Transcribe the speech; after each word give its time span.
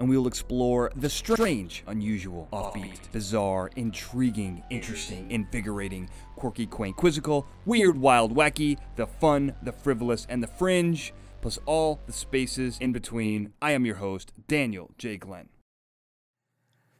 and 0.00 0.08
we 0.08 0.16
will 0.16 0.26
explore 0.26 0.90
the 0.96 1.10
strange, 1.10 1.84
unusual, 1.86 2.48
offbeat, 2.54 3.12
bizarre, 3.12 3.70
intriguing, 3.76 4.64
interesting, 4.70 5.30
invigorating, 5.30 6.08
quirky, 6.36 6.66
quaint, 6.66 6.96
quizzical, 6.96 7.46
weird, 7.66 7.98
wild, 7.98 8.34
wacky, 8.34 8.78
the 8.96 9.06
fun, 9.06 9.54
the 9.62 9.72
frivolous, 9.72 10.26
and 10.30 10.42
the 10.42 10.46
fringe, 10.46 11.12
plus 11.42 11.58
all 11.66 12.00
the 12.06 12.14
spaces 12.14 12.78
in 12.80 12.92
between. 12.92 13.52
I 13.60 13.72
am 13.72 13.84
your 13.84 13.96
host, 13.96 14.32
Daniel 14.48 14.90
J. 14.96 15.18
Glenn. 15.18 15.50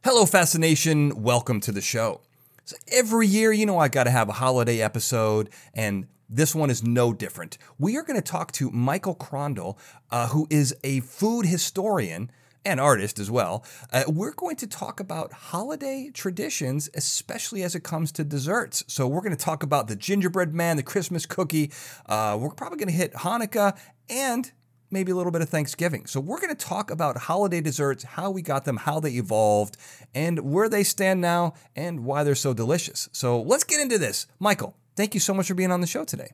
Hello, 0.03 0.27
Fascination. 0.27 1.23
Welcome 1.23 1.59
to 1.61 1.71
the 1.71 1.81
show. 1.81 2.21
So 2.65 2.77
every 2.91 3.25
year, 3.25 3.51
you 3.51 3.65
know, 3.65 3.79
I 3.79 3.87
got 3.87 4.03
to 4.03 4.11
have 4.11 4.29
a 4.29 4.33
holiday 4.33 4.79
episode, 4.79 5.49
and 5.73 6.05
this 6.29 6.53
one 6.53 6.69
is 6.69 6.83
no 6.83 7.13
different. 7.13 7.57
We 7.79 7.97
are 7.97 8.03
going 8.03 8.21
to 8.21 8.21
talk 8.21 8.51
to 8.53 8.69
Michael 8.69 9.15
Krondl, 9.15 9.77
uh, 10.11 10.27
who 10.27 10.45
is 10.51 10.75
a 10.83 10.99
food 10.99 11.47
historian 11.47 12.31
and 12.65 12.79
artist 12.79 13.19
as 13.19 13.31
well. 13.31 13.63
Uh, 13.91 14.03
we're 14.07 14.33
going 14.33 14.55
to 14.57 14.67
talk 14.67 14.99
about 14.99 15.33
holiday 15.33 16.09
traditions, 16.13 16.89
especially 16.93 17.63
as 17.63 17.75
it 17.75 17.83
comes 17.83 18.11
to 18.13 18.23
desserts. 18.23 18.83
So, 18.87 19.07
we're 19.07 19.21
going 19.21 19.35
to 19.35 19.43
talk 19.43 19.63
about 19.63 19.87
the 19.87 19.95
gingerbread 19.95 20.53
man, 20.53 20.77
the 20.77 20.83
Christmas 20.83 21.25
cookie. 21.25 21.71
Uh, 22.05 22.37
we're 22.39 22.49
probably 22.49 22.77
going 22.77 22.89
to 22.89 22.93
hit 22.93 23.13
Hanukkah 23.13 23.77
and 24.09 24.51
maybe 24.89 25.11
a 25.11 25.15
little 25.15 25.31
bit 25.31 25.41
of 25.41 25.49
Thanksgiving. 25.49 26.05
So, 26.05 26.19
we're 26.19 26.39
going 26.39 26.55
to 26.55 26.65
talk 26.65 26.91
about 26.91 27.17
holiday 27.17 27.61
desserts, 27.61 28.03
how 28.03 28.29
we 28.31 28.41
got 28.41 28.65
them, 28.65 28.77
how 28.77 28.99
they 28.99 29.11
evolved, 29.11 29.77
and 30.13 30.39
where 30.39 30.69
they 30.69 30.83
stand 30.83 31.21
now, 31.21 31.53
and 31.75 32.05
why 32.05 32.23
they're 32.23 32.35
so 32.35 32.53
delicious. 32.53 33.09
So, 33.11 33.41
let's 33.41 33.63
get 33.63 33.79
into 33.79 33.97
this. 33.97 34.27
Michael, 34.39 34.75
thank 34.95 35.13
you 35.13 35.19
so 35.19 35.33
much 35.33 35.47
for 35.47 35.55
being 35.55 35.71
on 35.71 35.81
the 35.81 35.87
show 35.87 36.05
today. 36.05 36.31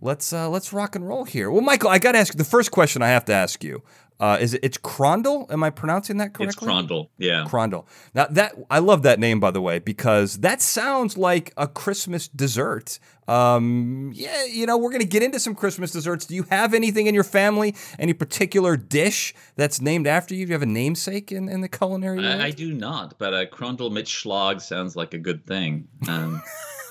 Let's 0.00 0.34
uh, 0.34 0.50
let's 0.50 0.72
rock 0.72 0.96
and 0.96 1.08
roll 1.08 1.24
here. 1.24 1.50
Well, 1.50 1.62
Michael, 1.62 1.88
I 1.88 1.98
got 1.98 2.12
to 2.12 2.18
ask 2.18 2.34
you 2.34 2.38
the 2.38 2.44
first 2.44 2.70
question 2.70 3.00
I 3.00 3.08
have 3.08 3.24
to 3.26 3.32
ask 3.32 3.64
you. 3.64 3.82
Uh, 4.20 4.38
is 4.40 4.54
it 4.54 4.60
it's 4.62 4.78
Krondl? 4.78 5.50
Am 5.50 5.64
I 5.64 5.70
pronouncing 5.70 6.18
that 6.18 6.34
correctly? 6.34 6.46
It's 6.46 6.56
Krondl. 6.56 7.08
Yeah. 7.18 7.44
Krondl. 7.48 7.86
Now 8.14 8.26
that 8.30 8.54
I 8.70 8.78
love 8.78 9.02
that 9.02 9.18
name 9.18 9.40
by 9.40 9.50
the 9.50 9.60
way 9.60 9.80
because 9.80 10.38
that 10.38 10.62
sounds 10.62 11.18
like 11.18 11.52
a 11.56 11.66
Christmas 11.66 12.28
dessert. 12.28 13.00
Um, 13.26 14.12
yeah, 14.14 14.44
you 14.44 14.66
know 14.66 14.76
we're 14.76 14.92
gonna 14.92 15.04
get 15.04 15.22
into 15.22 15.40
some 15.40 15.54
Christmas 15.54 15.90
desserts. 15.90 16.26
Do 16.26 16.34
you 16.34 16.44
have 16.50 16.74
anything 16.74 17.06
in 17.06 17.14
your 17.14 17.24
family? 17.24 17.74
Any 17.98 18.12
particular 18.12 18.76
dish 18.76 19.34
that's 19.56 19.80
named 19.80 20.06
after 20.06 20.34
you? 20.34 20.46
Do 20.46 20.50
you 20.50 20.54
have 20.54 20.62
a 20.62 20.66
namesake 20.66 21.32
in, 21.32 21.48
in 21.48 21.60
the 21.60 21.68
culinary 21.68 22.18
world? 22.18 22.40
I, 22.40 22.46
I 22.46 22.50
do 22.50 22.72
not, 22.72 23.18
but 23.18 23.34
uh, 23.34 23.46
Krondl 23.46 23.90
mit 23.90 24.06
Schlag 24.06 24.60
sounds 24.60 24.94
like 24.94 25.14
a 25.14 25.18
good 25.18 25.44
thing. 25.44 25.88
Um, 26.06 26.42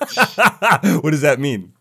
what 1.00 1.10
does 1.10 1.22
that 1.22 1.38
mean? 1.38 1.72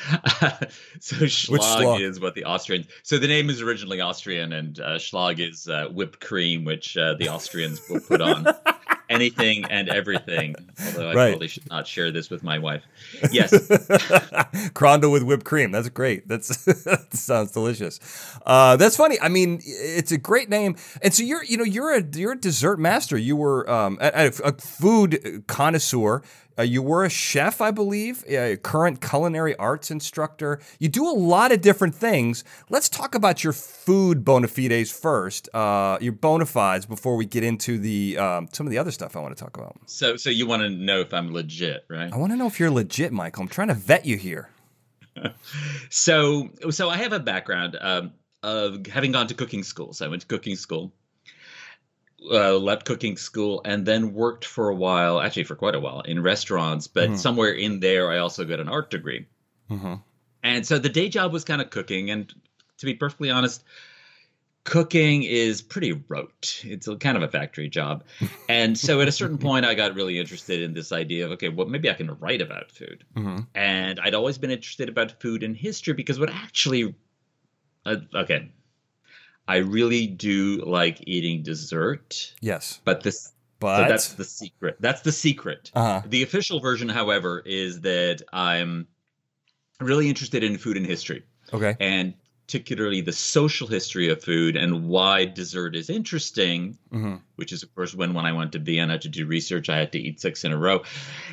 so 1.00 1.16
Schlag, 1.16 2.00
is 2.00 2.20
what 2.20 2.34
the 2.34 2.44
Austrians. 2.44 2.86
So 3.02 3.18
the 3.18 3.28
name 3.28 3.50
is 3.50 3.60
originally 3.60 4.00
Austrian, 4.00 4.52
and 4.52 4.80
uh, 4.80 4.98
Schlag 4.98 5.38
is 5.46 5.68
uh, 5.68 5.88
whipped 5.88 6.20
cream, 6.20 6.64
which 6.64 6.96
uh, 6.96 7.14
the 7.14 7.28
Austrians 7.28 7.80
will 7.88 8.00
put 8.00 8.20
on 8.20 8.46
anything 9.10 9.64
and 9.64 9.88
everything. 9.88 10.54
Although 10.86 11.10
I 11.10 11.14
right. 11.14 11.30
probably 11.30 11.48
should 11.48 11.68
not 11.68 11.86
share 11.86 12.10
this 12.10 12.30
with 12.30 12.42
my 12.42 12.58
wife. 12.58 12.82
Yes, 13.30 13.52
Krondl 14.72 15.12
with 15.12 15.22
whipped 15.24 15.44
cream. 15.44 15.70
That's 15.70 15.88
great. 15.90 16.26
That's 16.28 16.64
that 16.64 17.08
sounds 17.12 17.52
delicious. 17.52 18.00
Uh, 18.46 18.76
that's 18.76 18.96
funny. 18.96 19.20
I 19.20 19.28
mean, 19.28 19.60
it's 19.64 20.12
a 20.12 20.18
great 20.18 20.48
name. 20.48 20.76
And 21.02 21.12
so 21.12 21.22
you're, 21.22 21.44
you 21.44 21.58
know, 21.58 21.64
you're 21.64 21.94
a 21.94 22.02
you're 22.02 22.32
a 22.32 22.40
dessert 22.40 22.78
master. 22.78 23.18
You 23.18 23.36
were 23.36 23.68
um, 23.68 23.98
a, 24.00 24.32
a 24.42 24.52
food 24.52 25.44
connoisseur. 25.46 26.22
Uh, 26.60 26.62
you 26.62 26.82
were 26.82 27.06
a 27.06 27.08
chef, 27.08 27.62
I 27.62 27.70
believe, 27.70 28.22
a 28.28 28.54
current 28.58 29.00
culinary 29.00 29.56
arts 29.56 29.90
instructor. 29.90 30.60
You 30.78 30.90
do 30.90 31.08
a 31.08 31.16
lot 31.16 31.52
of 31.52 31.62
different 31.62 31.94
things. 31.94 32.44
Let's 32.68 32.90
talk 32.90 33.14
about 33.14 33.42
your 33.42 33.54
food 33.54 34.26
bona 34.26 34.46
fides 34.46 34.92
first, 34.92 35.48
uh, 35.54 35.96
your 36.02 36.12
bona 36.12 36.44
fides, 36.44 36.84
before 36.84 37.16
we 37.16 37.24
get 37.24 37.44
into 37.44 37.78
the 37.78 38.18
um, 38.18 38.48
some 38.52 38.66
of 38.66 38.70
the 38.72 38.76
other 38.76 38.90
stuff 38.90 39.16
I 39.16 39.20
want 39.20 39.34
to 39.34 39.42
talk 39.42 39.56
about. 39.56 39.76
So, 39.86 40.18
so 40.18 40.28
you 40.28 40.46
want 40.46 40.60
to 40.60 40.68
know 40.68 41.00
if 41.00 41.14
I'm 41.14 41.32
legit, 41.32 41.86
right? 41.88 42.12
I 42.12 42.16
want 42.18 42.32
to 42.32 42.36
know 42.36 42.46
if 42.46 42.60
you're 42.60 42.70
legit, 42.70 43.10
Michael. 43.10 43.44
I'm 43.44 43.48
trying 43.48 43.68
to 43.68 43.74
vet 43.74 44.04
you 44.04 44.18
here. 44.18 44.50
so, 45.88 46.50
so 46.68 46.90
I 46.90 46.98
have 46.98 47.14
a 47.14 47.20
background 47.20 47.78
um, 47.80 48.12
of 48.42 48.86
having 48.86 49.12
gone 49.12 49.28
to 49.28 49.34
cooking 49.34 49.62
school. 49.62 49.94
So 49.94 50.04
I 50.04 50.08
went 50.08 50.20
to 50.22 50.28
cooking 50.28 50.56
school 50.56 50.92
uh, 52.30 52.56
left 52.56 52.84
cooking 52.84 53.16
school 53.16 53.62
and 53.64 53.86
then 53.86 54.12
worked 54.12 54.44
for 54.44 54.68
a 54.68 54.74
while, 54.74 55.20
actually 55.20 55.44
for 55.44 55.56
quite 55.56 55.74
a 55.74 55.80
while, 55.80 56.00
in 56.00 56.22
restaurants. 56.22 56.86
But 56.86 57.08
mm-hmm. 57.08 57.16
somewhere 57.16 57.52
in 57.52 57.80
there, 57.80 58.10
I 58.10 58.18
also 58.18 58.44
got 58.44 58.60
an 58.60 58.68
art 58.68 58.90
degree. 58.90 59.26
Mm-hmm. 59.70 59.94
And 60.42 60.66
so 60.66 60.78
the 60.78 60.88
day 60.88 61.08
job 61.08 61.32
was 61.32 61.44
kind 61.44 61.60
of 61.60 61.70
cooking. 61.70 62.10
And 62.10 62.32
to 62.78 62.86
be 62.86 62.94
perfectly 62.94 63.30
honest, 63.30 63.62
cooking 64.64 65.22
is 65.22 65.62
pretty 65.62 65.92
rote. 66.08 66.62
It's 66.64 66.86
a, 66.88 66.96
kind 66.96 67.16
of 67.16 67.22
a 67.22 67.28
factory 67.28 67.68
job. 67.68 68.04
And 68.48 68.76
so 68.76 69.00
at 69.00 69.06
a 69.06 69.12
certain 69.12 69.38
point, 69.38 69.64
I 69.64 69.74
got 69.74 69.94
really 69.94 70.18
interested 70.18 70.60
in 70.60 70.74
this 70.74 70.90
idea 70.90 71.26
of, 71.26 71.32
okay, 71.32 71.48
well, 71.48 71.68
maybe 71.68 71.88
I 71.88 71.94
can 71.94 72.10
write 72.18 72.40
about 72.40 72.72
food. 72.72 73.04
Mm-hmm. 73.14 73.38
And 73.54 74.00
I'd 74.00 74.14
always 74.14 74.38
been 74.38 74.50
interested 74.50 74.88
about 74.88 75.20
food 75.20 75.44
and 75.44 75.56
history 75.56 75.94
because 75.94 76.18
what 76.18 76.30
actually, 76.30 76.94
uh, 77.86 77.96
okay, 78.12 78.50
I 79.50 79.56
really 79.56 80.06
do 80.06 80.62
like 80.64 81.02
eating 81.08 81.42
dessert. 81.42 82.32
Yes. 82.40 82.80
But 82.84 83.02
this 83.02 83.32
but 83.58 83.82
so 83.82 83.88
that's 83.88 84.14
the 84.14 84.24
secret. 84.24 84.76
That's 84.78 85.00
the 85.02 85.10
secret. 85.10 85.72
Uh-huh. 85.74 86.02
The 86.06 86.22
official 86.22 86.60
version, 86.60 86.88
however, 86.88 87.42
is 87.44 87.80
that 87.80 88.22
I'm 88.32 88.86
really 89.80 90.08
interested 90.08 90.44
in 90.44 90.56
food 90.56 90.76
and 90.76 90.86
history. 90.86 91.24
Okay. 91.52 91.76
And 91.80 92.14
particularly 92.46 93.00
the 93.00 93.12
social 93.12 93.66
history 93.66 94.08
of 94.08 94.22
food 94.22 94.56
and 94.56 94.88
why 94.88 95.24
dessert 95.24 95.74
is 95.74 95.90
interesting, 95.90 96.78
mm-hmm. 96.92 97.16
which 97.34 97.50
is, 97.52 97.64
of 97.64 97.74
course, 97.74 97.92
when 97.92 98.14
when 98.14 98.26
I 98.26 98.32
went 98.32 98.52
to 98.52 98.60
Vienna 98.60 99.00
to 99.00 99.08
do 99.08 99.26
research, 99.26 99.68
I 99.68 99.78
had 99.78 99.90
to 99.92 99.98
eat 99.98 100.20
six 100.20 100.44
in 100.44 100.52
a 100.52 100.56
row. 100.56 100.84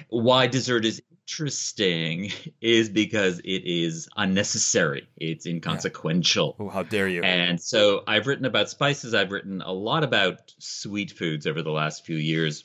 Why 0.09 0.47
dessert 0.47 0.85
is 0.85 1.03
interesting 1.27 2.31
is 2.61 2.87
because 2.89 3.39
it 3.39 3.63
is 3.65 4.07
unnecessary. 4.15 5.09
It's 5.17 5.45
inconsequential. 5.45 6.55
Yeah. 6.57 6.65
Oh, 6.65 6.69
how 6.69 6.83
dare 6.83 7.07
you! 7.07 7.21
And 7.21 7.61
so 7.61 8.03
I've 8.07 8.27
written 8.27 8.45
about 8.45 8.69
spices. 8.69 9.13
I've 9.13 9.31
written 9.31 9.61
a 9.61 9.71
lot 9.71 10.03
about 10.03 10.53
sweet 10.57 11.11
foods 11.11 11.45
over 11.45 11.61
the 11.61 11.71
last 11.71 12.05
few 12.05 12.15
years 12.15 12.63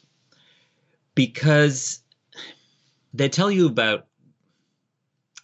because 1.14 2.02
they 3.12 3.28
tell 3.28 3.50
you 3.50 3.66
about 3.66 4.06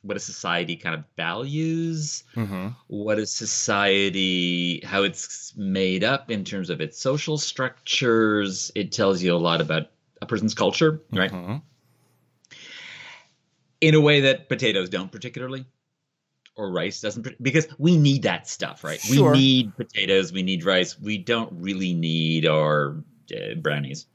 what 0.02 0.16
a 0.16 0.20
society 0.20 0.76
kind 0.76 0.94
of 0.94 1.04
values, 1.16 2.22
mm-hmm. 2.36 2.68
what 2.86 3.18
a 3.18 3.26
society, 3.26 4.80
how 4.84 5.02
it's 5.02 5.54
made 5.56 6.04
up 6.04 6.30
in 6.30 6.44
terms 6.44 6.70
of 6.70 6.80
its 6.80 7.00
social 7.00 7.36
structures. 7.36 8.70
It 8.76 8.92
tells 8.92 9.20
you 9.20 9.34
a 9.34 9.36
lot 9.36 9.60
about 9.60 9.90
a 10.22 10.26
person's 10.26 10.54
culture, 10.54 11.02
right? 11.12 11.32
Mm-hmm. 11.32 11.56
In 13.80 13.94
a 13.94 14.00
way 14.00 14.22
that 14.22 14.48
potatoes 14.48 14.88
don't 14.88 15.12
particularly, 15.12 15.64
or 16.56 16.72
rice 16.72 17.00
doesn't, 17.00 17.40
because 17.42 17.68
we 17.78 17.96
need 17.96 18.24
that 18.24 18.48
stuff, 18.48 18.82
right? 18.82 19.00
Sure. 19.00 19.32
We 19.32 19.38
need 19.38 19.76
potatoes, 19.76 20.32
we 20.32 20.42
need 20.42 20.64
rice. 20.64 20.98
We 20.98 21.18
don't 21.18 21.52
really 21.52 21.94
need 21.94 22.46
our 22.46 23.02
uh, 23.32 23.54
brownies. 23.56 24.06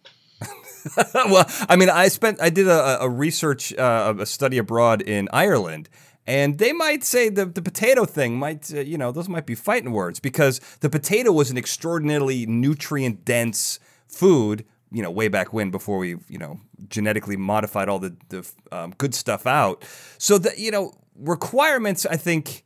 well, 1.13 1.49
I 1.69 1.77
mean, 1.77 1.89
I 1.89 2.09
spent, 2.09 2.41
I 2.41 2.49
did 2.49 2.67
a, 2.67 3.01
a 3.01 3.09
research, 3.09 3.73
uh, 3.73 4.13
a 4.19 4.25
study 4.25 4.57
abroad 4.57 5.01
in 5.01 5.29
Ireland, 5.31 5.89
and 6.25 6.57
they 6.57 6.71
might 6.71 7.03
say 7.03 7.29
the, 7.29 7.45
the 7.45 7.61
potato 7.61 8.05
thing 8.05 8.37
might, 8.37 8.73
uh, 8.73 8.79
you 8.79 8.97
know, 8.97 9.11
those 9.11 9.27
might 9.27 9.45
be 9.45 9.55
fighting 9.55 9.91
words 9.91 10.19
because 10.19 10.59
the 10.79 10.89
potato 10.89 11.31
was 11.31 11.51
an 11.51 11.57
extraordinarily 11.57 12.45
nutrient 12.45 13.25
dense 13.25 13.79
food, 14.07 14.65
you 14.91 15.01
know, 15.01 15.11
way 15.11 15.27
back 15.27 15.51
when 15.53 15.69
before 15.69 15.97
we, 15.97 16.17
you 16.29 16.37
know, 16.37 16.59
genetically 16.89 17.37
modified 17.37 17.89
all 17.89 17.99
the, 17.99 18.15
the 18.29 18.49
um, 18.71 18.93
good 18.97 19.13
stuff 19.15 19.45
out. 19.45 19.85
So 20.17 20.37
that, 20.37 20.57
you 20.57 20.71
know, 20.71 20.93
requirements, 21.15 22.05
I 22.05 22.17
think, 22.17 22.63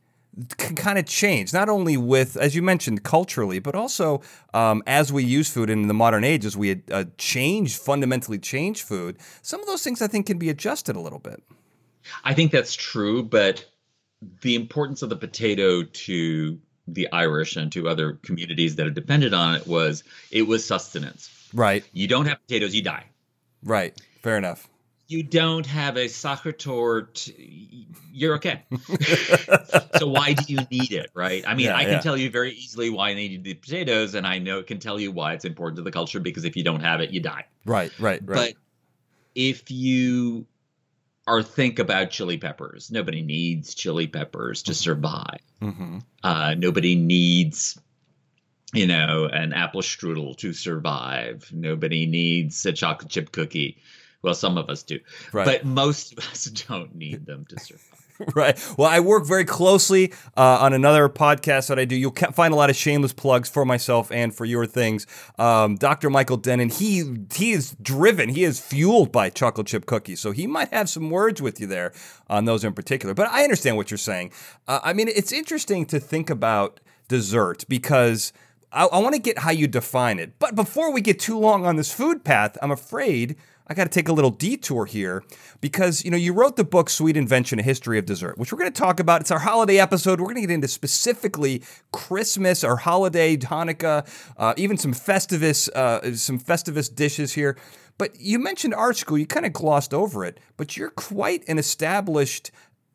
can 0.56 0.76
kind 0.76 0.98
of 0.98 1.06
change, 1.06 1.52
not 1.52 1.68
only 1.68 1.96
with, 1.96 2.36
as 2.36 2.54
you 2.54 2.62
mentioned, 2.62 3.02
culturally, 3.02 3.58
but 3.58 3.74
also 3.74 4.22
um, 4.54 4.82
as 4.86 5.12
we 5.12 5.24
use 5.24 5.50
food 5.50 5.68
in 5.68 5.88
the 5.88 5.94
modern 5.94 6.22
age, 6.22 6.44
as 6.44 6.56
we 6.56 6.80
uh, 6.92 7.04
change, 7.16 7.76
fundamentally 7.76 8.38
change 8.38 8.82
food, 8.82 9.16
some 9.42 9.60
of 9.60 9.66
those 9.66 9.82
things 9.82 10.00
I 10.00 10.06
think 10.06 10.26
can 10.26 10.38
be 10.38 10.48
adjusted 10.48 10.94
a 10.94 11.00
little 11.00 11.18
bit. 11.18 11.42
I 12.24 12.34
think 12.34 12.52
that's 12.52 12.74
true, 12.74 13.22
but 13.22 13.64
the 14.42 14.54
importance 14.54 15.02
of 15.02 15.08
the 15.08 15.16
potato 15.16 15.82
to 15.82 16.58
the 16.86 17.08
Irish 17.12 17.56
and 17.56 17.70
to 17.72 17.88
other 17.88 18.14
communities 18.22 18.76
that 18.76 18.86
are 18.86 18.90
dependent 18.90 19.34
on 19.34 19.54
it 19.56 19.66
was 19.66 20.04
it 20.30 20.46
was 20.46 20.64
sustenance. 20.64 21.30
Right. 21.52 21.84
You 21.92 22.08
don't 22.08 22.26
have 22.26 22.40
potatoes, 22.46 22.74
you 22.74 22.82
die. 22.82 23.04
Right. 23.62 24.00
Fair 24.22 24.36
enough. 24.38 24.68
You 25.06 25.22
don't 25.22 25.64
have 25.64 25.96
a 25.96 26.04
Sachertorte, 26.04 27.32
you're 28.12 28.34
okay. 28.34 28.62
so 29.96 30.06
why 30.08 30.34
do 30.34 30.44
you 30.52 30.66
need 30.70 30.92
it, 30.92 31.10
right? 31.14 31.42
I 31.46 31.54
mean, 31.54 31.66
Yeah, 31.66 31.76
I 31.76 31.84
can 31.84 31.92
yeah. 31.94 32.00
tell 32.00 32.16
you 32.16 32.30
very 32.30 32.52
easily 32.52 32.90
why 32.90 33.10
I 33.10 33.14
need 33.14 33.42
the 33.42 33.54
potatoes, 33.54 34.14
and 34.14 34.26
I 34.26 34.38
know 34.38 34.58
it 34.58 34.66
can 34.66 34.78
tell 34.78 35.00
you 35.00 35.10
why 35.10 35.32
it's 35.32 35.46
important 35.46 35.76
to 35.76 35.82
the 35.82 35.90
culture 35.92 36.20
because 36.20 36.44
if 36.44 36.56
you 36.56 36.62
don't 36.62 36.80
have 36.80 37.00
it, 37.00 37.10
you 37.10 37.20
die. 37.20 37.46
Right, 37.64 37.90
right, 37.98 38.20
right. 38.26 38.34
But 38.34 38.54
if 39.34 39.70
you 39.70 40.46
or 41.26 41.42
think 41.42 41.78
about 41.78 42.10
chili 42.10 42.38
peppers, 42.38 42.90
nobody 42.90 43.22
needs 43.22 43.74
chili 43.74 44.06
peppers 44.06 44.62
to 44.64 44.74
survive. 44.74 45.40
hmm 45.60 45.98
Uh, 46.22 46.54
nobody 46.58 46.94
needs, 46.96 47.78
you 48.74 48.86
know, 48.86 49.26
an 49.26 49.52
apple 49.52 49.82
strudel 49.82 50.36
to 50.38 50.52
survive. 50.52 51.48
Nobody 51.52 52.06
needs 52.06 52.64
a 52.66 52.72
chocolate 52.72 53.10
chip 53.10 53.30
cookie. 53.32 53.78
Well, 54.22 54.34
some 54.34 54.58
of 54.58 54.68
us 54.68 54.82
do, 54.82 54.98
Right. 55.32 55.44
but 55.46 55.64
most 55.64 56.12
of 56.12 56.18
us 56.30 56.44
don't 56.68 56.94
need 56.94 57.26
them 57.26 57.46
to 57.48 57.58
survive. 57.60 57.84
right. 58.34 58.74
Well, 58.76 58.88
I 58.88 58.98
work 58.98 59.24
very 59.26 59.44
closely 59.44 60.12
uh, 60.36 60.58
on 60.60 60.72
another 60.72 61.08
podcast 61.08 61.68
that 61.68 61.78
I 61.78 61.84
do. 61.84 61.94
You'll 61.94 62.10
find 62.32 62.52
a 62.52 62.56
lot 62.56 62.68
of 62.68 62.74
shameless 62.74 63.12
plugs 63.12 63.48
for 63.48 63.64
myself 63.64 64.10
and 64.10 64.34
for 64.34 64.44
your 64.44 64.66
things. 64.66 65.06
Um, 65.38 65.76
Dr. 65.76 66.10
Michael 66.10 66.36
Denon, 66.36 66.68
he 66.68 67.04
he 67.32 67.52
is 67.52 67.76
driven, 67.80 68.30
he 68.30 68.42
is 68.42 68.58
fueled 68.58 69.12
by 69.12 69.30
chocolate 69.30 69.68
chip 69.68 69.86
cookies, 69.86 70.18
so 70.18 70.32
he 70.32 70.48
might 70.48 70.72
have 70.72 70.88
some 70.88 71.10
words 71.10 71.40
with 71.40 71.60
you 71.60 71.68
there 71.68 71.92
on 72.28 72.44
those 72.44 72.64
in 72.64 72.72
particular. 72.72 73.14
But 73.14 73.28
I 73.28 73.44
understand 73.44 73.76
what 73.76 73.90
you're 73.92 73.98
saying. 73.98 74.32
Uh, 74.66 74.80
I 74.82 74.94
mean, 74.94 75.06
it's 75.06 75.30
interesting 75.30 75.86
to 75.86 76.00
think 76.00 76.28
about 76.28 76.80
dessert 77.06 77.64
because. 77.68 78.32
I, 78.70 78.84
I 78.84 78.98
want 78.98 79.14
to 79.14 79.18
get 79.18 79.38
how 79.38 79.50
you 79.50 79.66
define 79.66 80.18
it. 80.18 80.38
But 80.38 80.54
before 80.54 80.92
we 80.92 81.00
get 81.00 81.18
too 81.18 81.38
long 81.38 81.64
on 81.64 81.76
this 81.76 81.90
food 81.90 82.22
path, 82.22 82.58
I'm 82.60 82.70
afraid 82.70 83.34
I 83.70 83.74
got 83.74 83.84
to 83.84 83.90
take 83.90 84.08
a 84.08 84.12
little 84.12 84.30
detour 84.30 84.86
here 84.86 85.22
because 85.60 86.04
you 86.04 86.10
know 86.10 86.16
you 86.16 86.32
wrote 86.32 86.56
the 86.56 86.64
book 86.64 86.88
Sweet 86.88 87.16
Invention: 87.16 87.58
A 87.58 87.62
History 87.62 87.98
of 87.98 88.06
Dessert, 88.06 88.38
which 88.38 88.50
we're 88.52 88.58
going 88.58 88.72
to 88.72 88.80
talk 88.80 88.98
about. 88.98 89.20
It's 89.20 89.30
our 89.30 89.40
holiday 89.40 89.78
episode. 89.78 90.20
We're 90.20 90.26
going 90.26 90.36
to 90.36 90.40
get 90.42 90.50
into 90.50 90.68
specifically 90.68 91.62
Christmas 91.92 92.64
or 92.64 92.76
holiday, 92.76 93.36
Hanukkah, 93.36 94.08
uh, 94.38 94.54
even 94.56 94.78
some 94.78 94.94
Festivus, 94.94 95.68
uh, 95.70 96.14
some 96.16 96.40
Festivus 96.40 96.94
dishes 96.94 97.34
here. 97.34 97.58
But 97.98 98.18
you 98.18 98.38
mentioned 98.38 98.74
art 98.74 98.96
school. 98.96 99.18
You 99.18 99.26
kind 99.26 99.44
of 99.44 99.52
glossed 99.52 99.92
over 99.92 100.24
it, 100.24 100.40
but 100.56 100.76
you're 100.76 100.90
quite 100.90 101.46
an 101.46 101.58
established 101.58 102.50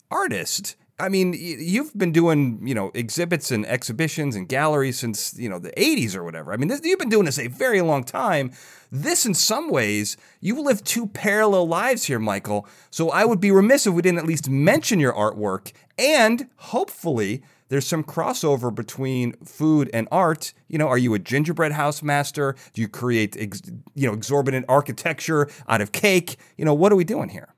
artist. 0.09 0.75
I 0.99 1.09
mean, 1.09 1.33
you've 1.33 1.93
been 1.97 2.11
doing, 2.11 2.65
you 2.65 2.75
know, 2.75 2.91
exhibits 2.93 3.49
and 3.51 3.65
exhibitions 3.65 4.35
and 4.35 4.47
galleries 4.47 4.99
since, 4.99 5.37
you 5.37 5.49
know, 5.49 5.57
the 5.57 5.71
80s 5.71 6.15
or 6.15 6.23
whatever. 6.23 6.53
I 6.53 6.57
mean, 6.57 6.67
this, 6.67 6.81
you've 6.83 6.99
been 6.99 7.09
doing 7.09 7.25
this 7.25 7.39
a 7.39 7.47
very 7.47 7.81
long 7.81 8.03
time. 8.03 8.51
This, 8.95 9.25
in 9.25 9.33
some 9.33 9.71
ways, 9.71 10.17
you 10.39 10.61
live 10.61 10.83
two 10.83 11.07
parallel 11.07 11.67
lives 11.67 12.03
here, 12.03 12.19
Michael. 12.19 12.67
So 12.91 13.09
I 13.09 13.25
would 13.25 13.39
be 13.39 13.49
remiss 13.49 13.87
if 13.87 13.93
we 13.95 14.03
didn't 14.03 14.19
at 14.19 14.27
least 14.27 14.47
mention 14.47 14.99
your 14.99 15.13
artwork. 15.13 15.71
And 15.97 16.47
hopefully, 16.57 17.41
there's 17.69 17.87
some 17.87 18.03
crossover 18.03 18.73
between 18.73 19.33
food 19.43 19.89
and 19.95 20.07
art. 20.11 20.53
You 20.67 20.77
know, 20.77 20.87
are 20.87 20.99
you 20.99 21.15
a 21.15 21.19
gingerbread 21.19 21.71
house 21.71 22.03
master? 22.03 22.55
Do 22.73 22.81
you 22.83 22.87
create, 22.87 23.35
ex, 23.35 23.63
you 23.95 24.07
know, 24.07 24.13
exorbitant 24.13 24.67
architecture 24.69 25.49
out 25.67 25.81
of 25.81 25.91
cake? 25.91 26.37
You 26.55 26.65
know, 26.65 26.75
what 26.75 26.91
are 26.91 26.95
we 26.95 27.03
doing 27.03 27.29
here? 27.29 27.49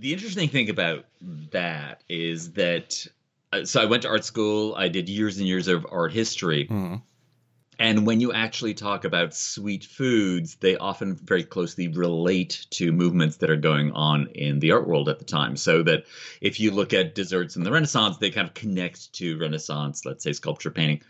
the 0.00 0.12
interesting 0.12 0.48
thing 0.48 0.70
about 0.70 1.04
that 1.52 2.02
is 2.08 2.52
that 2.52 3.06
uh, 3.52 3.64
so 3.64 3.80
I 3.80 3.84
went 3.84 4.02
to 4.02 4.08
art 4.08 4.24
school. 4.24 4.74
I 4.76 4.88
did 4.88 5.08
years 5.10 5.38
and 5.38 5.46
years 5.46 5.68
of 5.68 5.86
art 5.90 6.12
history. 6.12 6.66
Mhm. 6.68 7.02
And 7.78 8.06
when 8.06 8.20
you 8.20 8.32
actually 8.32 8.74
talk 8.74 9.04
about 9.04 9.34
sweet 9.34 9.84
foods, 9.84 10.56
they 10.56 10.76
often 10.76 11.16
very 11.16 11.42
closely 11.42 11.88
relate 11.88 12.66
to 12.70 12.92
movements 12.92 13.38
that 13.38 13.50
are 13.50 13.56
going 13.56 13.92
on 13.92 14.28
in 14.34 14.60
the 14.60 14.72
art 14.72 14.86
world 14.86 15.08
at 15.08 15.18
the 15.18 15.24
time. 15.24 15.56
So 15.56 15.82
that 15.82 16.04
if 16.40 16.60
you 16.60 16.70
look 16.70 16.92
at 16.92 17.14
desserts 17.14 17.56
in 17.56 17.64
the 17.64 17.72
Renaissance, 17.72 18.18
they 18.18 18.30
kind 18.30 18.46
of 18.46 18.54
connect 18.54 19.12
to 19.14 19.38
Renaissance, 19.38 20.04
let's 20.04 20.22
say 20.22 20.32
sculpture 20.32 20.70
painting. 20.70 21.02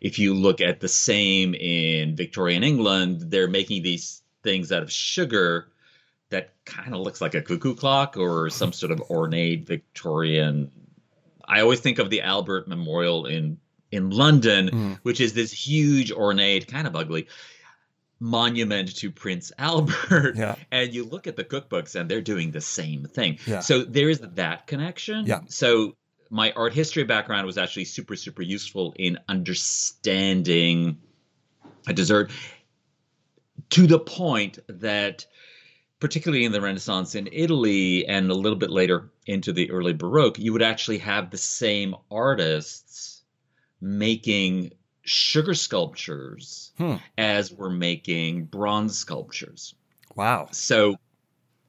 If 0.00 0.18
you 0.18 0.34
look 0.34 0.60
at 0.60 0.80
the 0.80 0.88
same 0.88 1.54
in 1.54 2.16
Victorian 2.16 2.64
England, 2.64 3.30
they're 3.30 3.48
making 3.48 3.82
these 3.82 4.22
things 4.42 4.72
out 4.72 4.82
of 4.82 4.90
sugar 4.90 5.68
that 6.30 6.52
kind 6.64 6.94
of 6.94 7.00
looks 7.00 7.20
like 7.20 7.34
a 7.34 7.42
cuckoo 7.42 7.74
clock 7.74 8.16
or 8.16 8.50
some 8.50 8.72
sort 8.72 8.92
of 8.92 9.00
ornate 9.02 9.66
Victorian. 9.66 10.70
I 11.46 11.60
always 11.60 11.80
think 11.80 11.98
of 11.98 12.10
the 12.10 12.22
Albert 12.22 12.68
Memorial 12.68 13.26
in 13.26 13.58
in 13.90 14.10
London, 14.10 14.70
Mhm. 14.70 14.98
which 15.02 15.20
is 15.20 15.32
this 15.32 15.52
huge 15.52 16.12
ornate, 16.12 16.66
kind 16.68 16.86
of 16.86 16.94
ugly 16.96 17.28
monument 18.20 18.96
to 18.96 19.10
Prince 19.10 19.52
Albert. 19.58 20.36
Yeah. 20.36 20.56
And 20.70 20.92
you 20.92 21.04
look 21.04 21.26
at 21.26 21.36
the 21.36 21.44
cookbooks 21.44 21.94
and 21.98 22.10
they're 22.10 22.20
doing 22.20 22.50
the 22.50 22.60
same 22.60 23.04
thing. 23.04 23.38
Yeah. 23.46 23.60
So 23.60 23.84
there 23.84 24.10
is 24.10 24.20
that 24.20 24.66
connection. 24.66 25.26
Yeah. 25.26 25.40
So 25.48 25.96
my 26.30 26.52
art 26.52 26.74
history 26.74 27.04
background 27.04 27.46
was 27.46 27.56
actually 27.56 27.84
super, 27.86 28.16
super 28.16 28.42
useful 28.42 28.92
in 28.98 29.18
understanding 29.28 30.98
a 31.86 31.92
dessert 31.92 32.30
to 33.70 33.86
the 33.86 33.98
point 33.98 34.58
that 34.68 35.26
particularly 36.00 36.44
in 36.44 36.52
the 36.52 36.60
Renaissance 36.60 37.14
in 37.14 37.28
Italy 37.32 38.06
and 38.06 38.30
a 38.30 38.34
little 38.34 38.58
bit 38.58 38.70
later 38.70 39.10
into 39.26 39.52
the 39.52 39.70
early 39.70 39.92
Baroque, 39.92 40.38
you 40.38 40.52
would 40.52 40.62
actually 40.62 40.98
have 40.98 41.30
the 41.30 41.38
same 41.38 41.94
artists 42.10 43.17
making 43.80 44.72
sugar 45.02 45.54
sculptures 45.54 46.72
Hmm. 46.78 46.96
as 47.16 47.52
were 47.52 47.70
making 47.70 48.44
bronze 48.44 48.98
sculptures. 48.98 49.74
Wow. 50.14 50.48
So 50.52 50.96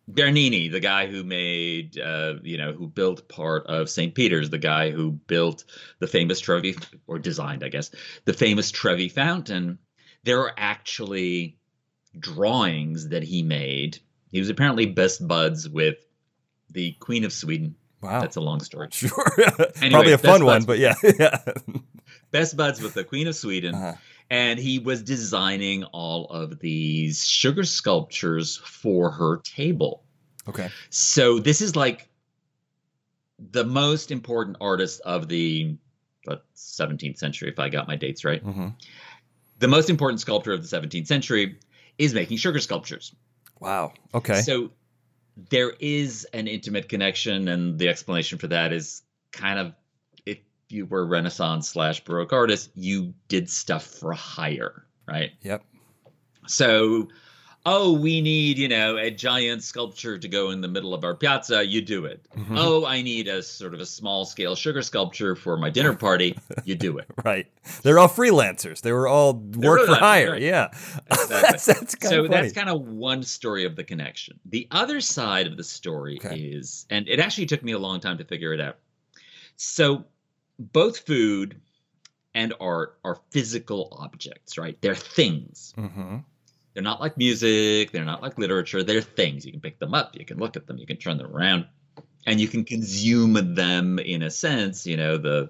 Bernini, 0.08 0.70
the 0.70 0.80
guy 0.80 1.06
who 1.08 1.24
made, 1.24 2.00
uh, 2.00 2.36
you 2.42 2.58
know, 2.58 2.74
who 2.74 2.88
built 2.88 3.30
part 3.30 3.68
of 3.68 3.90
St. 3.90 4.14
Peter's, 4.16 4.50
the 4.50 4.58
guy 4.58 4.90
who 4.90 5.12
built 5.12 5.64
the 6.00 6.08
famous 6.08 6.40
Trevi, 6.40 6.76
or 7.06 7.20
designed, 7.20 7.64
I 7.64 7.70
guess, 7.70 7.92
the 8.26 8.34
famous 8.34 8.72
Trevi 8.72 9.08
fountain, 9.10 9.78
there 10.24 10.40
are 10.42 10.54
actually 10.58 11.58
drawings 12.18 13.10
that 13.10 13.24
he 13.24 13.44
made. 13.44 14.00
He 14.32 14.40
was 14.40 14.50
apparently 14.50 14.88
best 14.88 15.26
buds 15.28 15.70
with 15.70 15.98
the 16.72 16.94
Queen 16.94 17.24
of 17.24 17.32
Sweden. 17.32 17.76
Wow. 18.02 18.22
That's 18.22 18.36
a 18.36 18.42
long 18.42 18.62
story. 18.62 18.88
Sure. 18.92 19.12
Anyway, 19.78 19.90
Probably 19.92 20.14
a 20.14 20.18
fun 20.18 20.44
one, 20.44 20.64
but 20.64 20.80
yeah. 20.80 20.96
yeah. 21.20 21.38
Best 22.32 22.56
buds 22.58 22.82
with 22.82 22.94
the 22.94 23.04
Queen 23.04 23.28
of 23.28 23.36
Sweden. 23.36 23.76
Uh-huh. 23.76 23.94
and 24.30 24.60
he 24.60 24.78
was 24.80 25.02
designing 25.02 25.84
all 25.86 26.26
of 26.28 26.60
these 26.60 27.26
sugar 27.26 27.64
sculptures 27.64 28.58
for 28.58 29.10
her 29.12 29.38
table. 29.38 30.04
Okay. 30.48 30.70
So 30.90 31.40
this 31.40 31.62
is 31.62 31.76
like 31.76 32.10
the 33.52 33.64
most 33.66 34.12
important 34.12 34.58
artist 34.62 35.02
of 35.02 35.28
the 35.28 35.76
17th 36.56 37.18
century, 37.18 37.50
if 37.50 37.58
I 37.58 37.70
got 37.70 37.88
my 37.88 37.96
dates 37.96 38.24
right. 38.24 38.42
hmm 38.42 38.68
The 39.58 39.68
most 39.68 39.90
important 39.90 40.22
sculptor 40.22 40.54
of 40.54 40.62
the 40.62 40.78
17th 40.78 41.08
century 41.08 41.58
is 41.98 42.14
making 42.14 42.38
sugar 42.38 42.60
sculptures. 42.60 43.16
Wow. 43.60 43.94
Okay. 44.14 44.42
So 44.42 44.72
there 45.50 45.72
is 45.80 46.26
an 46.34 46.48
intimate 46.48 46.88
connection, 46.90 47.48
and 47.48 47.80
the 47.80 47.88
explanation 47.90 48.38
for 48.38 48.48
that 48.48 48.72
is 48.74 49.02
kind 49.32 49.58
of 49.60 49.74
you 50.70 50.86
were 50.86 51.06
Renaissance 51.06 51.70
slash 51.70 52.04
Baroque 52.04 52.34
artist, 52.34 52.72
you 52.76 53.14
did 53.28 53.50
stuff 53.50 53.84
for 53.86 54.14
hire, 54.14 54.86
right? 55.08 55.32
yep. 55.42 55.64
So, 56.48 57.08
oh, 57.66 57.94
we 57.94 58.22
need, 58.22 58.58
you 58.58 58.68
know, 58.68 58.98
a 58.98 59.12
giant 59.12 59.62
sculpture 59.64 60.18
to 60.18 60.28
go 60.28 60.50
in 60.50 60.62
the 60.62 60.68
middle 60.68 60.94
of 60.96 61.04
our 61.04 61.14
piazza, 61.14 61.64
you 61.66 61.82
do 61.82 62.06
it. 62.06 62.26
Mhm. 62.36 62.56
Oh, 62.58 62.86
I 62.86 63.02
need 63.04 63.28
a 63.28 63.44
sort 63.44 63.74
of 63.76 63.80
a 63.80 63.86
small 63.86 64.26
scale 64.26 64.56
sugar 64.56 64.82
sculpture 64.82 65.36
for 65.36 65.58
my 65.58 65.70
dinner 65.70 65.94
party, 65.94 66.38
you 66.64 66.76
do 66.76 66.98
it. 66.98 67.06
Right. 67.24 67.48
They're 67.84 68.00
all 68.00 68.08
freelancers. 68.08 68.82
They 68.82 68.92
were 68.94 69.08
all 69.08 69.34
work 69.34 69.86
for 69.86 69.94
hire. 69.96 70.32
right. 70.32 70.42
Yeah. 70.42 70.70
Exactly. 71.12 71.38
that's 71.52 71.66
that's 71.66 72.10
so 72.10 72.28
that's 72.28 72.54
kind 72.54 72.70
of 72.70 72.82
one 72.82 73.22
story 73.24 73.66
of 73.66 73.76
the 73.76 73.84
connection. 73.84 74.40
The 74.46 74.68
other 74.72 75.02
side 75.02 75.46
of 75.46 75.58
the 75.58 75.64
story 75.64 76.20
Okay. 76.24 76.38
is, 76.38 76.86
and 76.90 77.08
it 77.08 77.20
actually 77.20 77.46
took 77.46 77.62
me 77.64 77.74
a 77.74 77.80
long 77.80 78.00
time 78.00 78.18
to 78.18 78.24
figure 78.24 78.54
it 78.54 78.62
out. 78.62 78.78
So 79.58 80.06
both 80.60 81.00
food 81.00 81.62
and 82.36 82.54
art 82.60 83.00
are 83.04 83.18
physical 83.32 83.98
objects, 84.00 84.58
right? 84.58 84.78
They're 84.82 84.94
things. 84.94 85.74
hmm 85.76 86.18
They're 86.74 86.84
not 86.84 87.00
like 87.00 87.18
music, 87.18 87.92
they're 87.92 88.06
not 88.06 88.22
like 88.22 88.38
literature, 88.38 88.84
they're 88.84 89.02
things. 89.02 89.46
You 89.46 89.52
can 89.52 89.62
pick 89.62 89.80
them 89.80 89.94
up, 89.94 90.16
you 90.16 90.26
can 90.26 90.38
look 90.38 90.56
at 90.56 90.68
them, 90.68 90.78
you 90.78 90.86
can 90.86 90.98
turn 90.98 91.18
them 91.18 91.34
around, 91.36 91.66
and 92.28 92.40
you 92.40 92.48
can 92.48 92.66
consume 92.66 93.56
them 93.56 93.98
in 94.00 94.22
a 94.22 94.30
sense, 94.30 94.86
you 94.86 94.98
know, 94.98 95.18
the 95.18 95.50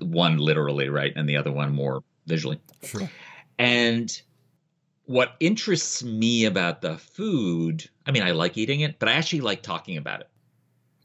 one 0.00 0.36
literally, 0.38 0.88
right, 0.88 1.12
and 1.14 1.28
the 1.28 1.36
other 1.36 1.52
one 1.52 1.72
more 1.72 2.02
visually. 2.26 2.60
Sure. 2.82 3.08
And 3.58 4.20
what 5.04 5.36
interests 5.38 6.02
me 6.02 6.44
about 6.44 6.82
the 6.82 6.98
food, 6.98 7.88
I 8.04 8.10
mean, 8.10 8.24
I 8.24 8.32
like 8.32 8.58
eating 8.58 8.80
it, 8.80 8.98
but 8.98 9.08
I 9.08 9.12
actually 9.12 9.42
like 9.42 9.62
talking 9.62 9.96
about 9.96 10.20
it 10.20 10.28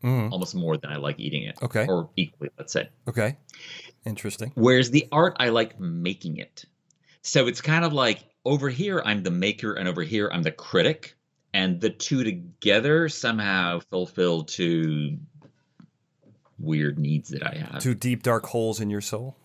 hmm 0.01 0.29
almost 0.31 0.55
more 0.55 0.77
than 0.77 0.91
I 0.91 0.97
like 0.97 1.19
eating 1.19 1.43
it. 1.43 1.57
Okay. 1.61 1.85
Or 1.87 2.09
equally, 2.15 2.49
let's 2.57 2.73
say. 2.73 2.89
Okay. 3.07 3.37
Interesting. 4.05 4.51
Whereas 4.55 4.89
the 4.89 5.07
art, 5.11 5.35
I 5.39 5.49
like 5.49 5.79
making 5.79 6.37
it. 6.37 6.65
So 7.21 7.47
it's 7.47 7.61
kind 7.61 7.85
of 7.85 7.93
like 7.93 8.23
over 8.45 8.69
here 8.69 9.01
I'm 9.05 9.23
the 9.23 9.31
maker, 9.31 9.73
and 9.73 9.87
over 9.87 10.03
here 10.03 10.29
I'm 10.31 10.43
the 10.43 10.51
critic, 10.51 11.15
and 11.53 11.79
the 11.79 11.89
two 11.89 12.23
together 12.23 13.09
somehow 13.09 13.79
fulfill 13.91 14.43
two 14.43 15.17
weird 16.57 16.97
needs 16.97 17.29
that 17.29 17.45
I 17.45 17.57
have. 17.57 17.81
Two 17.81 17.95
deep 17.95 18.23
dark 18.23 18.45
holes 18.47 18.79
in 18.79 18.89
your 18.89 19.01
soul. 19.01 19.37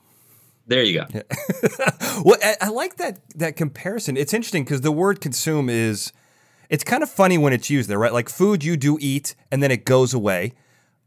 There 0.67 0.83
you 0.83 1.01
go. 1.01 1.07
Yeah. 1.15 1.23
well, 2.25 2.37
I, 2.43 2.57
I, 2.61 2.69
like 2.71 2.97
that 2.97 3.21
that 3.37 3.57
comparison. 3.57 4.17
It's 4.17 4.35
interesting 4.35 4.65
because 4.65 4.81
the 4.81 4.91
word 4.91 5.21
consume 5.21 5.69
is 5.69 6.13
it's 6.69 6.85
kind 6.85 7.03
of 7.03 7.11
funny 7.11 7.39
when 7.39 7.53
it's 7.53 7.71
used 7.71 7.89
there, 7.89 7.99
right? 7.99 8.13
Like 8.13 8.29
food 8.29 8.65
you 8.65 8.77
do 8.77 8.99
eat 9.01 9.35
and 9.51 9.63
then 9.63 9.71
it 9.71 9.85
goes 9.85 10.15
away. 10.15 10.55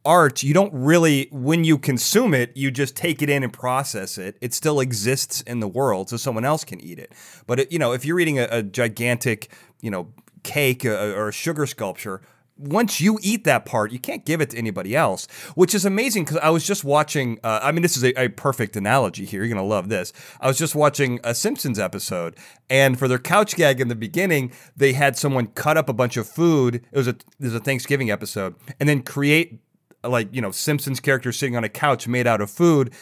Art, 0.05 0.43
you 0.43 0.53
don't 0.53 0.73
really 0.73 1.27
when 1.31 1.63
you 1.63 1.77
consume 1.77 2.33
it, 2.33 2.55
you 2.55 2.71
just 2.71 2.95
take 2.95 3.21
it 3.21 3.29
in 3.29 3.43
and 3.43 3.51
process 3.51 4.17
it. 4.17 4.37
It 4.41 4.53
still 4.53 4.79
exists 4.79 5.41
in 5.41 5.59
the 5.59 5.67
world 5.67 6.09
so 6.09 6.17
someone 6.17 6.45
else 6.45 6.63
can 6.63 6.79
eat 6.79 6.99
it. 6.99 7.13
But 7.47 7.59
it, 7.59 7.71
you 7.71 7.79
know, 7.79 7.91
if 7.91 8.05
you're 8.05 8.19
eating 8.19 8.39
a, 8.39 8.47
a 8.49 8.63
gigantic, 8.63 9.51
you 9.81 9.91
know, 9.91 10.13
cake 10.43 10.85
uh, 10.85 11.13
or 11.15 11.29
a 11.29 11.33
sugar 11.33 11.65
sculpture, 11.65 12.21
once 12.59 12.99
you 12.99 13.17
eat 13.21 13.45
that 13.45 13.65
part, 13.65 13.91
you 13.91 13.99
can't 13.99 14.25
give 14.25 14.41
it 14.41 14.49
to 14.49 14.57
anybody 14.57 14.95
else, 14.95 15.27
which 15.55 15.73
is 15.73 15.85
amazing 15.85 16.25
because 16.25 16.37
I 16.37 16.49
was 16.49 16.65
just 16.67 16.83
watching. 16.83 17.39
Uh, 17.43 17.61
I 17.63 17.71
mean, 17.71 17.81
this 17.81 17.95
is 17.95 18.03
a, 18.03 18.13
a, 18.21 18.27
perfect 18.27 18.75
analogy 18.75 19.25
here. 19.25 19.41
You're 19.41 19.53
going 19.53 19.63
to 19.63 19.63
love 19.63 19.89
this. 19.89 20.11
I 20.41 20.47
was 20.47 20.57
just 20.57 20.75
watching 20.75 21.19
a 21.23 21.33
Simpsons 21.33 21.79
episode, 21.79 22.35
and 22.69 22.99
for 22.99 23.07
their 23.07 23.17
couch 23.17 23.55
gag 23.55 23.79
in 23.79 23.87
the 23.87 23.95
beginning, 23.95 24.51
they 24.75 24.93
had 24.93 25.17
someone 25.17 25.47
cut 25.47 25.77
up 25.77 25.87
a 25.87 25.93
bunch 25.93 26.17
of 26.17 26.27
food. 26.27 26.75
It 26.91 26.97
was 26.97 27.07
a, 27.07 27.11
it 27.11 27.25
was 27.39 27.55
a 27.55 27.59
Thanksgiving 27.59 28.11
episode, 28.11 28.55
and 28.79 28.89
then 28.89 29.03
create 29.03 29.59
like, 30.03 30.29
you 30.33 30.41
know, 30.41 30.51
Simpsons 30.51 30.99
characters 30.99 31.37
sitting 31.37 31.55
on 31.55 31.63
a 31.63 31.69
couch 31.69 32.07
made 32.07 32.27
out 32.27 32.41
of 32.41 32.49
food 32.49 32.93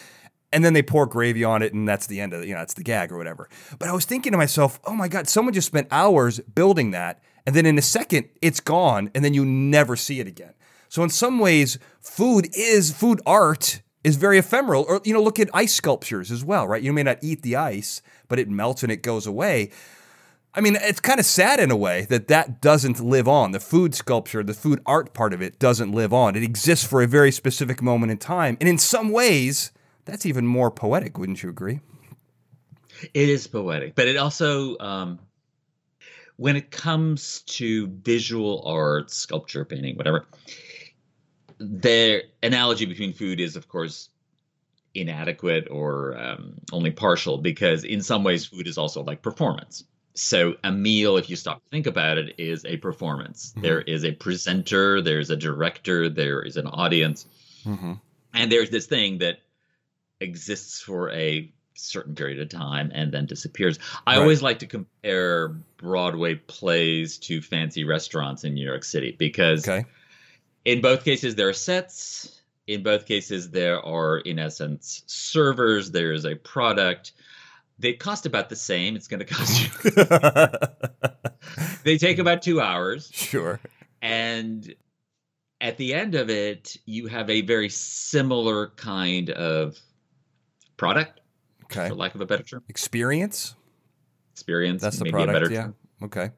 and 0.52 0.64
then 0.64 0.74
they 0.74 0.82
pour 0.82 1.06
gravy 1.06 1.44
on 1.44 1.62
it 1.62 1.74
and 1.74 1.88
that's 1.88 2.08
the 2.08 2.22
end 2.22 2.34
of 2.34 2.42
it 2.42 2.48
you 2.48 2.54
know 2.54 2.60
that's 2.60 2.74
the 2.74 2.84
gag 2.84 3.12
or 3.12 3.18
whatever 3.18 3.50
but 3.80 3.90
i 3.90 3.92
was 3.92 4.06
thinking 4.06 4.32
to 4.32 4.38
myself 4.38 4.80
oh 4.86 4.94
my 4.94 5.08
god 5.08 5.28
someone 5.28 5.54
just 5.54 5.68
spent 5.68 5.88
hours 5.92 6.40
building 6.40 6.92
that 6.92 7.22
and 7.48 7.56
then 7.56 7.66
in 7.66 7.77
a 7.80 7.82
second 7.82 8.30
it's 8.42 8.60
gone 8.60 9.10
and 9.16 9.25
then 9.25 9.34
you 9.34 9.44
never 9.44 9.96
see 9.96 10.20
it 10.20 10.27
again 10.27 10.54
so 10.89 11.01
in 11.01 11.10
some 11.10 11.39
ways 11.39 11.80
food 12.00 12.48
is 12.54 12.92
food 12.92 13.20
art 13.25 13.82
is 14.04 14.18
very 14.18 14.38
ephemeral 14.38 14.86
or 14.88 15.01
you 15.04 15.13
know 15.13 15.24
look 15.24 15.39
at 15.39 15.50
ice 15.54 15.74
sculptures 15.74 16.30
as 16.30 16.46
well 16.46 16.68
right 16.68 16.84
you 16.84 16.94
may 16.94 17.04
not 17.04 17.18
eat 17.24 17.42
the 17.42 17.56
ice 17.56 18.04
but 18.27 18.38
it 18.38 18.48
melts 18.48 18.84
and 18.84 18.92
it 18.92 19.01
goes 19.01 19.25
away 19.25 19.72
I 20.54 20.60
mean, 20.60 20.75
it's 20.82 21.00
kind 21.00 21.20
of 21.20 21.25
sad 21.27 21.60
in 21.60 21.70
a 21.70 21.75
way 21.75 22.08
that 22.10 22.30
that 22.30 22.62
doesn't 22.62 23.00
live 23.00 23.27
on. 23.27 23.51
The 23.51 23.60
food 23.60 23.94
sculpture, 23.94 24.44
the 24.44 24.56
food 24.56 24.82
art 24.88 25.13
part 25.13 25.32
of 25.32 25.39
it 25.39 25.60
doesn't 25.60 25.92
live 25.92 26.12
on. 26.13 26.36
It 26.36 26.42
exists 26.42 26.84
for 26.84 27.04
a 27.04 27.08
very 27.08 27.32
specific 27.32 27.80
moment 27.80 28.12
in 28.12 28.18
time. 28.18 28.58
And 28.60 28.68
in 28.68 28.80
some 28.80 29.12
ways, 29.12 29.72
that's 30.06 30.25
even 30.25 30.48
more 30.48 30.72
poetic, 30.72 31.20
wouldn't 31.20 31.44
you 31.44 31.50
agree? 31.50 31.82
It 33.13 33.30
is 33.30 33.46
poetic, 33.46 33.94
but 33.94 34.08
it 34.08 34.18
also, 34.18 34.75
um, 34.80 35.20
when 36.38 36.56
it 36.56 36.72
comes 36.72 37.41
to 37.41 37.88
visual 37.88 38.63
art, 38.65 39.12
sculpture, 39.12 39.65
painting, 39.65 39.96
whatever, 39.96 40.25
the 41.60 42.24
analogy 42.44 42.86
between 42.86 43.13
food 43.13 43.39
is, 43.39 43.56
of 43.56 43.67
course, 43.67 44.10
inadequate 44.94 45.67
or 45.70 46.17
um, 46.17 46.53
only 46.72 46.91
partial 46.91 47.39
because, 47.39 47.84
in 47.84 48.01
some 48.01 48.24
ways, 48.24 48.46
food 48.46 48.67
is 48.67 48.77
also 48.77 49.03
like 49.03 49.22
performance. 49.22 49.84
So, 50.13 50.56
a 50.63 50.72
meal, 50.72 51.17
if 51.17 51.29
you 51.29 51.36
stop 51.36 51.63
to 51.63 51.70
think 51.70 51.88
about 51.88 52.17
it, 52.17 52.36
is 52.38 52.65
a 52.65 52.77
performance. 52.77 53.51
Mm-hmm. 53.51 53.62
There 53.62 53.82
is 53.82 54.03
a 54.06 54.12
presenter, 54.12 55.01
there's 55.01 55.29
a 55.29 55.36
director, 55.36 56.10
there 56.10 56.41
is 56.41 56.58
an 56.58 56.67
audience. 56.67 57.25
Mm-hmm. 57.65 57.94
And 58.34 58.51
there's 58.51 58.70
this 58.70 58.86
thing 58.86 59.20
that 59.20 59.39
exists 60.20 60.82
for 60.82 61.12
a 61.12 61.51
certain 61.77 62.15
period 62.15 62.39
of 62.39 62.50
time 62.50 62.91
and 62.93 63.12
then 63.12 63.25
disappears. 63.25 63.79
I 64.05 64.15
right. 64.15 64.22
always 64.22 64.41
like 64.41 64.60
to 64.60 64.67
compare 64.67 65.50
Broadway 65.77 66.36
plays 66.36 67.17
to 67.19 67.41
fancy 67.41 67.84
restaurants 67.84 68.43
in 68.43 68.53
New 68.53 68.65
York 68.65 68.84
City 68.84 69.15
because 69.17 69.67
okay. 69.67 69.86
in 70.65 70.81
both 70.81 71.03
cases 71.03 71.36
there 71.36 71.50
are 71.50 71.53
sets, 71.53 72.41
in 72.67 72.84
both 72.84 73.05
cases 73.05 73.51
there 73.51 73.84
are 73.84 74.17
in 74.19 74.39
essence 74.39 75.03
servers, 75.07 75.91
there 75.91 76.12
is 76.13 76.25
a 76.25 76.36
product. 76.36 77.13
They 77.79 77.93
cost 77.93 78.25
about 78.25 78.50
the 78.50 78.55
same. 78.55 78.96
It's 78.96 79.07
going 79.07 79.19
to 79.19 79.25
cost 79.25 79.62
you. 79.63 79.69
they 81.84 81.98
take 81.98 82.17
about 82.17 82.41
2 82.41 82.60
hours. 82.60 83.12
Sure. 83.13 83.60
And 84.01 84.74
at 85.62 85.77
the 85.77 85.93
end 85.93 86.15
of 86.15 86.29
it, 86.29 86.77
you 86.86 87.07
have 87.07 87.29
a 87.29 87.41
very 87.41 87.69
similar 87.69 88.69
kind 88.69 89.29
of 89.29 89.77
product, 90.77 91.19
okay. 91.71 91.89
for 91.89 91.95
lack 91.95 92.15
of 92.15 92.21
a 92.21 92.25
better 92.25 92.43
term. 92.43 92.63
Experience. 92.69 93.55
Experience. 94.33 94.81
That's 94.81 95.00
the 95.00 95.09
product. 95.09 95.51
yeah. 95.51 95.63
Term. 95.63 95.75
Okay. 96.03 96.31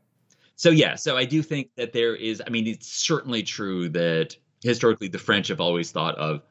So 0.55 0.71
yeah, 0.71 0.95
so 0.95 1.15
I 1.15 1.25
do 1.25 1.41
think 1.41 1.69
that 1.77 1.93
there 1.93 2.15
is. 2.15 2.41
I 2.45 2.49
mean, 2.49 2.67
it's 2.67 2.87
certainly 2.87 3.43
true 3.43 3.89
that 3.89 4.35
historically 4.61 5.07
the 5.07 5.17
French 5.17 5.47
have 5.47 5.61
always 5.61 5.91
thought 5.91 6.17
of 6.17 6.41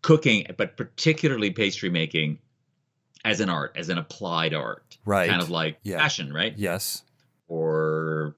cooking, 0.00 0.46
but 0.56 0.76
particularly 0.76 1.50
pastry 1.50 1.90
making, 1.90 2.38
as 3.24 3.40
an 3.40 3.50
art, 3.50 3.72
as 3.76 3.88
an 3.88 3.98
applied 3.98 4.54
art, 4.54 4.96
right? 5.04 5.28
Kind 5.28 5.42
of 5.42 5.50
like 5.50 5.78
yeah. 5.82 5.98
fashion, 5.98 6.32
right? 6.32 6.54
Yes. 6.56 7.02
Or 7.48 8.36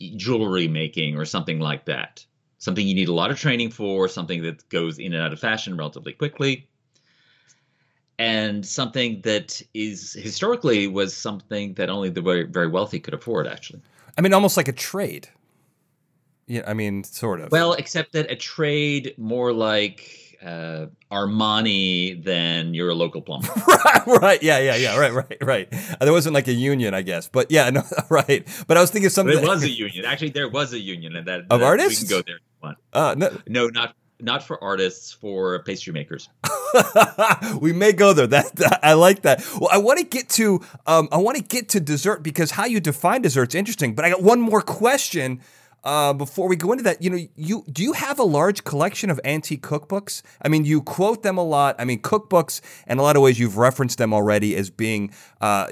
jewelry 0.00 0.66
making, 0.66 1.16
or 1.16 1.24
something 1.24 1.60
like 1.60 1.84
that. 1.84 2.24
Something 2.58 2.86
you 2.86 2.94
need 2.94 3.08
a 3.08 3.14
lot 3.14 3.30
of 3.30 3.38
training 3.38 3.70
for. 3.70 4.08
Something 4.08 4.42
that 4.42 4.68
goes 4.68 4.98
in 4.98 5.14
and 5.14 5.22
out 5.22 5.32
of 5.32 5.38
fashion 5.38 5.76
relatively 5.76 6.12
quickly 6.12 6.68
and 8.20 8.66
something 8.66 9.22
that 9.22 9.62
is 9.72 10.12
historically 10.12 10.86
was 10.86 11.16
something 11.16 11.72
that 11.74 11.88
only 11.88 12.10
the 12.10 12.20
very, 12.20 12.42
very 12.42 12.68
wealthy 12.68 13.00
could 13.00 13.14
afford 13.14 13.46
actually 13.46 13.80
i 14.18 14.20
mean 14.20 14.34
almost 14.34 14.56
like 14.56 14.68
a 14.68 14.72
trade 14.72 15.28
yeah 16.46 16.62
i 16.66 16.74
mean 16.74 17.02
sort 17.02 17.40
of 17.40 17.50
well 17.50 17.72
except 17.72 18.12
that 18.12 18.30
a 18.30 18.36
trade 18.36 19.14
more 19.16 19.52
like 19.52 20.30
uh, 20.42 20.86
Armani 21.12 22.22
than 22.24 22.72
you're 22.72 22.88
a 22.88 22.94
local 22.94 23.20
plumber. 23.20 23.48
right, 23.68 24.06
right, 24.06 24.42
yeah, 24.42 24.58
yeah, 24.58 24.74
yeah, 24.76 24.98
right, 24.98 25.12
right, 25.12 25.36
right. 25.42 25.68
Uh, 25.70 26.04
there 26.06 26.14
wasn't 26.14 26.34
like 26.34 26.48
a 26.48 26.52
union, 26.54 26.94
I 26.94 27.02
guess, 27.02 27.28
but 27.28 27.50
yeah, 27.50 27.68
no, 27.78 27.82
right. 28.08 28.48
But 28.66 28.78
I 28.78 28.80
was 28.80 28.90
thinking 28.90 29.10
something. 29.10 29.36
It 29.36 29.46
was 29.46 29.62
a 29.64 29.68
union. 29.68 30.06
Actually, 30.06 30.30
there 30.30 30.48
was 30.48 30.72
a 30.72 30.78
union, 30.78 31.14
and 31.16 31.26
that 31.26 31.40
of 31.50 31.60
that 31.60 31.62
artists. 31.62 32.02
We 32.02 32.08
can 32.08 32.16
go 32.16 32.22
there. 32.26 32.70
If 32.70 32.78
uh, 32.94 33.14
no, 33.18 33.36
no, 33.48 33.66
not 33.66 33.94
not 34.22 34.42
for 34.42 34.62
artists, 34.62 35.12
for 35.12 35.62
pastry 35.62 35.92
makers. 35.92 36.28
we 37.60 37.72
may 37.72 37.92
go 37.92 38.12
there. 38.12 38.26
That, 38.26 38.54
that, 38.56 38.80
I 38.82 38.94
like 38.94 39.22
that. 39.22 39.46
Well, 39.60 39.70
I 39.72 39.78
want 39.78 39.98
to 39.98 40.04
get 40.04 40.28
to 40.30 40.60
um, 40.86 41.08
I 41.12 41.18
want 41.18 41.36
to 41.36 41.42
get 41.42 41.68
to 41.70 41.80
dessert 41.80 42.22
because 42.22 42.52
how 42.52 42.66
you 42.66 42.80
define 42.80 43.22
dessert 43.22 43.50
is 43.50 43.54
interesting. 43.54 43.94
But 43.94 44.04
I 44.04 44.10
got 44.10 44.22
one 44.22 44.40
more 44.40 44.62
question 44.62 45.40
uh, 45.84 46.12
before 46.12 46.48
we 46.48 46.56
go 46.56 46.72
into 46.72 46.84
that. 46.84 47.02
You 47.02 47.10
know, 47.10 47.18
you 47.36 47.64
do 47.70 47.82
you 47.82 47.92
have 47.92 48.18
a 48.18 48.24
large 48.24 48.64
collection 48.64 49.10
of 49.10 49.20
antique 49.24 49.62
cookbooks? 49.62 50.22
I 50.42 50.48
mean, 50.48 50.64
you 50.64 50.82
quote 50.82 51.22
them 51.22 51.38
a 51.38 51.44
lot. 51.44 51.76
I 51.78 51.84
mean, 51.84 52.00
cookbooks, 52.00 52.60
in 52.86 52.98
a 52.98 53.02
lot 53.02 53.16
of 53.16 53.22
ways, 53.22 53.38
you've 53.38 53.56
referenced 53.56 53.98
them 53.98 54.12
already 54.12 54.56
as 54.56 54.70
being 54.70 55.12
uh, 55.40 55.68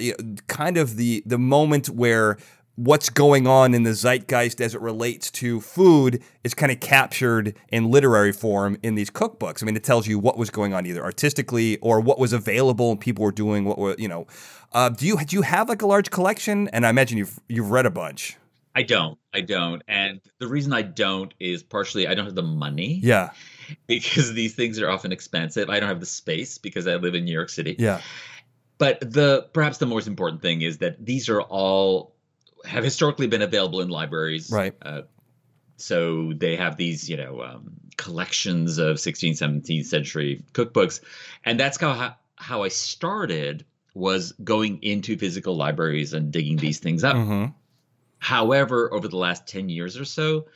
kind 0.47 0.77
of 0.77 0.97
the 0.97 1.23
the 1.27 1.39
moment 1.39 1.89
where 1.89 2.39
what's 2.79 3.11
going 3.11 3.49
on 3.49 3.75
in 3.75 3.83
the 3.83 3.93
zeitgeist 3.93 4.61
as 4.61 4.73
it 4.73 4.81
relates 4.81 5.33
to 5.33 5.61
food 5.61 6.23
is 6.45 6.55
kind 6.55 6.71
of 6.71 6.79
captured 6.79 7.57
in 7.71 7.91
literary 7.91 8.31
form 8.31 8.79
in 8.85 8.95
these 8.95 9.11
cookbooks. 9.11 9.65
I 9.65 9.67
mean, 9.67 9.75
it 9.75 9.83
tells 9.83 10.07
you 10.07 10.17
what 10.17 10.39
was 10.39 10.49
going 10.49 10.73
on 10.75 10.87
either 10.87 11.03
artistically 11.03 11.79
or 11.79 12.01
what 12.01 12.21
was 12.21 12.33
available 12.33 12.93
and 12.93 13.01
people 13.01 13.25
were 13.25 13.33
doing 13.33 13.65
what 13.65 13.79
were, 13.79 13.97
you 13.99 14.07
know. 14.07 14.29
Uh, 14.73 14.91
do 14.91 15.09
you 15.09 15.19
do 15.25 15.35
you 15.35 15.43
have 15.43 15.69
like 15.69 15.83
a 15.83 15.89
large 15.89 16.11
collection? 16.11 16.69
And 16.69 16.87
I 16.87 16.91
imagine 16.91 17.19
you've 17.19 17.41
you've 17.49 17.73
read 17.73 17.85
a 17.85 17.91
bunch. 17.91 18.37
I 18.77 18.85
don't. 18.85 19.19
I 19.35 19.41
don't. 19.41 19.83
And 19.89 20.21
the 20.39 20.47
reason 20.47 20.73
I 20.73 20.83
don't 20.83 21.35
is 21.41 21.65
partially 21.65 22.07
I 22.07 22.15
don't 22.15 22.27
have 22.27 22.37
the 22.37 22.43
money. 22.43 23.01
Yeah. 23.03 23.31
Because 23.89 24.35
these 24.35 24.55
things 24.55 24.79
are 24.79 24.89
often 24.89 25.11
expensive. 25.11 25.69
I 25.69 25.81
don't 25.81 25.89
have 25.89 26.01
the 26.01 26.07
space 26.07 26.59
because 26.59 26.87
I 26.87 26.95
live 26.95 27.17
in 27.17 27.25
New 27.25 27.33
York 27.33 27.49
City. 27.49 27.75
Yeah. 27.77 28.01
But 28.79 29.01
the 29.01 29.49
perhaps 29.53 29.79
the 29.79 29.87
most 29.87 30.07
important 30.07 30.43
thing 30.43 30.63
is 30.63 30.79
that 30.79 31.05
these 31.05 31.29
are 31.29 31.43
all 31.43 32.15
have 32.65 32.85
historically 32.85 33.27
been 33.27 33.43
available 33.43 33.81
in 33.81 33.89
libraries. 33.89 34.51
Right. 34.51 34.75
Uh, 34.83 35.03
so 35.77 36.33
they 36.35 36.57
have 36.57 36.77
these, 36.77 37.09
you 37.09 37.17
know, 37.17 37.43
um, 37.43 37.73
collections 37.97 38.79
of 38.79 38.97
16th, 38.97 39.39
17th 39.39 39.85
century 39.87 40.45
cookbooks, 40.53 41.01
and 41.45 41.59
that's 41.59 41.81
how 41.81 42.17
how 42.37 42.63
I 42.63 42.69
started 42.69 43.65
was 43.95 44.33
going 44.45 44.83
into 44.83 45.17
physical 45.17 45.57
libraries 45.57 46.13
and 46.13 46.33
digging 46.33 46.57
these 46.57 46.79
things 46.79 47.03
up. 47.03 47.17
Mm-hmm. 47.17 47.53
However, 48.19 48.93
over 48.93 49.09
the 49.09 49.17
last 49.17 49.47
10 49.49 49.69
years 49.69 49.97
or 49.97 50.05
so, 50.05 50.47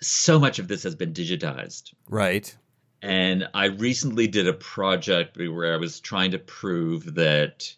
so 0.00 0.38
much 0.38 0.58
of 0.58 0.68
this 0.68 0.82
has 0.82 0.94
been 0.94 1.12
digitized. 1.12 1.94
Right. 2.08 2.54
And 3.00 3.48
I 3.54 3.66
recently 3.66 4.26
did 4.26 4.48
a 4.48 4.52
project 4.52 5.36
where 5.36 5.72
I 5.72 5.76
was 5.76 6.00
trying 6.00 6.32
to 6.32 6.38
prove 6.38 7.14
that 7.14 7.72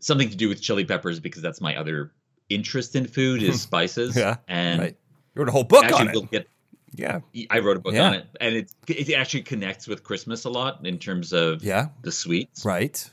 something 0.00 0.28
to 0.28 0.36
do 0.36 0.48
with 0.48 0.60
chili 0.60 0.84
peppers 0.84 1.18
because 1.18 1.42
that's 1.42 1.60
my 1.60 1.76
other 1.76 2.12
interest 2.48 2.96
in 2.96 3.06
food 3.06 3.42
is 3.42 3.60
spices. 3.62 4.16
yeah, 4.16 4.36
and 4.48 4.80
right. 4.80 4.96
you 5.34 5.40
wrote 5.40 5.48
a 5.48 5.52
whole 5.52 5.64
book 5.64 5.90
on 5.92 6.08
it. 6.08 6.30
Get, 6.30 6.48
yeah, 6.94 7.20
I 7.50 7.58
wrote 7.58 7.76
a 7.76 7.80
book 7.80 7.94
yeah. 7.94 8.06
on 8.06 8.14
it, 8.14 8.26
and 8.40 8.56
it 8.56 8.70
it 8.88 9.12
actually 9.14 9.42
connects 9.42 9.88
with 9.88 10.04
Christmas 10.04 10.44
a 10.44 10.50
lot 10.50 10.86
in 10.86 10.98
terms 10.98 11.32
of 11.32 11.62
yeah 11.62 11.88
the 12.02 12.12
sweets. 12.12 12.64
Right. 12.64 13.10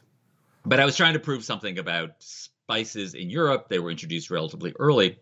But 0.64 0.80
I 0.80 0.86
was 0.86 0.96
trying 0.96 1.14
to 1.14 1.20
prove 1.20 1.44
something 1.44 1.80
about 1.80 2.12
spices 2.20 3.16
in 3.16 3.30
Europe. 3.30 3.68
They 3.70 3.80
were 3.80 3.90
introduced 3.90 4.30
relatively 4.30 4.74
early. 4.78 5.18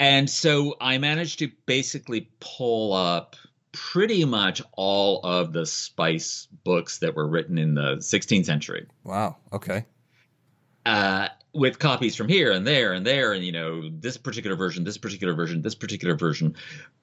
And 0.00 0.30
so 0.30 0.76
I 0.80 0.98
managed 0.98 1.40
to 1.40 1.50
basically 1.66 2.30
pull 2.40 2.92
up 2.92 3.36
pretty 3.72 4.24
much 4.24 4.62
all 4.72 5.20
of 5.24 5.52
the 5.52 5.66
spice 5.66 6.48
books 6.64 6.98
that 6.98 7.14
were 7.14 7.26
written 7.26 7.58
in 7.58 7.74
the 7.74 7.96
16th 7.96 8.46
century. 8.46 8.86
Wow. 9.04 9.36
Okay. 9.52 9.84
Uh, 10.88 11.28
with 11.54 11.78
copies 11.78 12.14
from 12.14 12.28
here 12.28 12.52
and 12.52 12.66
there 12.66 12.92
and 12.92 13.06
there, 13.06 13.32
and 13.32 13.44
you 13.44 13.50
know, 13.52 13.88
this 13.90 14.16
particular 14.16 14.54
version, 14.56 14.84
this 14.84 14.98
particular 14.98 15.34
version, 15.34 15.62
this 15.62 15.74
particular 15.74 16.14
version, 16.14 16.54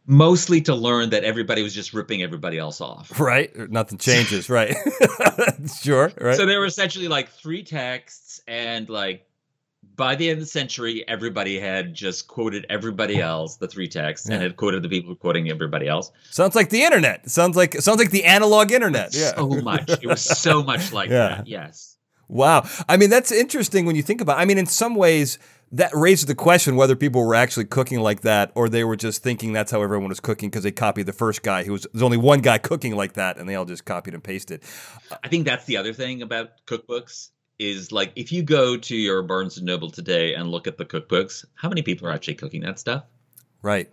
mostly 0.05 0.61
to 0.61 0.73
learn 0.73 1.09
that 1.09 1.23
everybody 1.23 1.61
was 1.63 1.73
just 1.73 1.93
ripping 1.93 2.21
everybody 2.23 2.57
else 2.57 2.79
off. 2.79 3.19
Right. 3.19 3.51
Nothing 3.69 3.97
changes. 3.97 4.49
right. 4.49 4.75
sure. 5.81 6.11
Right. 6.21 6.35
So 6.37 6.45
there 6.45 6.59
were 6.59 6.65
essentially 6.67 7.07
like 7.07 7.29
three 7.29 7.63
texts, 7.63 8.39
and 8.47 8.87
like 8.87 9.27
by 9.95 10.15
the 10.15 10.29
end 10.29 10.37
of 10.39 10.43
the 10.43 10.49
century, 10.49 11.03
everybody 11.07 11.59
had 11.59 11.93
just 11.93 12.27
quoted 12.27 12.65
everybody 12.69 13.19
else, 13.19 13.57
the 13.57 13.67
three 13.67 13.87
texts, 13.87 14.27
Yeah. 14.29 14.35
and 14.35 14.43
had 14.43 14.55
quoted 14.57 14.83
the 14.83 14.89
people 14.89 15.15
quoting 15.15 15.49
everybody 15.49 15.87
else. 15.87 16.11
sounds 16.29 16.55
like 16.55 16.69
the 16.69 16.83
internet. 16.83 17.29
Sounds 17.29 17.55
like 17.57 17.73
sounds 17.81 17.99
like 17.99 18.11
the 18.11 18.23
analog 18.25 18.71
internet. 18.71 19.13
Yeah. 19.15 19.35
So 19.35 19.47
much. 19.47 19.89
It 19.89 20.07
was 20.07 20.21
so 20.21 20.63
much 20.63 20.93
like 20.93 21.09
Yeah. 21.17 21.27
that. 21.29 21.47
Yes. 21.47 21.94
Wow. 22.27 22.67
I 22.89 22.97
mean, 22.97 23.09
that's 23.09 23.31
interesting 23.31 23.85
when 23.85 23.95
you 23.95 24.01
think 24.01 24.21
about 24.21 24.37
it. 24.37 24.41
I 24.41 24.45
mean, 24.45 24.57
in 24.57 24.65
some 24.65 24.95
ways, 24.95 25.37
that 25.71 25.91
raises 25.93 26.25
the 26.25 26.35
question 26.35 26.75
whether 26.75 26.95
people 26.95 27.23
were 27.23 27.35
actually 27.35 27.65
cooking 27.65 27.99
like 27.99 28.21
that 28.21 28.51
or 28.55 28.69
they 28.69 28.83
were 28.83 28.95
just 28.95 29.23
thinking 29.23 29.51
that's 29.51 29.71
how 29.71 29.81
everyone 29.81 30.09
was 30.09 30.19
cooking 30.19 30.49
because 30.49 30.63
they 30.63 30.71
copied 30.71 31.05
the 31.05 31.13
first 31.13 31.43
guy 31.43 31.63
who 31.63 31.73
was 31.73 31.87
there's 31.91 32.03
only 32.03 32.17
one 32.17 32.39
guy 32.39 32.57
cooking 32.57 32.95
like 32.95 33.13
that 33.13 33.37
and 33.37 33.49
they 33.49 33.55
all 33.55 33.65
just 33.65 33.83
copied 33.85 34.13
and 34.13 34.23
pasted. 34.23 34.61
I 35.23 35.27
think 35.27 35.45
that's 35.45 35.65
the 35.65 35.77
other 35.77 35.91
thing 35.93 36.21
about 36.21 36.65
cookbooks 36.67 37.29
is 37.57 37.91
like 37.91 38.11
if 38.15 38.31
you 38.31 38.43
go 38.43 38.77
to 38.77 38.95
your 38.95 39.21
Barnes 39.23 39.57
and 39.57 39.65
Noble 39.65 39.89
today 39.89 40.33
and 40.35 40.49
look 40.49 40.67
at 40.67 40.77
the 40.77 40.85
cookbooks, 40.85 41.45
how 41.55 41.69
many 41.69 41.81
people 41.81 42.07
are 42.07 42.11
actually 42.11 42.35
cooking 42.35 42.61
that 42.61 42.79
stuff? 42.79 43.03
Right. 43.61 43.89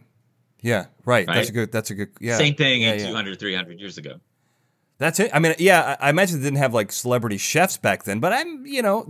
Yeah, 0.60 0.86
right. 1.04 1.26
That's 1.26 1.48
a 1.48 1.52
good 1.52 1.72
that's 1.72 1.90
a 1.90 1.94
good 1.94 2.10
yeah. 2.20 2.38
Same 2.38 2.54
thing 2.54 2.82
Yeah, 2.82 2.92
in 2.92 3.00
yeah. 3.00 3.08
200, 3.08 3.38
300 3.38 3.80
years 3.80 3.98
ago. 3.98 4.20
That's 5.02 5.18
it. 5.18 5.32
I 5.34 5.40
mean, 5.40 5.56
yeah, 5.58 5.96
I 5.98 6.10
imagine 6.10 6.38
they 6.38 6.44
didn't 6.44 6.58
have 6.58 6.72
like 6.72 6.92
celebrity 6.92 7.36
chefs 7.36 7.76
back 7.76 8.04
then, 8.04 8.20
but 8.20 8.32
I'm, 8.32 8.64
you 8.64 8.82
know, 8.82 9.04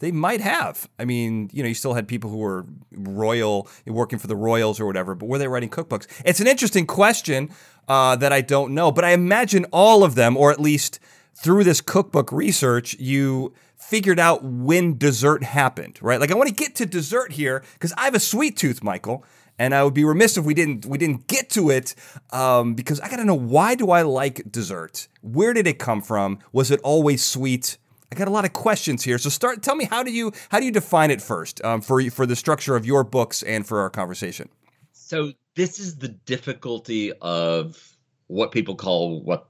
they 0.00 0.10
might 0.10 0.40
have. 0.40 0.88
I 0.98 1.04
mean, 1.04 1.48
you 1.52 1.62
know, 1.62 1.68
you 1.68 1.76
still 1.76 1.94
had 1.94 2.08
people 2.08 2.28
who 2.28 2.38
were 2.38 2.66
royal, 2.90 3.68
working 3.86 4.18
for 4.18 4.26
the 4.26 4.34
royals 4.34 4.80
or 4.80 4.86
whatever, 4.86 5.14
but 5.14 5.26
were 5.26 5.38
they 5.38 5.46
writing 5.46 5.70
cookbooks? 5.70 6.08
It's 6.24 6.40
an 6.40 6.48
interesting 6.48 6.88
question 6.88 7.50
uh, 7.86 8.16
that 8.16 8.32
I 8.32 8.40
don't 8.40 8.74
know, 8.74 8.90
but 8.90 9.04
I 9.04 9.10
imagine 9.10 9.64
all 9.70 10.02
of 10.02 10.16
them, 10.16 10.36
or 10.36 10.50
at 10.50 10.60
least 10.60 10.98
through 11.36 11.62
this 11.62 11.80
cookbook 11.80 12.32
research, 12.32 12.98
you 12.98 13.54
figured 13.76 14.18
out 14.18 14.42
when 14.42 14.98
dessert 14.98 15.44
happened, 15.44 16.00
right? 16.02 16.18
Like 16.18 16.32
I 16.32 16.34
want 16.34 16.48
to 16.48 16.54
get 16.54 16.74
to 16.74 16.84
dessert 16.84 17.30
here 17.30 17.62
because 17.74 17.92
I 17.96 18.06
have 18.06 18.16
a 18.16 18.20
sweet 18.20 18.56
tooth, 18.56 18.82
Michael, 18.82 19.24
and 19.58 19.74
I 19.74 19.82
would 19.84 19.94
be 19.94 20.04
remiss 20.04 20.36
if 20.36 20.44
we 20.44 20.54
didn't 20.54 20.86
we 20.86 20.98
didn't 20.98 21.26
get 21.26 21.50
to 21.50 21.70
it 21.70 21.94
um, 22.30 22.74
because 22.74 23.00
I 23.00 23.08
got 23.08 23.16
to 23.16 23.24
know 23.24 23.34
why 23.34 23.74
do 23.74 23.90
I 23.90 24.02
like 24.02 24.50
dessert? 24.50 25.08
Where 25.22 25.52
did 25.52 25.66
it 25.66 25.78
come 25.78 26.00
from? 26.02 26.38
Was 26.52 26.70
it 26.70 26.80
always 26.82 27.24
sweet? 27.24 27.78
I 28.10 28.14
got 28.14 28.26
a 28.28 28.30
lot 28.30 28.44
of 28.46 28.54
questions 28.54 29.04
here, 29.04 29.18
so 29.18 29.28
start. 29.28 29.62
Tell 29.62 29.74
me 29.74 29.84
how 29.84 30.02
do 30.02 30.10
you 30.10 30.32
how 30.48 30.58
do 30.60 30.64
you 30.64 30.72
define 30.72 31.10
it 31.10 31.20
first 31.20 31.62
um, 31.64 31.80
for 31.80 32.02
for 32.10 32.24
the 32.26 32.36
structure 32.36 32.74
of 32.76 32.86
your 32.86 33.04
books 33.04 33.42
and 33.42 33.66
for 33.66 33.80
our 33.80 33.90
conversation? 33.90 34.48
So 34.92 35.32
this 35.56 35.78
is 35.78 35.96
the 35.98 36.08
difficulty 36.08 37.12
of 37.20 37.96
what 38.28 38.52
people 38.52 38.76
call 38.76 39.20
what 39.22 39.48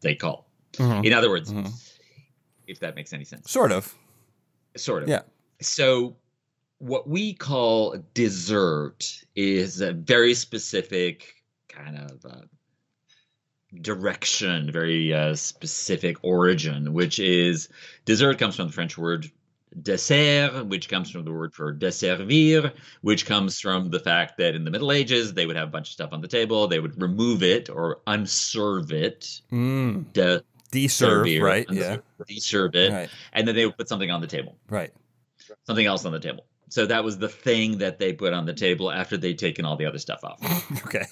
they 0.00 0.14
call. 0.14 0.46
Mhm. 0.74 1.04
In 1.04 1.12
other 1.12 1.28
words, 1.28 1.52
Mhm. 1.52 1.70
if 2.66 2.78
that 2.80 2.94
makes 2.94 3.12
any 3.12 3.24
sense, 3.24 3.50
Sort 3.50 3.72
of. 3.72 3.94
sort 4.76 5.02
of. 5.02 5.08
Yeah. 5.08 5.22
So 5.60 6.14
what 6.78 7.08
we 7.08 7.34
call 7.34 7.96
dessert 8.14 9.24
is 9.34 9.80
a 9.80 9.92
very 9.92 10.34
specific 10.34 11.34
kind 11.68 11.96
of 11.98 12.24
uh, 12.24 12.40
direction, 13.82 14.70
very 14.72 15.12
uh, 15.12 15.34
specific 15.34 16.16
origin, 16.22 16.92
which 16.92 17.18
is 17.18 17.68
dessert 18.04 18.38
comes 18.38 18.56
from 18.56 18.68
the 18.68 18.72
French 18.72 18.96
word 18.96 19.30
dessert, 19.82 20.64
which 20.66 20.88
comes 20.88 21.10
from 21.10 21.24
the 21.24 21.32
word 21.32 21.52
for 21.52 21.72
desservir, 21.72 22.72
which 23.02 23.26
comes 23.26 23.60
from 23.60 23.90
the 23.90 24.00
fact 24.00 24.38
that 24.38 24.54
in 24.54 24.64
the 24.64 24.70
Middle 24.70 24.90
Ages 24.92 25.34
they 25.34 25.46
would 25.46 25.56
have 25.56 25.68
a 25.68 25.70
bunch 25.70 25.88
of 25.88 25.92
stuff 25.92 26.12
on 26.12 26.20
the 26.20 26.28
table, 26.28 26.66
they 26.68 26.80
would 26.80 27.00
remove 27.00 27.42
it 27.42 27.68
or 27.68 28.00
unserve 28.06 28.92
it, 28.92 29.40
Mm. 29.52 30.12
de- 30.12 30.42
Deserve, 30.70 31.26
servir, 31.26 31.42
right? 31.42 31.66
Yeah. 31.70 31.96
deserve 32.26 32.74
it, 32.74 32.92
Right. 32.92 33.10
and 33.32 33.48
then 33.48 33.54
they 33.54 33.64
would 33.66 33.76
put 33.76 33.88
something 33.88 34.10
on 34.10 34.20
the 34.20 34.26
table 34.26 34.56
Right. 34.68 34.90
something 35.66 35.86
else 35.86 36.04
on 36.04 36.12
the 36.12 36.20
table. 36.20 36.44
So 36.70 36.86
that 36.86 37.02
was 37.04 37.18
the 37.18 37.28
thing 37.28 37.78
that 37.78 37.98
they 37.98 38.12
put 38.12 38.32
on 38.32 38.44
the 38.46 38.52
table 38.54 38.90
after 38.90 39.16
they'd 39.16 39.38
taken 39.38 39.64
all 39.64 39.76
the 39.76 39.86
other 39.86 39.98
stuff 39.98 40.20
off. 40.24 40.38
Okay. 40.86 41.04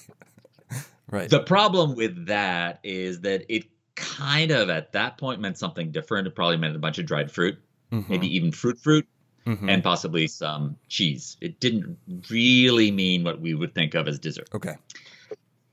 right. 1.11 1.29
the 1.29 1.39
problem 1.41 1.95
with 1.95 2.25
that 2.27 2.79
is 2.83 3.21
that 3.21 3.45
it 3.49 3.65
kind 3.95 4.51
of 4.51 4.69
at 4.69 4.91
that 4.91 5.17
point 5.17 5.39
meant 5.41 5.57
something 5.57 5.91
different. 5.91 6.27
It 6.27 6.35
probably 6.35 6.57
meant 6.57 6.75
a 6.75 6.79
bunch 6.79 6.99
of 6.99 7.05
dried 7.05 7.31
fruit, 7.31 7.57
Mhm. 7.91 8.09
maybe 8.09 8.27
even 8.35 8.51
fruit 8.51 8.77
fruit, 8.79 9.07
Mhm. 9.47 9.69
and 9.71 9.83
possibly 9.83 10.27
some 10.27 10.75
cheese. 10.89 11.37
It 11.41 11.59
didn't 11.59 11.97
really 12.29 12.91
mean 12.91 13.23
what 13.23 13.39
we 13.41 13.53
would 13.53 13.73
think 13.73 13.95
of 13.95 14.07
as 14.07 14.19
dessert. 14.19 14.49
okay. 14.53 14.75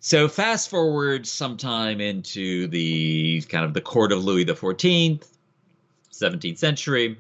So 0.01 0.29
fast 0.29 0.68
forward 0.70 1.27
sometime 1.27 2.01
into 2.01 2.66
the 2.68 3.40
kind 3.49 3.64
of 3.64 3.73
the 3.75 3.81
court 3.81 4.12
of 4.12 4.23
Louis 4.23 4.44
XIV, 4.44 5.20
17th 6.11 6.59
century, 6.59 7.18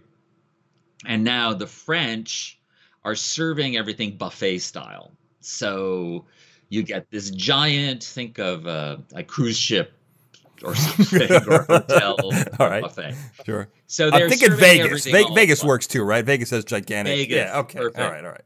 and 1.06 1.24
now 1.24 1.52
the 1.54 1.66
French 1.66 2.58
are 3.04 3.14
serving 3.14 3.76
everything 3.76 4.16
buffet 4.16 4.58
style. 4.58 5.12
So 5.40 6.24
you 6.68 6.82
get 6.82 7.10
this 7.10 7.30
giant, 7.30 8.02
think 8.02 8.38
of 8.38 8.66
uh, 8.66 8.96
a 9.14 9.22
cruise 9.22 9.58
ship 9.58 9.92
or 10.62 10.74
something, 10.74 11.30
or 11.48 11.62
hotel 11.62 12.16
All 12.58 12.68
right. 12.68 12.80
buffet. 12.82 13.14
Sure. 13.44 13.68
So 13.86 14.06
I'm 14.06 14.12
they're 14.12 14.28
thinking 14.28 14.48
serving 14.50 14.60
Vegas. 14.60 15.04
Ve- 15.04 15.34
Vegas 15.34 15.62
works 15.64 15.86
too, 15.86 16.02
right? 16.02 16.24
Vegas 16.24 16.50
has 16.50 16.64
gigantic. 16.64 17.14
Vegas, 17.18 17.36
Yeah. 17.36 17.58
Okay. 17.60 17.78
perfect. 17.78 17.98
All 18.00 18.10
right. 18.10 18.24
All 18.24 18.30
right. 18.30 18.40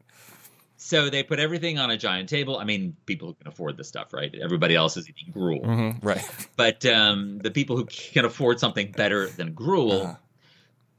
So 0.80 1.10
they 1.10 1.22
put 1.22 1.38
everything 1.38 1.78
on 1.78 1.90
a 1.90 1.96
giant 1.96 2.28
table. 2.28 2.56
I 2.58 2.64
mean, 2.64 2.96
people 3.06 3.28
who 3.28 3.34
can 3.34 3.48
afford 3.48 3.76
this 3.76 3.88
stuff, 3.88 4.12
right? 4.12 4.32
Everybody 4.40 4.74
else 4.76 4.96
is 4.96 5.08
eating 5.08 5.32
gruel. 5.32 5.64
hmm 5.64 5.90
Right. 6.02 6.24
But 6.56 6.84
um, 6.86 7.38
the 7.38 7.50
people 7.50 7.76
who 7.76 7.84
can 7.84 8.24
afford 8.24 8.58
something 8.60 8.92
better 8.92 9.28
than 9.28 9.54
gruel 9.54 10.02
Uh-huh. 10.02 10.14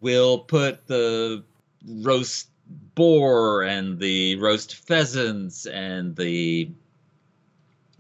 will 0.02 0.40
put 0.40 0.86
the 0.88 1.44
roast 1.88 2.48
boar 2.96 3.64
and 3.64 4.00
the 4.00 4.36
roast 4.38 4.76
pheasants 4.76 5.66
and 5.66 6.16
the 6.16 6.70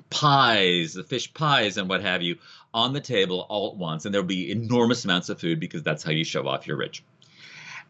pies, 0.09 0.93
the 0.93 1.03
fish 1.03 1.33
pies 1.33 1.77
and 1.77 1.89
what 1.89 2.01
have 2.01 2.21
you, 2.21 2.37
on 2.73 2.93
the 2.93 3.01
table 3.01 3.45
all 3.49 3.71
at 3.71 3.77
once. 3.77 4.05
And 4.05 4.13
there'll 4.13 4.27
be 4.27 4.51
enormous 4.51 5.05
amounts 5.05 5.29
of 5.29 5.39
food 5.39 5.59
because 5.59 5.83
that's 5.83 6.03
how 6.03 6.11
you 6.11 6.23
show 6.23 6.47
off 6.47 6.67
you're 6.67 6.77
rich. 6.77 7.03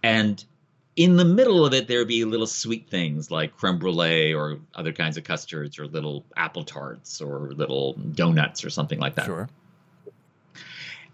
And 0.04 0.44
in 0.96 1.16
the 1.18 1.26
middle 1.26 1.66
of 1.66 1.74
it, 1.74 1.88
there'll 1.88 2.06
be 2.06 2.26
little 2.26 2.48
sweet 2.48 2.90
things 2.90 3.32
like 3.32 3.56
creme 3.56 3.80
brulee 3.80 4.34
or 4.34 4.60
other 4.76 4.92
kinds 4.92 5.18
of 5.18 5.24
custards 5.24 5.80
or 5.80 5.88
little 5.88 6.26
apple 6.36 6.64
tarts 6.64 7.22
or 7.22 7.52
little 7.54 7.94
donuts 7.94 8.64
or 8.64 8.70
something 8.70 9.00
like 9.00 9.16
that. 9.16 9.26
Sure. 9.26 9.50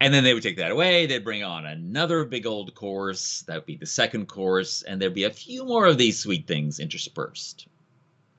And 0.00 0.12
then 0.12 0.24
they 0.24 0.34
would 0.34 0.42
take 0.42 0.58
that 0.58 0.70
away. 0.70 1.06
They'd 1.06 1.24
bring 1.24 1.42
on 1.42 1.64
another 1.64 2.24
big 2.24 2.46
old 2.46 2.74
course. 2.74 3.42
That 3.46 3.54
would 3.56 3.66
be 3.66 3.76
the 3.76 3.86
second 3.86 4.26
course. 4.26 4.82
And 4.82 5.00
there'd 5.00 5.14
be 5.14 5.24
a 5.24 5.30
few 5.30 5.64
more 5.64 5.86
of 5.86 5.96
these 5.96 6.18
sweet 6.18 6.46
things 6.46 6.78
interspersed. 6.80 7.66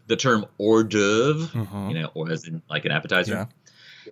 The 0.06 0.16
term 0.16 0.46
hors 0.60 0.84
d'oeuvre, 0.84 1.48
Mhm. 1.66 1.90
you 1.90 2.00
know, 2.00 2.12
or 2.14 2.32
as 2.32 2.48
in 2.48 2.62
like 2.70 2.86
an 2.86 2.92
appetizer, 2.92 3.34
Yeah. 4.06 4.12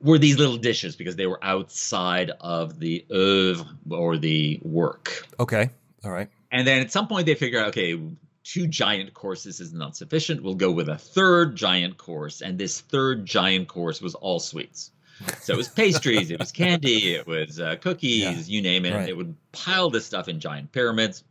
were 0.00 0.18
these 0.18 0.38
little 0.38 0.56
dishes 0.56 0.94
because 0.96 1.16
they 1.16 1.26
were 1.26 1.42
outside 1.42 2.30
of 2.40 2.78
the 2.78 3.04
oeuvre 3.12 3.66
or 3.90 4.16
the 4.16 4.60
work. 4.62 5.26
Okay. 5.40 5.70
All 6.04 6.12
right. 6.12 6.28
And 6.52 6.66
then 6.66 6.80
at 6.80 6.92
some 6.92 7.08
point 7.08 7.26
they 7.26 7.34
figure 7.34 7.58
out, 7.58 7.68
okay, 7.68 7.98
two 8.44 8.66
giant 8.68 9.14
courses 9.14 9.58
is 9.60 9.72
not 9.72 9.96
sufficient. 9.96 10.42
We'll 10.42 10.54
go 10.54 10.70
with 10.70 10.88
a 10.88 10.98
third 10.98 11.56
giant 11.56 11.96
course. 11.96 12.40
And 12.40 12.56
this 12.58 12.80
third 12.80 13.26
giant 13.26 13.66
course 13.68 14.00
was 14.00 14.14
all 14.14 14.38
sweets. 14.38 14.92
So 15.40 15.54
it 15.54 15.56
was 15.56 15.68
pastries, 15.68 16.30
it 16.30 16.38
was 16.38 16.50
candy, 16.52 17.14
it 17.14 17.26
was 17.26 17.60
uh, 17.60 17.76
cookies, 17.76 18.22
Yeah, 18.22 18.32
you 18.54 18.62
name 18.62 18.84
it. 18.84 18.94
right. 18.94 19.06
They 19.06 19.12
would 19.12 19.34
pile 19.52 19.90
this 19.90 20.04
stuff 20.04 20.28
in 20.28 20.40
giant 20.40 20.72
pyramids. 20.72 21.24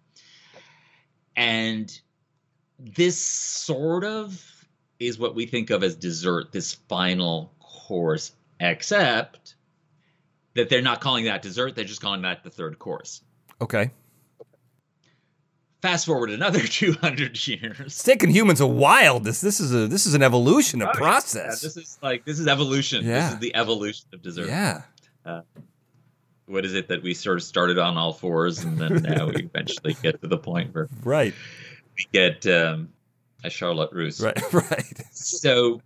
And 1.35 1.91
this 2.79 3.17
sort 3.17 4.03
of 4.03 4.41
is 4.99 5.19
what 5.19 5.35
we 5.35 5.45
think 5.45 5.69
of 5.69 5.83
as 5.83 5.95
dessert, 5.95 6.51
this 6.51 6.73
final 6.73 7.51
course, 7.59 8.31
except 8.59 9.55
that 10.53 10.69
they're 10.69 10.81
not 10.81 11.01
calling 11.01 11.25
that 11.25 11.41
dessert, 11.41 11.75
they're 11.75 11.83
just 11.85 12.01
calling 12.01 12.21
that 12.21 12.43
the 12.43 12.49
third 12.49 12.79
course. 12.79 13.21
Okay. 13.59 13.91
Fast 15.83 16.05
forward 16.05 16.29
another 16.29 16.59
200 16.65 17.45
years. 17.45 17.77
It's 17.81 18.03
taken 18.03 18.29
humans 18.29 18.61
a 18.61 18.65
while. 18.67 19.19
This 19.19 19.41
this 19.41 19.59
is 19.59 19.73
a 19.75 19.85
this 19.89 20.05
is 20.05 20.13
an 20.13 20.23
evolution, 20.23 20.81
a 20.81 20.87
Oh, 20.87 20.93
process. 20.93 21.61
Yeah, 21.61 21.67
this 21.67 21.75
is 21.75 21.97
like 22.01 22.23
this 22.23 22.39
is 22.39 22.47
evolution. 22.47 23.03
Yeah. 23.05 23.25
This 23.25 23.33
is 23.33 23.39
the 23.39 23.53
evolution 23.55 24.05
of 24.13 24.21
dessert. 24.21 24.47
Yeah. 24.47 24.83
what 26.45 26.63
is 26.63 26.73
it 26.73 26.87
that 26.87 27.03
we 27.03 27.13
sort 27.13 27.35
of 27.35 27.43
started 27.43 27.77
on 27.77 27.97
all 27.97 28.13
fours 28.13 28.59
and 28.63 28.77
then 28.77 29.01
now 29.03 29.25
we 29.27 29.35
eventually 29.53 29.95
get 30.01 30.21
to 30.21 30.27
the 30.27 30.37
point 30.37 30.73
where 30.73 30.87
Right. 31.03 31.33
we 31.97 32.07
get 32.13 32.45
um, 32.47 32.87
a 33.43 33.49
Charlotte 33.49 33.89
Russe. 33.91 34.21
Right. 34.21 34.39
Right. 34.53 35.03
So 35.11 35.81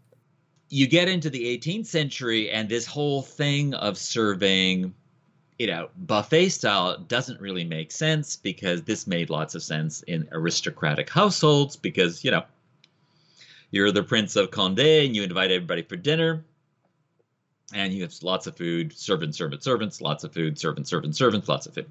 you 0.70 0.86
get 0.86 1.10
into 1.10 1.32
the 1.32 1.58
18th 1.58 1.88
century, 1.88 2.52
and 2.52 2.70
this 2.70 2.86
whole 2.86 3.24
thing 3.24 3.74
of 3.74 3.98
serving, 3.98 4.94
you 5.60 5.68
know, 5.68 5.90
buffet 5.98 6.50
style 6.50 6.98
doesn't 6.98 7.42
really 7.42 7.64
make 7.64 7.92
sense 7.92 8.36
because 8.36 8.84
this 8.84 9.08
made 9.08 9.30
lots 9.30 9.56
of 9.56 9.64
sense 9.64 10.04
in 10.04 10.28
aristocratic 10.32 11.10
households 11.10 11.76
because, 11.76 12.24
you 12.24 12.32
know, 12.32 12.44
you're 13.72 13.92
the 13.92 14.04
Prince 14.04 14.36
of 14.36 14.52
Conde 14.52 14.80
and 14.80 15.16
you 15.16 15.24
invite 15.24 15.52
everybody 15.52 15.82
for 15.82 15.96
dinner. 15.96 16.44
And 17.74 17.92
you 17.92 18.04
have 18.04 18.14
lots 18.22 18.48
of 18.48 18.56
food, 18.56 18.94
servants, 18.94 19.38
servants, 19.38 19.66
servants, 19.66 20.00
lots 20.00 20.24
of 20.24 20.34
food, 20.34 20.58
servants, 20.58 20.90
servants, 20.90 21.18
servants, 21.18 21.50
lots 21.50 21.66
of 21.66 21.74
food. 21.74 21.90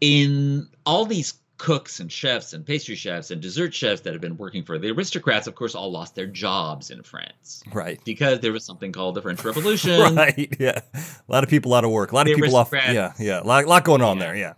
In 0.00 0.68
all 0.86 1.04
these 1.04 1.34
cooks 1.64 1.98
and 2.00 2.12
chefs 2.12 2.52
and 2.52 2.66
pastry 2.66 2.94
chefs 2.94 3.30
and 3.30 3.40
dessert 3.40 3.72
chefs 3.72 4.02
that 4.02 4.12
have 4.12 4.20
been 4.20 4.36
working 4.36 4.62
for 4.62 4.78
the 4.78 4.90
aristocrats, 4.90 5.46
of 5.46 5.54
course, 5.54 5.74
all 5.74 5.90
lost 5.90 6.14
their 6.14 6.26
jobs 6.26 6.90
in 6.90 7.02
France 7.02 7.62
Right. 7.72 7.98
because 8.04 8.40
there 8.40 8.52
was 8.52 8.64
something 8.64 8.92
called 8.92 9.14
the 9.14 9.22
French 9.22 9.42
Revolution. 9.44 10.14
Right. 10.14 10.54
Yeah. 10.60 10.80
A 10.94 11.00
lot 11.32 11.42
of 11.42 11.48
people 11.48 11.72
out 11.72 11.82
of 11.84 11.90
work. 11.90 12.12
A 12.12 12.14
lot 12.14 12.28
of 12.28 12.36
people 12.36 12.54
off. 12.54 12.70
Yeah. 12.72 13.14
Yeah. 13.18 13.40
A 13.40 13.44
lot, 13.44 13.66
lot 13.66 13.82
going 13.84 14.02
on 14.02 14.18
Yeah. 14.18 14.24
there. 14.24 14.36
Yeah. 14.36 14.52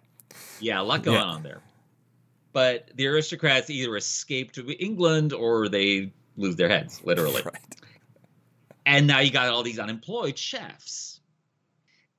Yeah, 0.61 0.81
a 0.81 0.83
lot 0.83 1.05
going 1.05 1.17
Yeah. 1.19 1.25
on 1.25 1.43
there. 1.45 1.61
But 2.53 2.91
the 2.97 3.07
aristocrats 3.07 3.71
either 3.71 3.97
escape 3.97 4.51
to 4.53 4.69
England 4.83 5.33
or 5.33 5.69
they 5.69 6.13
lose 6.37 6.57
their 6.57 6.69
heads, 6.69 7.01
literally. 7.05 7.43
Right. 7.45 7.77
And 8.85 9.07
now 9.07 9.21
you 9.21 9.31
got 9.31 9.49
all 9.49 9.63
these 9.63 9.79
unemployed 9.79 10.37
chefs 10.39 11.21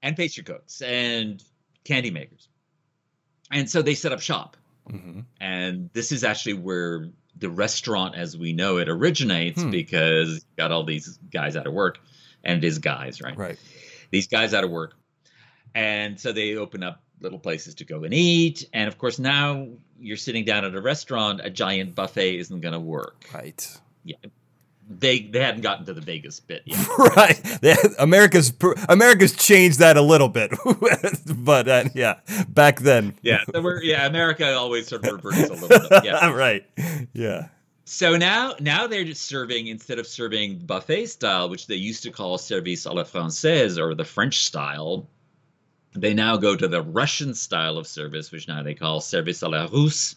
and 0.02 0.16
pastry 0.16 0.44
cooks 0.44 0.82
and 0.82 1.44
candy 1.84 2.12
makers. 2.12 2.48
And 3.52 3.70
so 3.70 3.82
they 3.82 3.96
set 3.96 4.12
up 4.12 4.20
shop. 4.22 4.56
Hmm 4.90 5.20
And 5.40 5.90
this 5.94 6.12
is 6.12 6.24
actually 6.24 6.56
where 6.56 7.10
the 7.36 7.50
restaurant 7.50 8.16
as 8.16 8.38
we 8.38 8.54
know 8.54 8.78
it 8.78 8.90
originates 8.90 9.62
Hmm. 9.62 9.70
because 9.70 10.36
you 10.36 10.42
got 10.58 10.72
all 10.72 10.84
these 10.84 11.20
guys 11.32 11.56
out 11.56 11.68
of 11.68 11.74
work 11.74 12.00
and 12.44 12.64
it 12.64 12.68
is 12.68 12.80
guys, 12.80 13.22
right? 13.22 13.38
Right. 13.38 13.60
These 14.12 14.28
guys 14.28 14.54
out 14.54 14.64
of 14.64 14.72
work. 14.72 14.96
And 15.76 16.20
so 16.20 16.32
they 16.32 16.56
open 16.56 16.82
up 16.82 17.04
little 17.20 17.40
places 17.40 17.76
to 17.76 17.84
go 17.86 18.04
and 18.04 18.14
eat. 18.14 18.68
And 18.74 18.88
of 18.88 18.98
course, 18.98 19.20
now 19.20 19.68
you're 20.00 20.18
sitting 20.18 20.46
down 20.46 20.66
at 20.66 20.74
a 20.74 20.82
restaurant, 20.82 21.42
a 21.44 21.50
giant 21.50 21.94
buffet 21.96 22.38
isn't 22.38 22.62
going 22.62 22.74
to 22.74 22.80
work. 22.80 23.26
Right. 23.34 23.80
They 24.90 25.20
they 25.20 25.40
hadn't 25.40 25.62
gotten 25.62 25.86
to 25.88 25.94
the 25.94 26.02
Vegas 26.02 26.40
bit 26.40 26.64
yet. 26.66 26.88
right. 26.98 27.40
America's 28.00 28.54
America's 28.88 29.36
changed 29.36 29.80
that 29.80 29.98
a 29.98 30.02
little 30.02 30.30
bit, 30.30 30.52
but 31.38 31.68
uh, 31.68 31.84
yeah, 31.94 32.20
back 32.48 32.80
then. 32.80 33.16
yeah, 33.22 33.44
we're 33.54 33.84
yeah, 33.84 34.06
America 34.06 34.54
always 34.54 34.88
sort 34.88 35.06
of 35.06 35.14
reverts 35.14 35.50
a 35.50 35.54
little 35.54 35.90
bit. 35.90 36.06
Yeah. 36.06 36.32
right. 36.34 36.66
Yeah. 37.12 37.50
So 37.84 38.16
now 38.16 38.56
now 38.62 38.88
they're 38.88 39.04
just 39.04 39.24
serving 39.24 39.68
instead 39.68 40.00
of 40.00 40.08
serving 40.08 40.60
buffet 40.60 41.08
style, 41.08 41.50
which 41.50 41.68
they 41.68 41.76
used 41.76 42.04
to 42.04 42.12
call 42.12 42.38
service 42.38 42.86
à 42.86 42.94
la 42.94 43.04
française 43.04 43.78
or 43.78 43.94
the 43.94 44.06
French 44.06 44.46
style, 44.46 45.10
they 45.96 46.14
now 46.14 46.38
go 46.38 46.56
to 46.56 46.68
the 46.68 46.82
Russian 46.82 47.34
style 47.34 47.78
of 47.78 47.88
service, 47.88 48.32
which 48.32 48.48
now 48.48 48.64
they 48.64 48.74
call 48.74 49.02
service 49.02 49.42
à 49.42 49.52
la 49.52 49.66
russe. 49.66 50.16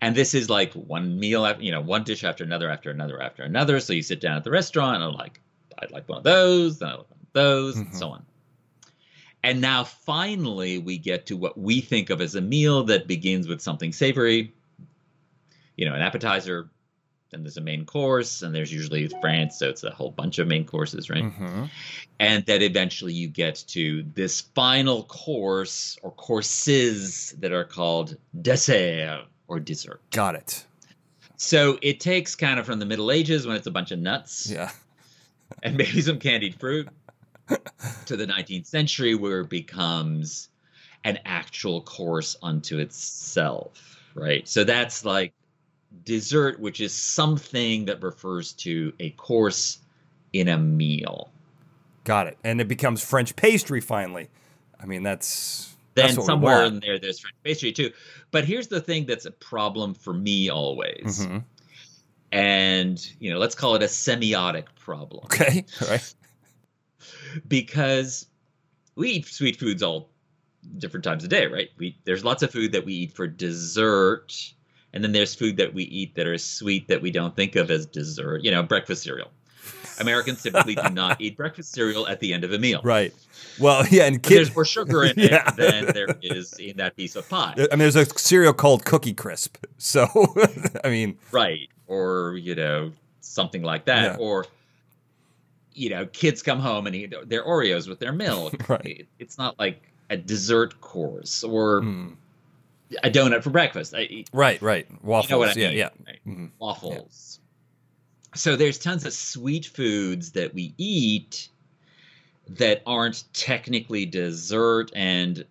And 0.00 0.16
this 0.16 0.34
is 0.34 0.48
like 0.48 0.72
one 0.74 1.18
meal 1.18 1.44
after 1.44 1.62
you 1.62 1.70
know, 1.72 1.80
one 1.80 2.04
dish 2.04 2.24
after 2.24 2.42
another 2.44 2.70
after 2.70 2.90
another 2.90 3.20
after 3.20 3.42
another. 3.42 3.80
So 3.80 3.92
you 3.92 4.02
sit 4.02 4.20
down 4.20 4.36
at 4.36 4.44
the 4.44 4.50
restaurant 4.50 4.96
and 4.96 5.04
I'm 5.04 5.14
like, 5.14 5.40
I'd 5.78 5.90
like 5.90 6.08
one 6.08 6.18
of 6.18 6.24
those, 6.24 6.78
then 6.78 6.88
I'd 6.88 6.98
like 6.98 7.10
one 7.10 7.20
of 7.22 7.32
those, 7.32 7.76
and 7.76 7.88
Mhm. 7.88 7.94
so 7.94 8.08
on. 8.10 8.24
And 9.42 9.60
now 9.60 9.84
finally 9.84 10.78
we 10.78 10.98
get 10.98 11.26
to 11.26 11.36
what 11.36 11.56
we 11.58 11.80
think 11.80 12.10
of 12.10 12.20
as 12.20 12.34
a 12.34 12.40
meal 12.40 12.84
that 12.84 13.06
begins 13.06 13.48
with 13.48 13.60
something 13.60 13.92
savory, 13.92 14.52
you 15.76 15.86
know, 15.88 15.94
an 15.94 16.02
appetizer, 16.02 16.70
then 17.30 17.42
there's 17.42 17.56
a 17.56 17.62
main 17.62 17.86
course, 17.86 18.42
and 18.42 18.54
there's 18.54 18.72
usually 18.72 19.08
France, 19.20 19.58
so 19.58 19.68
it's 19.68 19.84
a 19.84 19.90
whole 19.90 20.10
bunch 20.10 20.38
of 20.38 20.46
main 20.48 20.64
courses, 20.64 21.08
right? 21.08 21.24
hmm 21.24 21.64
And 22.18 22.44
that 22.46 22.60
eventually 22.60 23.14
you 23.14 23.28
get 23.28 23.64
to 23.68 24.02
this 24.14 24.42
final 24.54 25.04
course 25.04 25.96
or 26.02 26.10
courses 26.12 27.34
that 27.38 27.52
are 27.52 27.64
called 27.64 28.16
dessert 28.42 29.26
or 29.50 29.60
dessert. 29.60 30.00
Got 30.12 30.36
it. 30.36 30.64
So 31.36 31.78
it 31.82 32.00
takes 32.00 32.34
kind 32.34 32.58
of 32.60 32.64
from 32.64 32.78
the 32.78 32.86
Middle 32.86 33.10
Ages 33.10 33.46
when 33.46 33.56
it's 33.56 33.66
a 33.66 33.70
bunch 33.70 33.90
of 33.90 33.98
nuts 33.98 34.50
Yeah. 34.50 34.70
and 35.62 35.76
maybe 35.76 36.00
some 36.00 36.18
candied 36.18 36.58
fruit 36.58 36.88
to 38.06 38.16
the 38.16 38.26
19th 38.26 38.66
century 38.66 39.14
where 39.14 39.40
it 39.40 39.50
becomes 39.50 40.48
an 41.04 41.18
actual 41.24 41.80
course 41.82 42.36
unto 42.42 42.78
itself, 42.78 43.98
right? 44.14 44.46
So 44.48 44.64
that's 44.64 45.04
like 45.04 45.32
dessert, 46.04 46.60
which 46.60 46.80
is 46.80 46.94
something 46.94 47.86
that 47.86 48.02
refers 48.02 48.52
to 48.52 48.92
a 49.00 49.10
course 49.10 49.78
in 50.32 50.46
a 50.48 50.58
meal. 50.58 51.32
Got 52.04 52.28
it. 52.28 52.38
And 52.44 52.60
it 52.60 52.68
becomes 52.68 53.02
French 53.02 53.34
pastry 53.34 53.80
finally. 53.80 54.28
I 54.80 54.86
mean, 54.86 55.02
that's 55.02 55.74
Then 56.08 56.16
what 56.16 56.26
somewhere 56.26 56.64
in 56.64 56.80
there, 56.80 56.98
there's 56.98 57.20
French 57.20 57.36
pastry 57.44 57.72
too. 57.72 57.90
But 58.30 58.44
here's 58.44 58.68
the 58.68 58.80
thing 58.80 59.06
that's 59.06 59.26
a 59.26 59.30
problem 59.30 59.94
for 59.94 60.12
me 60.12 60.48
always. 60.48 61.26
Mhm. 61.26 61.44
And, 62.32 63.12
you 63.18 63.32
know, 63.32 63.38
let's 63.38 63.54
call 63.54 63.74
it 63.74 63.82
a 63.82 63.86
semiotic 63.86 64.66
problem. 64.76 65.24
Okay. 65.24 65.64
All 65.82 65.88
right. 65.88 66.14
because 67.48 68.26
we 68.94 69.10
eat 69.10 69.26
sweet 69.26 69.56
foods 69.56 69.82
all 69.82 70.10
different 70.78 71.04
times 71.04 71.24
of 71.24 71.30
day, 71.30 71.46
right? 71.46 71.68
We 71.78 71.98
there's 72.04 72.24
lots 72.24 72.42
of 72.42 72.50
food 72.50 72.72
that 72.72 72.84
we 72.84 72.92
eat 72.92 73.12
for 73.14 73.26
dessert, 73.26 74.32
and 74.92 75.02
then 75.02 75.12
there's 75.12 75.34
food 75.34 75.56
that 75.56 75.72
we 75.74 75.84
eat 75.84 76.14
that 76.16 76.26
are 76.26 76.36
sweet 76.38 76.88
that 76.88 77.00
we 77.00 77.10
don't 77.10 77.34
think 77.34 77.56
of 77.56 77.70
as 77.70 77.86
dessert. 77.86 78.44
You 78.44 78.50
know, 78.50 78.62
breakfast 78.62 79.02
cereal. 79.04 79.30
Americans 80.00 80.42
typically 80.42 80.74
do 80.74 80.88
not 80.90 81.20
eat 81.20 81.36
breakfast 81.36 81.72
cereal 81.72 82.06
at 82.08 82.20
the 82.20 82.32
end 82.32 82.44
of 82.44 82.52
a 82.52 82.58
meal. 82.58 82.80
Right. 82.82 83.14
Well, 83.58 83.84
yeah, 83.90 84.04
and 84.04 84.22
kids. 84.22 84.34
there's 84.48 84.54
more 84.54 84.64
sugar 84.64 85.04
in 85.04 85.14
Yeah. 85.16 85.48
it 85.48 85.56
than 85.56 85.86
there 85.94 86.16
is 86.22 86.54
in 86.58 86.76
that 86.78 86.96
piece 86.96 87.16
of 87.16 87.28
pie. 87.28 87.54
I 87.56 87.60
mean, 87.76 87.78
there's 87.80 87.96
a 87.96 88.06
cereal 88.06 88.52
called 88.52 88.84
Cookie 88.84 89.14
Crisp. 89.14 89.56
So, 89.78 90.06
I 90.84 90.90
mean, 90.90 91.16
right 91.32 91.68
or 91.86 92.36
you 92.36 92.54
know 92.54 92.92
something 93.22 93.62
like 93.62 93.86
that 93.86 94.18
Yeah. 94.18 94.24
or 94.24 94.44
you 95.72 95.88
know 95.88 96.04
kids 96.06 96.42
come 96.42 96.58
home 96.60 96.86
and 96.86 96.94
eat 96.94 97.14
their 97.26 97.44
oreos 97.44 97.88
with 97.88 97.98
their 97.98 98.12
milk 98.12 98.68
Right. 98.68 99.06
It's 99.18 99.38
not 99.38 99.58
like 99.58 99.80
a 100.10 100.16
dessert 100.16 100.80
course 100.82 101.42
or 101.44 101.80
mm, 101.80 102.14
a 103.02 103.10
donut 103.10 103.42
for 103.42 103.50
breakfast 103.50 103.94
I, 103.96 104.24
right, 104.32 104.60
right. 104.60 104.86
Waffles. 105.02 105.56
you 105.56 105.64
know 105.64 105.70
yeah, 105.70 105.70
mean, 105.70 105.78
yeah. 105.78 105.88
right? 106.06 106.20
Mhm. 106.26 106.50
waffles 106.58 107.29
so 108.34 108.56
there's 108.56 108.78
tons 108.78 109.04
of 109.04 109.12
sweet 109.12 109.66
foods 109.66 110.32
that 110.32 110.54
we 110.54 110.74
eat 110.78 111.48
that 112.48 112.82
aren't 112.86 113.24
technically 113.32 114.06
dessert 114.06 114.90
and 114.94 115.44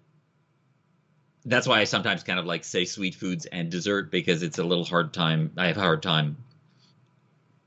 that's 1.46 1.68
why 1.68 1.80
I 1.80 1.86
sometimes 1.86 2.24
kind 2.24 2.40
of 2.40 2.46
like 2.46 2.64
say 2.64 2.86
sweet 2.86 3.16
foods 3.16 3.46
and 3.46 3.70
dessert 3.70 4.12
because 4.12 4.44
it's 4.44 4.60
a 4.60 4.64
little 4.64 4.84
hard 4.84 5.14
time. 5.14 5.52
I 5.58 5.68
have 5.68 5.78
a 5.78 5.82
hard 5.82 6.04
time 6.04 6.38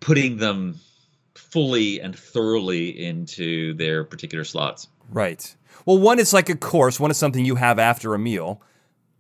putting 0.01 0.37
them 0.37 0.79
fully 1.35 2.01
and 2.01 2.17
thoroughly 2.17 3.05
into 3.05 3.75
their 3.75 4.05
particular 4.05 4.45
slots. 4.45 4.89
Right. 5.11 5.55
Well, 5.87 5.99
one 5.99 6.19
is 6.19 6.33
like 6.33 6.49
a 6.49 6.57
course. 6.57 7.01
One 7.01 7.11
is 7.11 7.17
something 7.17 7.45
you 7.45 7.57
have 7.57 7.79
after 7.79 8.15
a 8.15 8.19
meal, 8.19 8.61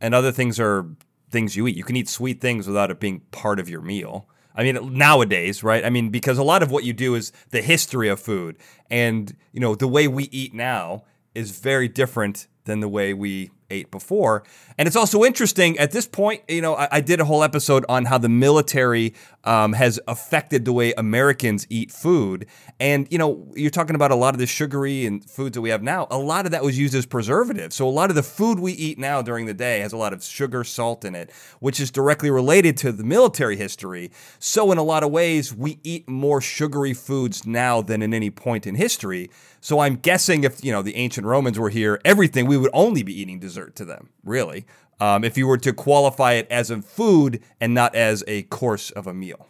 and 0.01 0.15
other 0.15 0.33
things 0.33 0.61
are 0.61 0.87
things 1.31 1.57
you 1.57 1.67
eat. 1.67 1.77
You 1.77 1.85
can 1.85 1.97
eat 1.97 2.09
sweet 2.09 2.41
things 2.41 2.67
without 2.67 2.91
it 2.91 3.01
being 3.01 3.21
part 3.31 3.59
of 3.59 3.69
your 3.69 3.81
meal. 3.81 4.29
I 4.55 4.63
mean, 4.63 4.97
nowadays, 4.97 5.63
right? 5.63 5.85
I 5.85 5.91
mean, 5.91 6.11
because 6.11 6.39
a 6.39 6.43
lot 6.43 6.63
of 6.63 6.71
what 6.71 6.85
you 6.85 6.93
do 6.93 7.15
is 7.15 7.33
the 7.51 7.63
history 7.63 8.09
of 8.09 8.21
food, 8.21 8.59
and 8.91 9.35
you 9.53 9.61
know 9.61 9.75
the 9.75 9.89
way 9.89 10.09
we 10.09 10.25
eat 10.25 10.53
now 10.55 11.05
is 11.35 11.59
very 11.59 11.89
different 11.89 12.47
than 12.65 12.81
the 12.81 12.89
way 12.89 13.15
we 13.15 13.51
ate 13.73 13.91
before. 13.91 14.45
And 14.79 14.87
it's 14.87 14.97
also 14.97 15.25
interesting 15.25 15.79
at 15.79 15.91
this 15.91 16.07
point. 16.07 16.43
You 16.49 16.61
know, 16.61 16.75
I, 16.77 16.89
I 16.93 17.01
did 17.01 17.21
a 17.21 17.25
whole 17.25 17.43
episode 17.43 17.85
on 17.89 18.05
how 18.05 18.19
the 18.19 18.29
military 18.29 19.15
um, 19.45 19.73
has 19.73 19.99
affected 20.07 20.65
the 20.65 20.73
way 20.73 20.93
Americans 20.97 21.67
eat 21.69 21.91
food. 21.91 22.47
And 22.79 23.09
you 23.11 23.19
know, 23.19 23.53
you're 23.55 23.71
talking 23.71 23.97
about 23.97 24.11
a 24.11 24.15
lot 24.15 24.35
of 24.35 24.39
the 24.39 24.47
sugary 24.47 25.07
and 25.07 25.29
foods 25.29 25.55
that 25.55 25.61
we 25.61 25.71
have 25.71 25.83
now. 25.83 26.07
A 26.11 26.19
lot 26.19 26.45
of 26.47 26.53
that 26.53 26.63
was 26.63 26.79
used 26.79 26.95
as 26.95 27.07
preservatives. 27.07 27.75
So 27.75 27.89
a 27.89 27.91
lot 27.91 28.11
of 28.11 28.17
the 28.17 28.23
food 28.23 28.59
we 28.59 28.73
eat 28.73 28.99
now 28.99 29.23
during 29.23 29.47
the 29.47 29.55
day 29.55 29.81
has 29.81 29.93
a 29.93 29.97
lot 29.97 30.13
of 30.13 30.23
sugar, 30.23 30.65
salt 30.65 31.05
in 31.05 31.15
it, 31.15 31.31
which 31.61 31.81
is 31.81 31.91
directly 31.91 32.31
related 32.31 32.77
to 32.79 32.93
the 32.93 33.05
military 33.05 33.57
history. 33.57 34.11
So 34.39 34.71
in 34.73 34.79
a 34.79 34.83
lot 34.83 35.03
of 35.03 35.11
ways, 35.11 35.55
we 35.55 35.79
eat 35.83 36.09
more 36.09 36.41
sugary 36.41 36.95
foods 36.95 37.47
now 37.47 37.83
than 37.83 38.03
in 38.03 38.15
any 38.15 38.31
point 38.31 38.67
in 38.67 38.75
history. 38.75 39.31
So 39.61 39.79
I'm 39.79 39.95
guessing 39.97 40.43
if 40.43 40.65
you 40.65 40.73
know 40.73 40.83
the 40.83 40.97
ancient 40.97 41.25
Romans 41.25 41.59
were 41.59 41.71
here, 41.71 42.01
everything 42.05 42.47
we 42.47 42.57
would 42.57 42.71
only 42.73 43.03
be 43.05 43.19
eating 43.19 43.39
dessert 43.39 43.62
to 43.71 43.85
them, 43.85 44.11
really. 44.25 44.67
Um, 45.01 45.25
if 45.25 45.37
you 45.37 45.47
were 45.47 45.59
to 45.59 45.73
qualify 45.73 46.33
it 46.35 46.47
as 46.51 46.71
a 46.71 46.81
food 46.83 47.43
and 47.61 47.75
not 47.75 47.95
as 47.95 48.23
a 48.27 48.43
course 48.45 48.91
of 48.93 49.07
a 49.07 49.15
meal. 49.15 49.49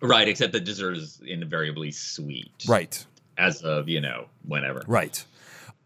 Right, 0.00 0.28
except 0.28 0.52
the 0.52 0.60
dessert 0.60 0.96
is 0.96 1.20
invariably 1.26 1.90
sweet. 1.90 2.64
Right, 2.66 3.04
As 3.38 3.62
of, 3.62 3.88
you 3.88 4.00
know, 4.00 4.26
whenever. 4.46 4.82
right. 4.86 5.24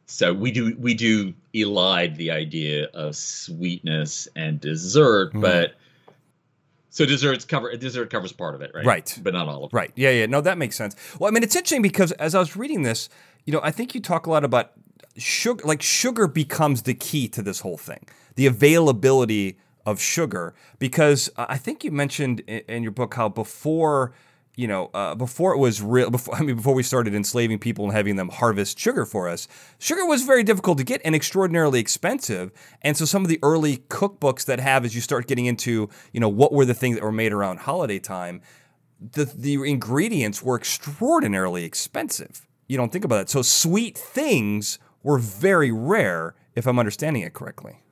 So 0.07 0.33
we 0.33 0.51
do 0.51 0.75
we 0.79 0.95
do 0.95 1.35
elide 1.55 2.17
the 2.17 2.31
idea 2.31 2.87
of 2.95 3.15
sweetness 3.15 4.27
and 4.37 4.59
dessert, 4.61 5.35
Mhm. 5.35 5.43
but 5.43 5.75
so 6.91 7.05
desserts 7.05 7.45
cover 7.45 7.77
dessert 7.77 8.11
covers 8.11 8.33
part 8.33 8.55
of 8.55 8.63
it, 8.63 8.71
right? 8.75 8.85
Right. 8.87 9.19
but 9.23 9.35
not 9.35 9.49
all 9.49 9.65
of 9.65 9.73
it. 9.73 9.77
Right. 9.77 9.93
Yeah, 9.97 10.11
yeah. 10.11 10.27
No, 10.27 10.41
that 10.41 10.59
makes 10.59 10.77
sense. 10.77 10.97
Well, 11.19 11.29
I 11.29 11.33
mean, 11.33 11.43
it's 11.43 11.55
interesting 11.55 11.83
because 11.83 12.13
as 12.13 12.35
I 12.35 12.39
was 12.39 12.57
reading 12.57 12.83
this, 12.83 13.09
you 13.45 13.53
know, 13.53 13.61
I 13.63 13.71
think 13.71 13.95
you 13.95 14.01
talk 14.01 14.27
a 14.27 14.31
lot 14.31 14.45
about 14.45 14.73
sugar, 15.19 15.65
like 15.65 15.83
sugar 15.83 16.27
becomes 16.27 16.83
the 16.83 16.95
key 16.95 17.29
to 17.29 17.43
this 17.43 17.61
whole 17.61 17.77
thing, 17.77 18.07
the 18.37 18.47
availability 18.47 19.59
of 19.85 20.01
sugar. 20.01 20.55
Because 20.79 21.31
uh, 21.37 21.47
I 21.49 21.59
think 21.59 21.85
you 21.85 21.91
mentioned 21.91 22.41
in, 22.41 22.83
your 22.83 22.93
book 22.93 23.15
how 23.15 23.29
before, 23.29 24.13
you 24.55 24.67
know, 24.67 24.91
uh, 24.95 25.15
before 25.15 25.55
it 25.55 25.59
was 25.59 25.83
real, 25.83 26.11
before, 26.11 26.35
I 26.39 26.43
mean, 26.43 26.57
before 26.57 26.75
we 26.75 26.83
started 26.83 27.15
enslaving 27.15 27.59
people 27.59 27.85
and 27.85 27.95
having 27.95 28.17
them 28.17 28.29
harvest 28.29 28.79
sugar 28.79 29.05
for 29.05 29.29
us, 29.29 29.49
sugar 29.79 30.07
was 30.07 30.23
very 30.23 30.43
difficult 30.43 30.79
to 30.79 30.85
get 30.85 31.01
and 31.05 31.15
extraordinarily 31.15 31.81
expensive. 31.81 32.53
And 32.83 32.97
so 32.97 33.05
some 33.05 33.23
of 33.23 33.29
the 33.29 33.39
early 33.43 33.79
cookbooks 33.89 34.45
that 34.47 34.61
have, 34.61 34.85
as 34.85 34.95
you 34.95 35.01
start 35.01 35.27
getting 35.27 35.47
into, 35.47 35.89
you 36.13 36.21
know, 36.21 36.29
what 36.29 36.53
were 36.53 36.65
the 36.65 36.75
things 36.75 36.97
that 36.97 37.03
were 37.03 37.13
made 37.13 37.33
around 37.33 37.61
holiday 37.61 37.99
time, 37.99 38.41
the 39.01 39.25
the 39.25 39.55
ingredients 39.63 40.43
were 40.43 40.57
extraordinarily 40.57 41.65
expensive. 41.65 42.47
You 42.67 42.77
don't 42.77 42.93
think 42.93 43.05
about 43.05 43.17
that. 43.17 43.31
So 43.31 43.43
sweet 43.43 43.97
things 43.97 44.79
were 45.03 45.19
very 45.19 45.71
rare, 45.71 46.35
if 46.55 46.67
I'm 46.67 46.79
understanding 46.79 47.23
it 47.23 47.33
correctly. 47.35 47.83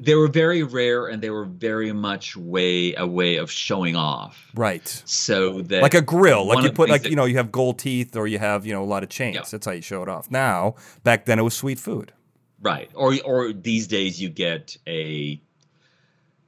They 0.00 0.14
were 0.16 0.26
very 0.28 0.64
rare, 0.64 1.06
and 1.06 1.22
they 1.22 1.30
were 1.30 1.44
very 1.44 1.92
much 1.92 2.36
way 2.36 2.94
a 2.94 3.06
way 3.06 3.36
of 3.36 3.48
showing 3.50 3.94
off. 3.94 4.50
Right. 4.54 4.86
So 5.04 5.62
that 5.62 5.82
Like 5.82 5.94
a 5.94 6.02
grill, 6.02 6.46
like 6.46 6.64
you 6.64 6.72
put 6.72 6.90
like 6.90 7.04
that- 7.04 7.10
you 7.10 7.16
know 7.16 7.26
you 7.26 7.36
have 7.36 7.52
gold 7.52 7.78
teeth 7.78 8.16
or 8.16 8.26
you 8.26 8.38
have 8.40 8.66
you 8.66 8.72
know 8.72 8.82
a 8.82 8.86
lot 8.86 9.02
of 9.04 9.08
chains. 9.08 9.36
Yeah. 9.36 9.42
That's 9.50 9.66
how 9.66 9.72
you 9.72 9.82
show 9.82 10.02
it 10.02 10.08
off. 10.08 10.30
Now, 10.30 10.74
back 11.04 11.26
then 11.26 11.38
it 11.38 11.42
was 11.42 11.54
sweet 11.54 11.78
food. 11.78 12.12
Right. 12.60 12.90
Or 12.94 13.14
or 13.24 13.52
these 13.52 13.86
days 13.86 14.20
you 14.20 14.30
get 14.30 14.76
a 14.88 15.40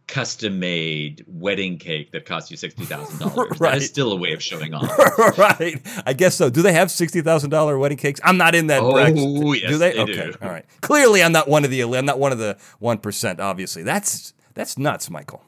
custom 0.06 0.60
made 0.60 1.24
wedding 1.26 1.78
cake 1.78 2.12
that 2.12 2.24
costs 2.26 2.50
you 2.50 2.56
sixty 2.56 2.84
thousand 2.84 3.18
dollars. 3.18 3.48
That 3.58 3.60
Right. 3.60 3.76
is 3.78 3.86
still 3.86 4.12
a 4.12 4.16
way 4.16 4.32
of 4.32 4.42
showing 4.42 4.72
off. 4.74 4.96
right. 5.38 5.80
I 6.06 6.12
guess 6.12 6.36
so. 6.36 6.48
Do 6.48 6.62
they 6.62 6.72
have 6.72 6.90
sixty 6.90 7.20
thousand 7.22 7.50
dollar 7.50 7.78
wedding 7.78 7.98
cakes? 7.98 8.20
I'm 8.22 8.36
not 8.36 8.54
in 8.54 8.68
that 8.68 8.82
Oh, 8.82 8.92
bracket. 8.92 9.16
yes, 9.16 9.70
do 9.70 9.78
they? 9.78 9.92
they 9.92 9.98
okay. 10.00 10.14
do. 10.30 10.34
All 10.42 10.48
right. 10.48 10.64
Clearly, 10.80 11.22
I'm 11.22 11.32
not 11.32 11.48
one 11.48 11.64
of 11.64 11.70
the. 11.70 11.82
I'm 11.82 12.06
not 12.06 12.18
one 12.18 12.32
of 12.32 12.38
the 12.38 12.56
one 12.78 12.98
percent. 12.98 13.40
Obviously, 13.40 13.82
that's 13.82 14.32
that's 14.54 14.78
nuts, 14.78 15.10
Michael. 15.10 15.42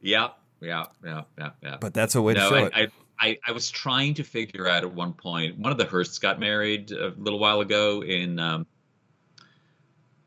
yeah, 0.00 0.28
yeah, 0.60 0.86
yeah, 1.04 1.22
yeah, 1.38 1.50
yeah. 1.62 1.76
But 1.80 1.92
that's 1.94 2.14
a 2.14 2.22
way 2.22 2.34
to 2.34 2.40
no, 2.40 2.48
show 2.48 2.54
I, 2.56 2.62
it. 2.66 2.72
I, 2.74 2.88
I, 3.28 3.38
I 3.48 3.52
was 3.52 3.70
trying 3.70 4.14
to 4.14 4.24
figure 4.24 4.66
out 4.68 4.82
at 4.84 4.92
one 4.94 5.12
point. 5.12 5.58
One 5.58 5.70
of 5.72 5.76
the 5.78 5.84
Hearsts 5.84 6.18
got 6.20 6.40
married 6.40 6.90
a 6.92 7.12
little 7.18 7.38
while 7.38 7.60
ago 7.60 8.02
in, 8.02 8.38
um, 8.38 8.66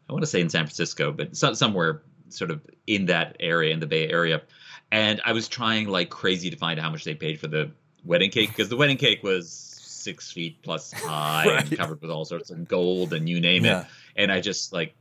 I 0.08 0.14
want 0.14 0.22
to 0.24 0.28
say 0.28 0.42
in 0.42 0.50
San 0.50 0.66
Francisco, 0.66 1.12
but 1.12 1.36
so, 1.36 1.54
somewhere 1.54 2.04
sort 2.34 2.52
of 2.52 2.62
in 2.88 3.06
that 3.08 3.36
area, 3.40 3.74
in 3.74 3.80
the 3.80 3.88
Bay 3.88 4.10
Area. 4.10 4.42
And 4.92 5.22
I 5.26 5.32
was 5.34 5.48
trying 5.48 5.88
like 5.88 6.10
crazy 6.10 6.50
to 6.50 6.56
find 6.58 6.80
how 6.80 6.90
much 6.90 7.04
they 7.04 7.16
paid 7.16 7.40
for 7.40 7.48
the 7.48 7.72
wedding 8.06 8.30
cake 8.30 8.50
because 8.50 8.70
the 8.70 8.78
wedding 8.78 8.98
cake 8.98 9.24
was 9.24 9.50
six 9.50 10.32
feet 10.32 10.62
plus 10.62 10.92
high 10.94 11.46
Right. 11.48 11.70
and 11.70 11.78
covered 11.78 12.02
with 12.02 12.12
all 12.12 12.26
sorts 12.26 12.50
of 12.52 12.68
gold 12.68 13.14
and 13.14 13.28
you 13.30 13.40
name 13.40 13.66
Yeah. 13.66 13.82
it. 13.82 13.88
And 14.18 14.32
I 14.32 14.42
just 14.42 14.74
like 14.74 14.96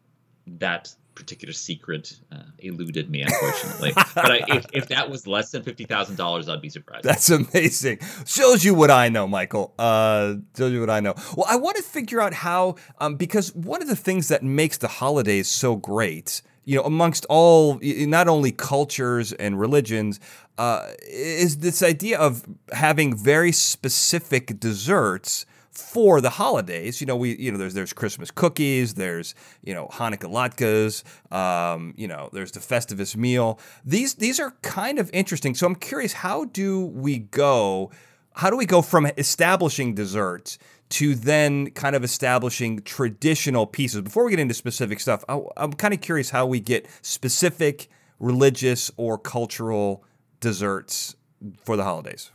that 0.46 0.94
particular 1.14 1.52
secret 1.52 2.18
uh, 2.32 2.38
eluded 2.60 3.10
me, 3.10 3.20
unfortunately. 3.20 3.92
but 3.94 4.30
I, 4.30 4.40
if, 4.48 4.66
if 4.72 4.88
that 4.88 5.10
was 5.10 5.26
less 5.26 5.50
than 5.50 5.62
fifty 5.62 5.84
thousand 5.84 6.16
dollars, 6.16 6.48
I'd 6.48 6.62
be 6.62 6.70
surprised. 6.70 7.04
That's 7.04 7.28
amazing. 7.28 7.98
Shows 8.24 8.64
you 8.64 8.72
what 8.72 8.90
I 8.90 9.10
know, 9.10 9.26
Michael. 9.26 9.74
Uh, 9.78 10.36
shows 10.56 10.72
you 10.72 10.80
what 10.80 10.88
I 10.88 11.00
know. 11.00 11.14
Well, 11.36 11.46
I 11.48 11.56
want 11.56 11.76
to 11.76 11.82
figure 11.82 12.22
out 12.22 12.32
how, 12.32 12.76
um, 12.98 13.16
because 13.16 13.54
one 13.54 13.82
of 13.82 13.88
the 13.88 13.96
things 13.96 14.28
that 14.28 14.42
makes 14.42 14.78
the 14.78 14.88
holidays 14.88 15.48
so 15.48 15.76
great, 15.76 16.40
you 16.64 16.76
know, 16.76 16.84
amongst 16.84 17.26
all, 17.28 17.78
not 17.82 18.28
only 18.28 18.52
cultures 18.52 19.32
and 19.32 19.58
religions, 19.58 20.20
uh, 20.58 20.88
is 21.08 21.58
this 21.58 21.82
idea 21.82 22.18
of 22.18 22.44
having 22.72 23.16
very 23.16 23.52
specific 23.52 24.60
desserts 24.60 25.46
for 25.72 26.20
the 26.20 26.30
holidays. 26.30 27.00
You 27.00 27.06
know, 27.06 27.16
we 27.16 27.36
you 27.36 27.50
know 27.50 27.58
there's 27.58 27.74
there's 27.74 27.92
Christmas 27.92 28.30
cookies, 28.30 28.94
there's 28.94 29.34
you 29.64 29.74
know 29.74 29.88
Hanukkah 29.88 30.30
latkes, 30.30 31.02
um, 31.34 31.94
you 31.96 32.06
know 32.06 32.28
there's 32.32 32.52
the 32.52 32.60
Festivus 32.60 33.16
meal. 33.16 33.58
These 33.84 34.14
these 34.16 34.38
are 34.38 34.52
kind 34.62 34.98
of 34.98 35.10
interesting. 35.12 35.54
So 35.54 35.66
I'm 35.66 35.74
curious, 35.74 36.12
how 36.12 36.44
do 36.44 36.86
we 36.86 37.18
go? 37.18 37.90
How 38.34 38.50
do 38.50 38.56
we 38.56 38.66
go 38.66 38.82
from 38.82 39.06
establishing 39.18 39.94
desserts 39.94 40.58
to 40.92 41.14
then 41.14 41.70
kind 41.70 41.96
of 41.96 42.04
establishing 42.04 42.82
traditional 42.82 43.66
pieces? 43.66 44.02
Before 44.02 44.24
we 44.24 44.30
get 44.30 44.40
into 44.40 44.54
specific 44.54 45.00
stuff, 45.00 45.24
I, 45.28 45.40
I'm 45.56 45.72
kind 45.72 45.94
of 45.94 46.00
curious 46.00 46.30
how 46.30 46.46
we 46.46 46.60
get 46.60 46.86
specific 47.00 47.88
religious 48.18 48.90
or 48.96 49.18
cultural 49.18 50.04
desserts 50.40 51.16
for 51.64 51.76
the 51.76 51.84
holidays. 51.84 52.30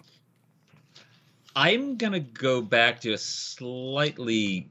I'm 1.55 1.97
gonna 1.97 2.19
go 2.19 2.61
back 2.61 3.01
to 3.01 3.13
a 3.13 3.17
slightly 3.17 4.69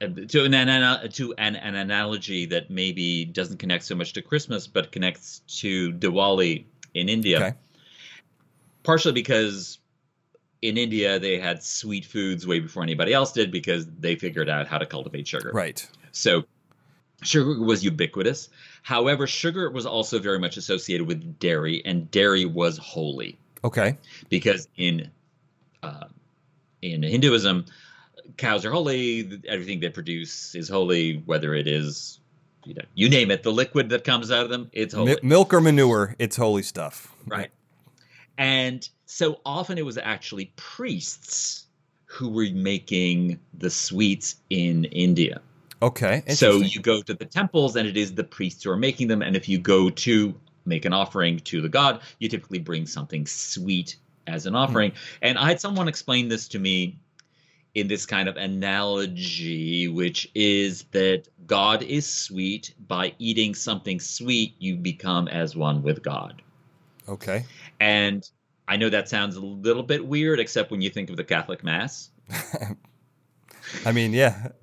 uh, 0.00 0.08
to 0.28 0.44
an, 0.44 0.54
ana- 0.54 1.08
to 1.08 1.34
an, 1.38 1.56
an 1.56 1.74
analogy 1.74 2.46
that 2.46 2.70
maybe 2.70 3.24
doesn't 3.24 3.58
connect 3.58 3.84
so 3.84 3.94
much 3.94 4.12
to 4.14 4.22
Christmas, 4.22 4.66
but 4.66 4.92
connects 4.92 5.40
to 5.60 5.92
Diwali 5.92 6.64
in 6.94 7.08
India. 7.08 7.36
Okay. 7.36 7.52
Partially 8.82 9.12
because 9.12 9.78
in 10.62 10.78
India 10.78 11.18
they 11.18 11.38
had 11.38 11.62
sweet 11.62 12.04
foods 12.04 12.46
way 12.46 12.60
before 12.60 12.82
anybody 12.82 13.12
else 13.12 13.32
did 13.32 13.50
because 13.50 13.86
they 13.98 14.14
figured 14.14 14.48
out 14.48 14.68
how 14.68 14.78
to 14.78 14.86
cultivate 14.86 15.26
sugar. 15.26 15.50
Right. 15.52 15.86
So 16.12 16.44
sugar 17.22 17.60
was 17.60 17.84
ubiquitous. 17.84 18.48
However, 18.82 19.26
sugar 19.26 19.70
was 19.70 19.86
also 19.86 20.18
very 20.18 20.38
much 20.38 20.56
associated 20.56 21.06
with 21.06 21.38
dairy, 21.38 21.82
and 21.84 22.10
dairy 22.10 22.44
was 22.44 22.78
holy 22.78 23.38
Okay. 23.64 23.96
because 24.28 24.68
in 24.76 25.10
uh, 25.82 26.06
in 26.80 27.02
Hinduism, 27.02 27.66
cows 28.36 28.64
are 28.64 28.70
holy. 28.70 29.40
Everything 29.48 29.80
they 29.80 29.88
produce 29.88 30.54
is 30.54 30.68
holy, 30.68 31.22
whether 31.26 31.54
it 31.54 31.66
is 31.66 32.20
you 32.64 32.74
know 32.74 32.82
you 32.94 33.08
name 33.08 33.30
it, 33.32 33.42
the 33.42 33.52
liquid 33.52 33.88
that 33.90 34.04
comes 34.04 34.30
out 34.30 34.44
of 34.44 34.50
them, 34.50 34.70
it's 34.72 34.94
holy. 34.94 35.14
Mi- 35.14 35.28
milk 35.28 35.52
or 35.52 35.60
manure, 35.60 36.14
it's 36.18 36.36
holy 36.36 36.62
stuff. 36.62 37.14
Right. 37.26 37.50
And 38.38 38.88
so 39.12 39.40
often 39.44 39.76
it 39.76 39.84
was 39.84 39.98
actually 39.98 40.50
priests 40.56 41.66
who 42.06 42.30
were 42.30 42.48
making 42.50 43.38
the 43.52 43.68
sweets 43.68 44.36
in 44.48 44.86
India. 44.86 45.42
Okay. 45.82 46.22
So 46.28 46.58
you 46.58 46.80
go 46.80 47.02
to 47.02 47.12
the 47.12 47.26
temples 47.26 47.76
and 47.76 47.86
it 47.86 47.98
is 47.98 48.14
the 48.14 48.24
priests 48.24 48.64
who 48.64 48.70
are 48.70 48.76
making 48.76 49.08
them. 49.08 49.20
And 49.20 49.36
if 49.36 49.50
you 49.50 49.58
go 49.58 49.90
to 49.90 50.34
make 50.64 50.86
an 50.86 50.94
offering 50.94 51.40
to 51.40 51.60
the 51.60 51.68
god, 51.68 52.00
you 52.20 52.28
typically 52.30 52.58
bring 52.58 52.86
something 52.86 53.26
sweet 53.26 53.96
as 54.26 54.46
an 54.46 54.54
offering. 54.54 54.92
Hmm. 54.92 54.96
And 55.20 55.38
I 55.38 55.48
had 55.48 55.60
someone 55.60 55.88
explain 55.88 56.28
this 56.28 56.48
to 56.48 56.58
me 56.58 56.98
in 57.74 57.88
this 57.88 58.06
kind 58.06 58.30
of 58.30 58.38
analogy, 58.38 59.88
which 59.88 60.30
is 60.34 60.84
that 60.92 61.28
God 61.46 61.82
is 61.82 62.06
sweet. 62.06 62.74
By 62.88 63.14
eating 63.18 63.54
something 63.54 64.00
sweet, 64.00 64.54
you 64.58 64.76
become 64.76 65.28
as 65.28 65.54
one 65.54 65.82
with 65.82 66.02
God. 66.02 66.40
Okay. 67.08 67.44
And 67.78 68.30
I 68.72 68.76
know 68.76 68.88
that 68.88 69.06
sounds 69.06 69.36
a 69.36 69.40
little 69.40 69.82
bit 69.82 70.06
weird, 70.06 70.40
except 70.40 70.70
when 70.70 70.80
you 70.80 70.88
think 70.88 71.10
of 71.10 71.18
the 71.18 71.24
Catholic 71.24 71.62
Mass. 71.62 72.08
I 73.84 73.92
mean, 73.92 74.14
yeah. 74.14 74.48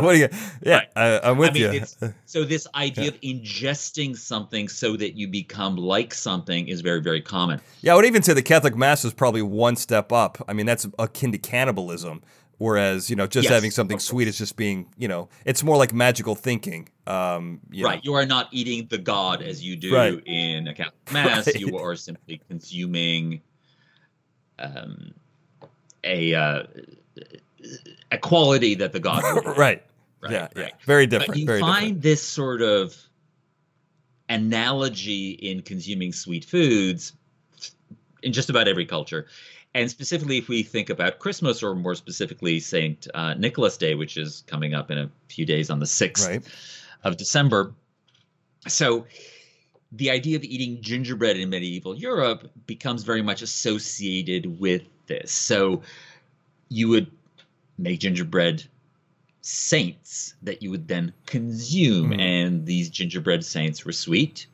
what 0.00 0.12
do 0.12 0.18
you? 0.18 0.28
Yeah, 0.62 0.76
Right. 0.76 0.88
I, 0.94 1.20
I'm 1.30 1.38
with 1.38 1.50
I 1.50 1.52
mean, 1.54 1.72
you. 1.72 2.14
so 2.26 2.44
this 2.44 2.66
idea 2.74 3.08
of 3.08 3.18
ingesting 3.22 4.18
something 4.18 4.68
so 4.68 4.98
that 4.98 5.16
you 5.16 5.28
become 5.28 5.76
like 5.76 6.12
something 6.12 6.68
is 6.68 6.82
very, 6.82 7.00
very 7.00 7.22
common. 7.22 7.62
Yeah, 7.80 7.94
I 7.94 7.96
would 7.96 8.04
even 8.04 8.22
say 8.22 8.34
the 8.34 8.42
Catholic 8.42 8.76
Mass 8.76 9.02
is 9.02 9.14
probably 9.14 9.40
one 9.40 9.76
step 9.76 10.12
up. 10.12 10.44
I 10.46 10.52
mean, 10.52 10.66
that's 10.66 10.86
akin 10.98 11.32
to 11.32 11.38
cannibalism. 11.38 12.20
Whereas, 12.62 13.10
you 13.10 13.16
know, 13.16 13.26
just 13.26 13.46
Yes, 13.46 13.52
having 13.52 13.72
something 13.72 13.98
sweet 13.98 14.28
is 14.28 14.38
just 14.38 14.54
being, 14.54 14.86
you 14.96 15.08
know, 15.08 15.28
it's 15.44 15.64
more 15.64 15.76
like 15.76 15.92
magical 15.92 16.36
thinking. 16.36 16.88
Um, 17.08 17.58
you 17.72 17.82
know. 17.82 17.88
Right. 17.88 18.04
You 18.04 18.14
are 18.14 18.24
not 18.24 18.46
eating 18.52 18.86
the 18.88 18.98
God 18.98 19.42
as 19.42 19.64
you 19.64 19.74
do 19.74 19.92
Right. 19.92 20.22
in 20.26 20.68
a 20.68 20.72
Catholic 20.74 20.94
Mass. 21.12 21.48
Right. 21.48 21.58
You 21.58 21.76
are 21.78 21.96
simply 21.96 22.40
consuming 22.48 23.40
um, 24.60 25.12
a 26.04 26.34
uh, 26.36 26.62
a 28.12 28.18
quality 28.18 28.76
that 28.76 28.92
the 28.92 29.00
God 29.00 29.24
right. 29.44 29.82
Right, 30.20 30.30
Yeah, 30.30 30.48
yeah. 30.54 30.62
right. 30.62 30.72
Very 30.84 31.06
But 31.08 31.18
different. 31.18 31.40
you 31.40 31.46
very 31.46 31.58
find 31.60 31.80
different. 31.86 32.02
this 32.02 32.22
sort 32.22 32.62
of 32.62 32.96
analogy 34.28 35.30
in 35.32 35.62
consuming 35.62 36.12
sweet 36.12 36.44
foods 36.44 37.12
in 38.22 38.32
just 38.32 38.50
about 38.50 38.68
every 38.68 38.86
culture. 38.86 39.26
And 39.74 39.90
specifically, 39.90 40.36
if 40.38 40.48
we 40.48 40.62
think 40.62 40.90
about 40.90 41.18
Christmas, 41.18 41.62
or 41.62 41.74
more 41.74 41.94
specifically, 41.94 42.60
St. 42.60 43.08
Uh, 43.14 43.34
Nicholas 43.34 43.76
Day, 43.78 43.94
which 43.94 44.16
is 44.18 44.44
coming 44.46 44.74
up 44.74 44.90
in 44.90 44.98
a 44.98 45.10
few 45.28 45.46
days 45.46 45.70
on 45.70 45.78
the 45.80 45.86
6th 45.86 46.26
Right. 46.26 46.42
of 47.04 47.16
December. 47.16 47.72
So, 48.68 49.06
the 49.92 50.10
idea 50.10 50.36
of 50.36 50.44
eating 50.44 50.80
gingerbread 50.82 51.36
in 51.38 51.48
medieval 51.50 51.94
Europe 51.94 52.50
becomes 52.66 53.02
very 53.02 53.22
much 53.22 53.42
associated 53.42 54.60
with 54.60 54.82
this. 55.06 55.32
So, 55.32 55.82
you 56.68 56.88
would 56.88 57.10
make 57.78 58.00
gingerbread 58.00 58.64
saints 59.40 60.34
that 60.42 60.62
you 60.62 60.70
would 60.70 60.86
then 60.86 61.12
consume. 61.26 62.10
Mhm. 62.10 62.20
And 62.20 62.66
these 62.66 62.90
gingerbread 62.90 63.44
saints 63.44 63.84
were 63.84 63.92
sweet. 63.92 64.46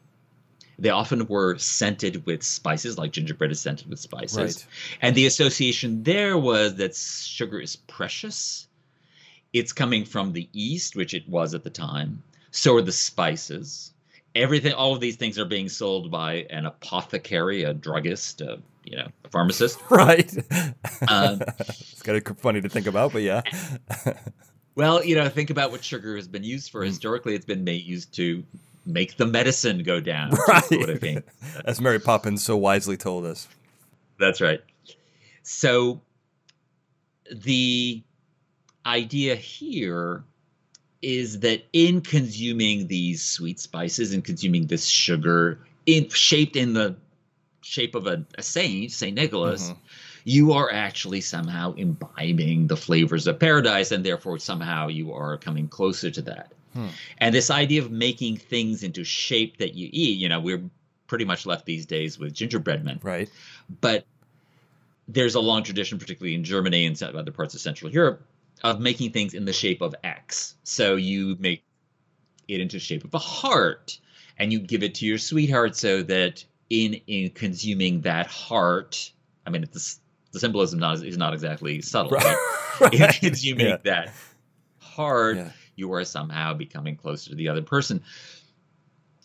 They 0.78 0.90
often 0.90 1.26
were 1.26 1.58
scented 1.58 2.24
with 2.24 2.42
spices, 2.42 2.98
like 2.98 3.12
gingerbread 3.12 3.50
is 3.50 3.60
scented 3.60 3.88
with 3.88 3.98
spices. 3.98 4.36
Right. 4.38 4.66
And 5.00 5.16
the 5.16 5.26
association 5.26 6.04
there 6.04 6.38
was 6.38 6.76
that 6.76 6.94
sugar 6.94 7.58
is 7.60 7.76
precious. 7.76 8.68
It's 9.52 9.72
coming 9.72 10.04
from 10.04 10.32
the 10.32 10.48
East, 10.52 10.94
which 10.94 11.14
it 11.14 11.28
was 11.28 11.54
at 11.54 11.64
the 11.64 11.70
time. 11.70 12.22
So 12.52 12.76
are 12.76 12.82
the 12.82 12.92
spices. 12.92 13.92
Everything, 14.34 14.72
all 14.72 14.94
of 14.94 15.00
these 15.00 15.16
things 15.16 15.38
are 15.38 15.44
being 15.44 15.68
sold 15.68 16.10
by 16.10 16.46
an 16.50 16.66
apothecary, 16.66 17.64
a 17.64 17.74
druggist, 17.74 18.40
a, 18.40 18.60
you 18.84 18.96
know, 18.96 19.08
a 19.24 19.28
pharmacist. 19.30 19.80
Right. 19.90 20.32
Um, 21.08 21.40
it's 21.60 22.02
kind 22.02 22.18
of 22.18 22.38
funny 22.38 22.60
to 22.60 22.68
think 22.68 22.88
about, 22.88 23.12
but 23.12 23.22
yeah. 23.22 23.42
Well, 24.74 25.04
you 25.04 25.14
know, 25.14 25.28
think 25.28 25.50
about 25.50 25.70
what 25.70 25.84
sugar 25.84 26.16
has 26.16 26.28
been 26.28 26.44
used 26.44 26.70
for. 26.70 26.82
Mm. 26.82 26.86
Historically, 26.86 27.34
it's 27.34 27.44
been 27.44 27.64
made, 27.64 27.84
used 27.84 28.12
to 28.14 28.44
make 28.88 29.16
the 29.16 29.26
medicine 29.26 29.82
go 29.82 30.00
down. 30.00 30.30
right. 30.48 30.64
Sort 30.64 30.88
of 30.90 31.00
thing. 31.00 31.22
As 31.64 31.80
Mary 31.80 32.00
Poppins 32.00 32.42
so 32.44 32.56
wisely 32.56 32.96
told 32.96 33.24
us. 33.26 33.46
That's 34.18 34.40
right. 34.40 34.60
So 35.42 36.00
the 37.30 38.02
idea 38.86 39.36
here 39.36 40.24
is 41.02 41.40
that 41.40 41.64
in 41.72 42.00
consuming 42.00 42.88
these 42.88 43.22
sweet 43.22 43.60
spices 43.60 44.12
and 44.12 44.24
consuming 44.24 44.66
this 44.66 44.86
sugar 44.86 45.60
in 45.86 46.08
shaped 46.08 46.56
in 46.56 46.72
the 46.72 46.96
shape 47.60 47.94
of 47.94 48.06
a, 48.06 48.24
a 48.36 48.42
saint, 48.42 48.90
Saint 48.90 49.14
Nicholas, 49.14 49.70
Mhm. 49.70 49.76
you 50.24 50.52
are 50.52 50.72
actually 50.72 51.20
somehow 51.20 51.72
imbibing 51.74 52.66
the 52.66 52.76
flavors 52.76 53.26
of 53.26 53.38
paradise, 53.38 53.92
and 53.92 54.04
therefore 54.04 54.38
somehow 54.38 54.88
you 54.88 55.12
are 55.12 55.36
coming 55.36 55.68
closer 55.68 56.10
to 56.10 56.22
that. 56.22 56.52
Hmm. 56.78 56.88
And 57.18 57.34
this 57.34 57.50
idea 57.50 57.82
of 57.82 57.90
making 57.90 58.36
things 58.36 58.82
into 58.82 59.02
shape 59.04 59.56
that 59.58 59.74
you 59.74 59.88
eat, 59.92 60.18
you 60.18 60.28
know, 60.28 60.38
we're 60.40 60.62
pretty 61.06 61.24
much 61.24 61.44
left 61.46 61.64
these 61.66 61.86
days 61.86 62.18
with 62.18 62.32
gingerbread 62.34 62.84
men 62.84 63.00
Right. 63.02 63.28
but 63.80 64.04
there's 65.08 65.34
a 65.34 65.40
long 65.40 65.62
tradition, 65.62 65.98
particularly 65.98 66.34
in 66.34 66.44
Germany 66.44 66.84
and 66.84 66.96
some 66.96 67.16
other 67.16 67.32
parts 67.32 67.54
of 67.54 67.60
Central 67.60 67.90
Europe, 67.90 68.22
of 68.62 68.78
making 68.78 69.10
things 69.12 69.32
in 69.34 69.44
the 69.46 69.52
shape 69.54 69.80
of 69.80 69.94
X. 70.04 70.54
So 70.64 70.96
you 70.96 71.36
make 71.40 71.62
it 72.46 72.60
into 72.60 72.76
the 72.76 72.80
shape 72.80 73.04
of 73.04 73.14
a 73.14 73.18
heart, 73.18 73.98
and 74.38 74.52
you 74.52 74.58
give 74.60 74.82
it 74.82 74.94
to 74.96 75.06
your 75.06 75.16
sweetheart 75.18 75.76
so 75.76 76.02
that 76.02 76.44
in 76.68 76.94
in 77.06 77.30
consuming 77.30 78.02
that 78.02 78.26
heart, 78.26 79.10
I 79.46 79.50
mean, 79.50 79.62
it's, 79.62 79.98
the 80.32 80.40
symbolism 80.40 80.78
not, 80.78 81.02
is 81.02 81.16
not 81.16 81.32
exactly 81.32 81.80
subtle. 81.80 82.10
Right. 82.10 82.36
But 82.78 82.92
in 82.94 83.00
Right. 83.08 83.18
consuming 83.18 83.66
Yeah. 83.68 83.76
that 83.84 84.12
heart, 84.78 85.36
Yeah. 85.38 85.50
You 85.78 85.92
are 85.92 86.04
somehow 86.04 86.52
becoming 86.54 86.96
closer 86.96 87.30
to 87.30 87.36
the 87.36 87.48
other 87.48 87.62
person. 87.62 88.02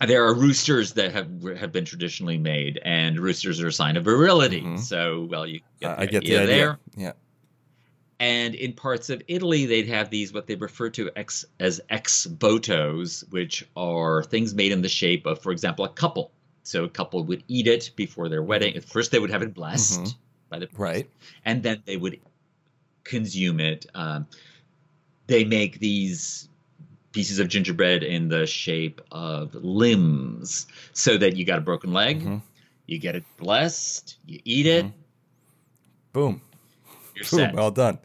There 0.06 0.26
are 0.26 0.34
roosters 0.34 0.94
that 0.94 1.14
have 1.14 1.42
have 1.58 1.72
been 1.72 1.86
traditionally 1.86 2.38
made, 2.38 2.80
and 2.84 3.20
roosters 3.20 3.62
are 3.62 3.68
a 3.68 3.72
sign 3.74 3.96
of 3.98 4.04
virility. 4.04 4.62
Mhm. 4.62 4.80
So, 4.80 5.28
well, 5.30 5.48
you 5.48 5.62
get 5.80 5.98
the 5.98 6.02
I 6.02 6.06
get 6.06 6.24
idea 6.24 6.38
the 6.38 6.44
idea. 6.44 6.56
there. 6.56 6.80
Yeah. 6.98 7.12
And 8.20 8.56
in 8.56 8.74
parts 8.74 9.10
of 9.10 9.22
Italy, 9.28 9.66
they'd 9.66 9.88
have 9.88 10.10
these 10.10 10.32
what 10.34 10.48
they 10.48 10.56
refer 10.56 10.90
to 10.92 11.10
ex, 11.16 11.46
as 11.60 11.82
ex 11.90 12.26
votos, 12.26 13.24
which 13.32 13.66
are 13.76 14.24
things 14.24 14.54
made 14.54 14.72
in 14.72 14.82
the 14.82 14.90
shape 14.90 15.26
of, 15.26 15.42
for 15.42 15.52
example, 15.52 15.84
a 15.86 15.90
couple. 15.90 16.32
So 16.64 16.84
a 16.86 16.90
couple 16.90 17.24
would 17.26 17.44
eat 17.48 17.68
it 17.68 17.92
before 17.96 18.30
their 18.30 18.44
wedding. 18.44 18.76
At 18.76 18.84
first, 18.86 19.12
they 19.12 19.20
would 19.20 19.32
have 19.32 19.42
it 19.42 19.54
blessed 19.54 20.02
Mhm. 20.02 20.16
by 20.50 20.60
the 20.60 20.68
priest, 20.68 20.80
Right. 20.80 21.10
and 21.46 21.64
then 21.64 21.82
they 21.86 21.98
would 21.98 22.20
consume 23.04 23.60
it. 23.60 23.86
Um, 23.94 24.28
they 25.34 25.44
make 25.44 25.80
these 25.80 26.48
pieces 27.12 27.40
of 27.40 27.48
gingerbread 27.48 28.04
in 28.04 28.30
the 28.30 28.46
shape 28.46 29.02
of 29.12 29.56
limbs, 29.56 30.68
so 30.94 31.18
that 31.18 31.36
you 31.36 31.44
got 31.44 31.58
a 31.58 31.62
broken 31.62 31.92
leg, 31.92 32.24
Mhm. 32.24 32.42
you 32.86 33.00
get 33.00 33.16
it 33.16 33.24
blessed, 33.38 34.16
you 34.28 34.40
eat 34.46 34.68
it, 34.68 34.86
Mhm. 34.86 34.94
Boom. 36.14 36.42
you're 37.16 37.26
Boom. 37.26 37.40
set. 37.40 37.56
Well 37.56 37.72
done. 37.72 37.98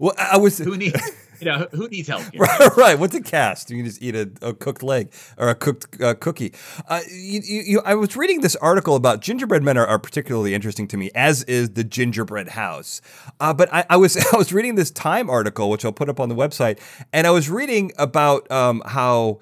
Well, 0.00 0.14
I 0.18 0.30
I 0.32 0.36
was 0.38 0.58
Who 0.58 0.76
needs, 0.76 1.00
you 1.40 1.46
know, 1.46 1.66
who 1.72 1.88
needs 1.88 2.08
help? 2.08 2.24
right, 2.36 2.76
right. 2.76 2.98
What's 2.98 3.14
a 3.14 3.20
cast? 3.20 3.70
You 3.70 3.76
can 3.76 3.86
just 3.86 4.02
eat 4.02 4.14
a, 4.14 4.30
a 4.42 4.54
cooked 4.54 4.82
leg 4.82 5.12
or 5.38 5.48
a 5.48 5.54
cooked 5.54 6.00
uh, 6.00 6.14
cookie. 6.14 6.52
Uh, 6.88 7.00
you, 7.10 7.40
you, 7.44 7.62
you, 7.62 7.82
I 7.84 7.94
was 7.94 8.16
reading 8.16 8.40
this 8.40 8.56
article 8.56 8.96
about 8.96 9.20
gingerbread 9.20 9.62
men 9.62 9.76
are, 9.76 9.86
are 9.86 9.98
particularly 9.98 10.54
interesting 10.54 10.88
to 10.88 10.96
me, 10.96 11.10
as 11.14 11.42
is 11.44 11.70
the 11.70 11.84
gingerbread 11.84 12.48
house. 12.48 13.00
Uh, 13.40 13.52
but 13.52 13.72
I, 13.72 13.84
I 13.90 13.96
was 13.96 14.16
I 14.32 14.36
was 14.36 14.52
reading 14.52 14.74
this 14.74 14.90
Time 14.90 15.28
article, 15.28 15.70
which 15.70 15.84
I'll 15.84 15.92
put 15.92 16.08
up 16.08 16.20
on 16.20 16.28
the 16.28 16.34
website, 16.34 16.78
and 17.12 17.26
I 17.26 17.30
was 17.30 17.50
reading 17.50 17.92
about 17.98 18.50
um, 18.50 18.82
how. 18.86 19.40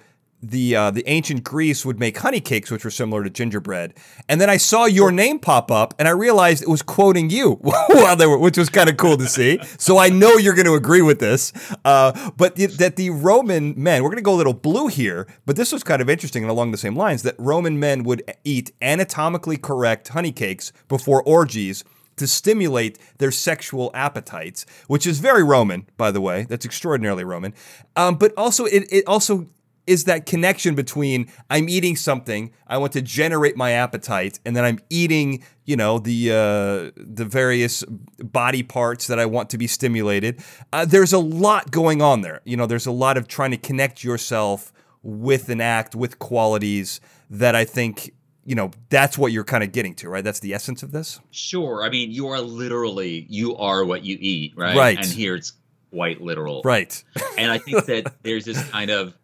The 0.51 0.77
uh, 0.77 0.91
the 0.91 1.03
ancient 1.09 1.43
Greece 1.43 1.85
would 1.85 1.99
make 1.99 2.19
honey 2.19 2.41
cakes, 2.41 2.71
which 2.71 2.85
were 2.85 2.91
similar 2.91 3.25
to 3.25 3.31
gingerbread, 3.31 3.95
and 4.29 4.41
then 4.41 4.51
I 4.51 4.59
saw 4.59 4.85
your 4.85 5.11
name 5.11 5.39
pop 5.39 5.71
up, 5.71 5.95
and 5.99 6.07
I 6.07 6.11
realized 6.11 6.63
it 6.63 6.69
was 6.69 6.83
quoting 6.83 7.31
you 7.31 7.53
while 7.63 8.17
they 8.17 8.27
were, 8.27 8.39
which 8.39 8.59
was 8.59 8.69
kind 8.69 8.89
of 8.89 8.97
cool 8.97 9.17
to 9.17 9.27
see. 9.27 9.59
So 9.79 9.99
I 9.99 10.09
know 10.11 10.35
you're 10.35 10.55
going 10.55 10.67
to 10.67 10.75
agree 10.75 11.03
with 11.03 11.19
this. 11.19 11.53
Uh, 11.85 12.31
but 12.37 12.57
the, 12.57 12.67
that 12.67 12.97
the 12.97 13.11
Roman 13.11 13.75
men, 13.77 14.03
we're 14.03 14.11
going 14.11 14.17
to 14.17 14.23
go 14.23 14.35
a 14.35 14.37
little 14.37 14.53
blue 14.53 14.89
here, 14.89 15.27
but 15.47 15.57
this 15.57 15.73
was 15.73 15.83
kind 15.83 16.03
of 16.03 16.11
interesting 16.11 16.43
and 16.43 16.51
along 16.51 16.71
the 16.71 16.79
same 16.79 16.97
lines 16.97 17.23
that 17.23 17.35
Roman 17.39 17.79
men 17.79 18.05
would 18.05 18.23
eat 18.45 18.73
anatomically 18.83 19.57
correct 19.57 20.09
honey 20.09 20.33
cakes 20.33 20.73
before 20.89 21.23
orgies 21.23 21.85
to 22.17 22.27
stimulate 22.27 22.99
their 23.19 23.31
sexual 23.31 23.91
appetites, 23.95 24.67
which 24.87 25.07
is 25.07 25.19
very 25.19 25.43
Roman, 25.43 25.87
by 25.97 26.11
the 26.11 26.21
way. 26.21 26.45
That's 26.49 26.65
extraordinarily 26.65 27.25
Roman. 27.25 27.55
Um, 27.97 28.17
but 28.17 28.33
also, 28.37 28.67
it, 28.67 28.85
it 28.91 29.05
also 29.07 29.47
is 29.87 30.05
that 30.05 30.27
connection 30.27 30.75
between 30.75 31.31
I'm 31.51 31.69
eating 31.69 31.97
something, 31.97 32.53
I 32.67 32.79
want 32.79 32.93
to 32.93 33.03
generate 33.03 33.57
my 33.57 33.73
appetite, 33.73 34.41
and 34.45 34.57
then 34.57 34.65
I'm 34.65 34.81
eating, 34.91 35.45
you 35.65 35.77
know, 35.77 35.99
the 35.99 36.31
uh, 36.31 36.93
the 36.97 37.25
various 37.25 37.85
body 38.19 38.63
parts 38.63 39.07
that 39.07 39.19
I 39.19 39.27
want 39.27 39.51
to 39.51 39.59
be 39.59 39.67
stimulated. 39.67 40.43
Uh, 40.73 40.85
there's 40.85 41.13
a 41.13 41.19
lot 41.19 41.71
going 41.71 42.03
on 42.03 42.23
there. 42.23 42.41
You 42.45 42.57
know, 42.57 42.67
there's 42.67 42.87
a 42.87 42.93
lot 42.93 43.17
of 43.17 43.29
trying 43.29 43.51
to 43.51 43.57
connect 43.57 44.03
yourself 44.03 44.73
with 45.03 45.49
an 45.51 45.61
act, 45.61 45.95
with 45.95 46.19
qualities 46.19 47.01
that 47.29 47.55
I 47.55 47.65
think, 47.65 48.15
you 48.45 48.55
know, 48.55 48.71
that's 48.89 49.19
what 49.19 49.33
you're 49.33 49.45
kind 49.45 49.63
of 49.63 49.71
getting 49.73 49.95
to, 49.97 50.09
right? 50.09 50.25
That's 50.25 50.41
the 50.41 50.55
essence 50.55 50.83
of 50.83 50.93
this. 50.93 51.21
Sure. 51.31 51.83
I 51.83 51.91
mean, 51.91 52.11
you 52.11 52.29
are 52.29 52.41
literally 52.41 53.27
you 53.29 53.57
are 53.57 53.85
what 53.85 54.05
you 54.05 54.17
eat, 54.19 54.55
right? 54.57 54.77
Right. 54.77 54.99
And 54.99 55.07
here 55.07 55.35
it's 55.35 55.53
quite 55.91 56.23
literal. 56.23 56.63
Right. 56.65 57.05
And 57.37 57.51
I 57.51 57.59
think 57.59 57.85
that 57.87 58.15
there's 58.23 58.45
this 58.47 58.63
kind 58.71 58.91
of 58.91 59.15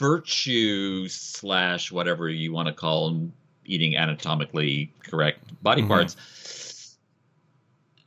virtue 0.00 1.06
slash 1.08 1.92
whatever 1.92 2.28
you 2.30 2.52
want 2.52 2.66
to 2.68 2.72
call 2.72 3.30
eating 3.66 3.96
anatomically 3.96 4.90
correct 5.04 5.40
body 5.62 5.82
Mhm. 5.82 5.88
parts. 5.88 6.96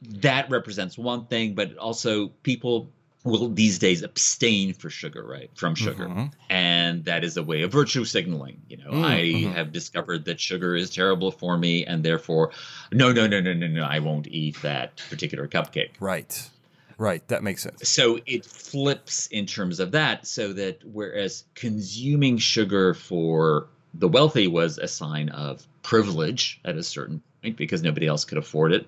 That 0.02 0.50
represents 0.50 0.98
one 0.98 1.28
thing, 1.28 1.54
but 1.54 1.78
also 1.78 2.30
people 2.42 2.92
will 3.24 3.48
these 3.48 3.80
days 3.80 4.02
abstain 4.02 4.74
for 4.74 4.90
sugar, 4.90 5.24
right? 5.26 5.50
From 5.56 5.76
sugar. 5.76 6.08
Mhm. 6.10 6.34
And 6.50 7.06
that 7.06 7.24
is 7.24 7.38
a 7.38 7.44
way 7.44 7.62
of 7.62 7.72
virtue 7.72 8.04
signaling. 8.04 8.60
You 8.68 8.78
know, 8.78 8.92
Mm, 8.92 9.06
I 9.06 9.22
mhm. 9.22 9.54
have 9.54 9.72
discovered 9.72 10.26
that 10.26 10.42
sugar 10.42 10.76
is 10.76 10.90
terrible 10.90 11.32
for 11.32 11.58
me, 11.58 11.86
and 11.86 12.04
therefore, 12.04 12.52
no, 12.92 13.14
no, 13.14 13.28
no, 13.28 13.40
no, 13.40 13.54
no, 13.54 13.68
no, 13.68 13.84
I 13.84 14.00
won't 14.00 14.28
eat 14.28 14.62
that 14.64 14.98
particular 15.10 15.48
cupcake. 15.48 15.92
Right. 16.02 16.50
Right. 16.98 17.28
That 17.28 17.44
makes 17.44 17.64
sense. 17.64 17.90
So 17.90 18.20
it 18.26 18.46
flips 18.46 19.28
in 19.28 19.46
terms 19.46 19.80
of 19.80 19.92
that, 19.92 20.28
so 20.28 20.54
that 20.54 20.80
whereas 20.86 21.46
consuming 21.56 22.38
sugar 22.38 22.94
for 22.94 23.68
the 23.94 24.08
wealthy 24.08 24.48
was 24.48 24.78
a 24.78 24.88
sign 24.88 25.30
of 25.30 25.66
privilege 25.84 26.60
at 26.66 26.78
a 26.78 26.84
certain 26.84 27.22
point 27.42 27.58
because 27.58 27.84
nobody 27.84 28.08
else 28.08 28.26
could 28.26 28.38
afford 28.38 28.74
it. 28.74 28.88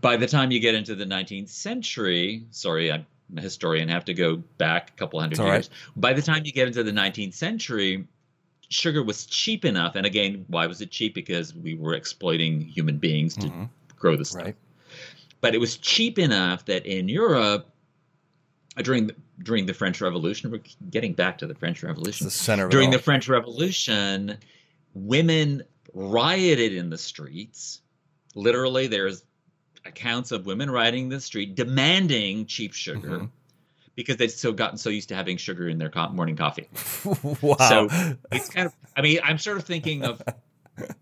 By 0.00 0.16
the 0.16 0.26
time 0.26 0.50
you 0.50 0.60
get 0.60 0.74
into 0.74 0.94
the 0.94 1.06
19th 1.06 1.48
century, 1.48 2.44
sorry, 2.50 2.92
I'm 2.92 3.06
a 3.36 3.40
historian, 3.40 3.88
have 3.88 4.04
to 4.06 4.14
go 4.14 4.36
back 4.58 4.90
a 4.90 4.92
couple 4.94 5.20
hundred 5.20 5.40
all 5.40 5.46
right. 5.46 5.54
years. 5.54 5.70
By 5.96 6.12
the 6.12 6.22
time 6.22 6.44
you 6.44 6.52
get 6.52 6.66
into 6.66 6.82
the 6.82 6.92
19th 6.92 7.34
century, 7.34 8.06
sugar 8.68 9.02
was 9.02 9.26
cheap 9.26 9.64
enough. 9.64 9.96
And 9.96 10.06
again, 10.06 10.44
why 10.48 10.66
was 10.66 10.80
it 10.80 10.90
cheap? 10.90 11.14
Because 11.14 11.54
we 11.54 11.74
were 11.74 11.94
exploiting 11.94 12.60
human 12.60 12.98
beings 12.98 13.34
to 13.36 13.48
Mhm. 13.48 13.68
grow 13.96 14.16
the 14.16 14.24
stuff 14.24 14.44
Right. 14.44 14.56
But 15.44 15.54
it 15.54 15.58
was 15.58 15.76
cheap 15.76 16.18
enough 16.18 16.64
that 16.64 16.86
in 16.86 17.06
Europe 17.06 17.68
uh, 18.78 18.82
during 18.82 19.08
the, 19.08 19.14
during 19.42 19.66
the 19.66 19.74
French 19.74 20.00
Revolution, 20.00 20.50
we're 20.50 20.62
getting 20.90 21.12
back 21.12 21.36
to 21.38 21.46
the 21.46 21.54
French 21.54 21.76
It's 21.76 21.84
Revolution. 21.84 22.24
the 22.24 22.30
center 22.30 22.64
of 22.64 22.70
During 22.70 22.90
the. 22.90 22.98
French 22.98 23.28
Revolution, 23.28 24.38
women 24.94 25.62
rioted 25.92 26.72
in 26.72 26.88
the 26.88 26.96
streets. 26.96 27.82
Literally, 28.34 28.86
there's 28.86 29.22
accounts 29.84 30.32
of 30.32 30.46
women 30.46 30.70
rioting 30.70 31.04
in 31.04 31.08
the 31.10 31.20
street 31.20 31.54
demanding 31.56 32.46
cheap 32.46 32.72
sugar 32.72 33.08
Mhm. 33.18 33.30
because 33.96 34.16
they'd 34.16 34.30
so 34.30 34.50
gotten 34.50 34.78
so 34.78 34.88
used 34.88 35.10
to 35.10 35.14
having 35.14 35.36
sugar 35.36 35.68
in 35.68 35.76
their 35.76 35.90
co- 35.90 36.08
morning 36.08 36.36
coffee. 36.36 36.68
wow. 37.42 37.56
So 37.68 37.88
it's 38.32 38.48
kind 38.48 38.64
of, 38.66 38.72
I 38.96 39.02
mean, 39.02 39.18
I'm 39.22 39.36
sort 39.36 39.58
of 39.58 39.64
thinking 39.64 40.04
of 40.06 40.22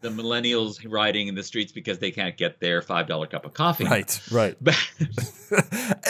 the 0.01 0.09
millennials 0.09 0.79
riding 0.89 1.29
in 1.29 1.35
the 1.35 1.43
streets 1.43 1.73
because 1.73 1.99
they 1.99 2.11
can't 2.11 2.37
get 2.37 2.61
their 2.61 2.83
five 2.83 3.07
dollar 3.07 3.27
cup 3.27 3.45
of 3.45 3.55
coffee. 3.55 3.85
Right, 3.85 4.21
right. 4.31 4.57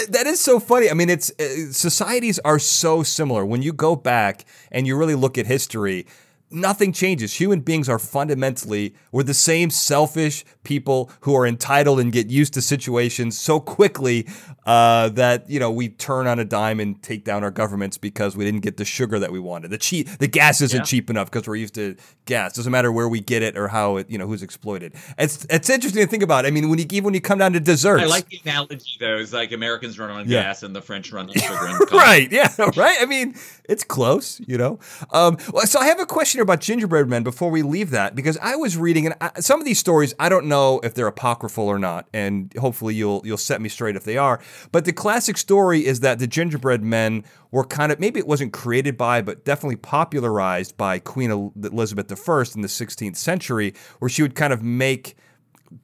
That 0.08 0.26
is 0.26 0.40
so 0.40 0.60
funny. 0.60 0.88
I 0.90 0.94
mean, 0.94 1.10
it's 1.10 1.30
uh, 1.40 1.72
societies 1.72 2.38
are 2.40 2.58
so 2.58 3.02
similar. 3.02 3.44
When 3.44 3.62
you 3.62 3.72
go 3.72 3.96
back 3.96 4.44
and 4.70 4.86
you 4.86 4.96
really 4.96 5.14
look 5.14 5.36
at 5.36 5.46
history, 5.46 6.06
nothing 6.52 6.92
changes. 6.92 7.34
Human 7.34 7.60
beings 7.60 7.88
are 7.88 7.98
fundamentally 7.98 8.94
we're 9.10 9.22
the 9.22 9.34
same 9.34 9.70
selfish 9.70 10.44
people 10.64 11.10
who 11.22 11.34
are 11.36 11.46
entitled 11.46 12.00
and 12.00 12.12
get 12.12 12.28
used 12.30 12.54
to 12.54 12.62
situations 12.62 13.38
so 13.38 13.60
quickly 13.60 14.26
uh, 14.66 15.08
that 15.10 15.48
you 15.50 15.58
know 15.58 15.70
we 15.70 15.88
turn 15.88 16.26
on 16.26 16.38
a 16.38 16.44
dime 16.44 16.78
and 16.80 17.02
take 17.02 17.24
down 17.24 17.42
our 17.42 17.50
governments 17.50 17.98
because 17.98 18.36
we 18.36 18.44
didn't 18.44 18.60
get 18.60 18.76
the 18.76 18.84
sugar 18.84 19.18
that 19.18 19.32
we 19.32 19.38
wanted. 19.40 19.70
The 19.70 19.78
cheap, 19.78 20.08
the 20.18 20.28
gas 20.28 20.60
isn't 20.60 20.78
Yeah. 20.80 20.84
cheap 20.84 21.10
enough 21.10 21.30
because 21.30 21.48
we're 21.48 21.56
used 21.56 21.74
to 21.74 21.96
gas. 22.26 22.54
Doesn't 22.54 22.70
matter 22.72 22.92
where 22.92 23.08
we 23.08 23.20
get 23.20 23.42
it 23.42 23.56
or 23.56 23.68
how 23.68 23.96
it, 23.96 24.08
you 24.10 24.18
know, 24.18 24.26
who's 24.26 24.42
exploited. 24.42 24.94
It's 25.18 25.46
it's 25.50 25.68
interesting 25.70 26.02
to 26.02 26.08
think 26.08 26.22
about. 26.22 26.46
I 26.46 26.50
mean, 26.50 26.68
when 26.68 26.78
you 26.78 26.86
even 26.90 27.04
when 27.04 27.14
you 27.14 27.20
come 27.20 27.38
down 27.38 27.52
to 27.54 27.60
desserts, 27.60 28.02
I 28.02 28.06
like 28.06 28.28
the 28.28 28.40
analogy 28.44 28.96
though. 29.00 29.16
It's 29.16 29.32
like 29.32 29.52
Americans 29.52 29.98
run 29.98 30.10
on 30.10 30.28
Yeah. 30.28 30.42
gas 30.44 30.62
and 30.62 30.74
the 30.76 30.82
French 30.82 31.12
run 31.12 31.28
on 31.28 31.34
sugar 31.34 31.58
and 31.66 31.92
right 31.92 32.30
yeah 32.30 32.52
right 32.76 32.98
i 33.00 33.06
mean 33.06 33.34
it's 33.68 33.84
close 33.84 34.40
you 34.46 34.58
know 34.58 34.78
um, 35.12 35.38
so 35.64 35.78
i 35.78 35.86
have 35.86 36.00
a 36.00 36.06
question 36.06 36.40
about 36.40 36.60
gingerbread 36.60 37.08
men 37.08 37.22
before 37.22 37.50
we 37.50 37.62
leave 37.62 37.90
that 37.90 38.14
because 38.14 38.36
i 38.38 38.56
was 38.56 38.76
reading 38.76 39.06
and 39.06 39.14
I, 39.20 39.40
some 39.40 39.60
of 39.60 39.66
these 39.66 39.78
stories 39.78 40.14
i 40.18 40.28
don't 40.28 40.46
know 40.46 40.80
if 40.82 40.94
they're 40.94 41.06
apocryphal 41.06 41.66
or 41.66 41.78
not 41.78 42.08
and 42.12 42.52
hopefully 42.58 42.94
you'll 42.94 43.22
you'll 43.24 43.36
set 43.36 43.60
me 43.60 43.68
straight 43.68 43.96
if 43.96 44.04
they 44.04 44.16
are 44.16 44.40
but 44.72 44.84
the 44.84 44.92
classic 44.92 45.36
story 45.36 45.86
is 45.86 46.00
that 46.00 46.18
the 46.18 46.26
gingerbread 46.26 46.82
men 46.82 47.24
were 47.50 47.64
kind 47.64 47.92
of 47.92 48.00
maybe 48.00 48.18
it 48.18 48.26
wasn't 48.26 48.52
created 48.52 48.96
by 48.96 49.22
but 49.22 49.44
definitely 49.44 49.76
popularized 49.76 50.76
by 50.76 50.98
queen 50.98 51.30
El- 51.30 51.52
elizabeth 51.62 52.10
i 52.10 52.54
in 52.54 52.62
the 52.62 52.68
16th 52.68 53.16
century 53.16 53.74
where 53.98 54.08
she 54.08 54.22
would 54.22 54.34
kind 54.34 54.52
of 54.52 54.62
make 54.62 55.16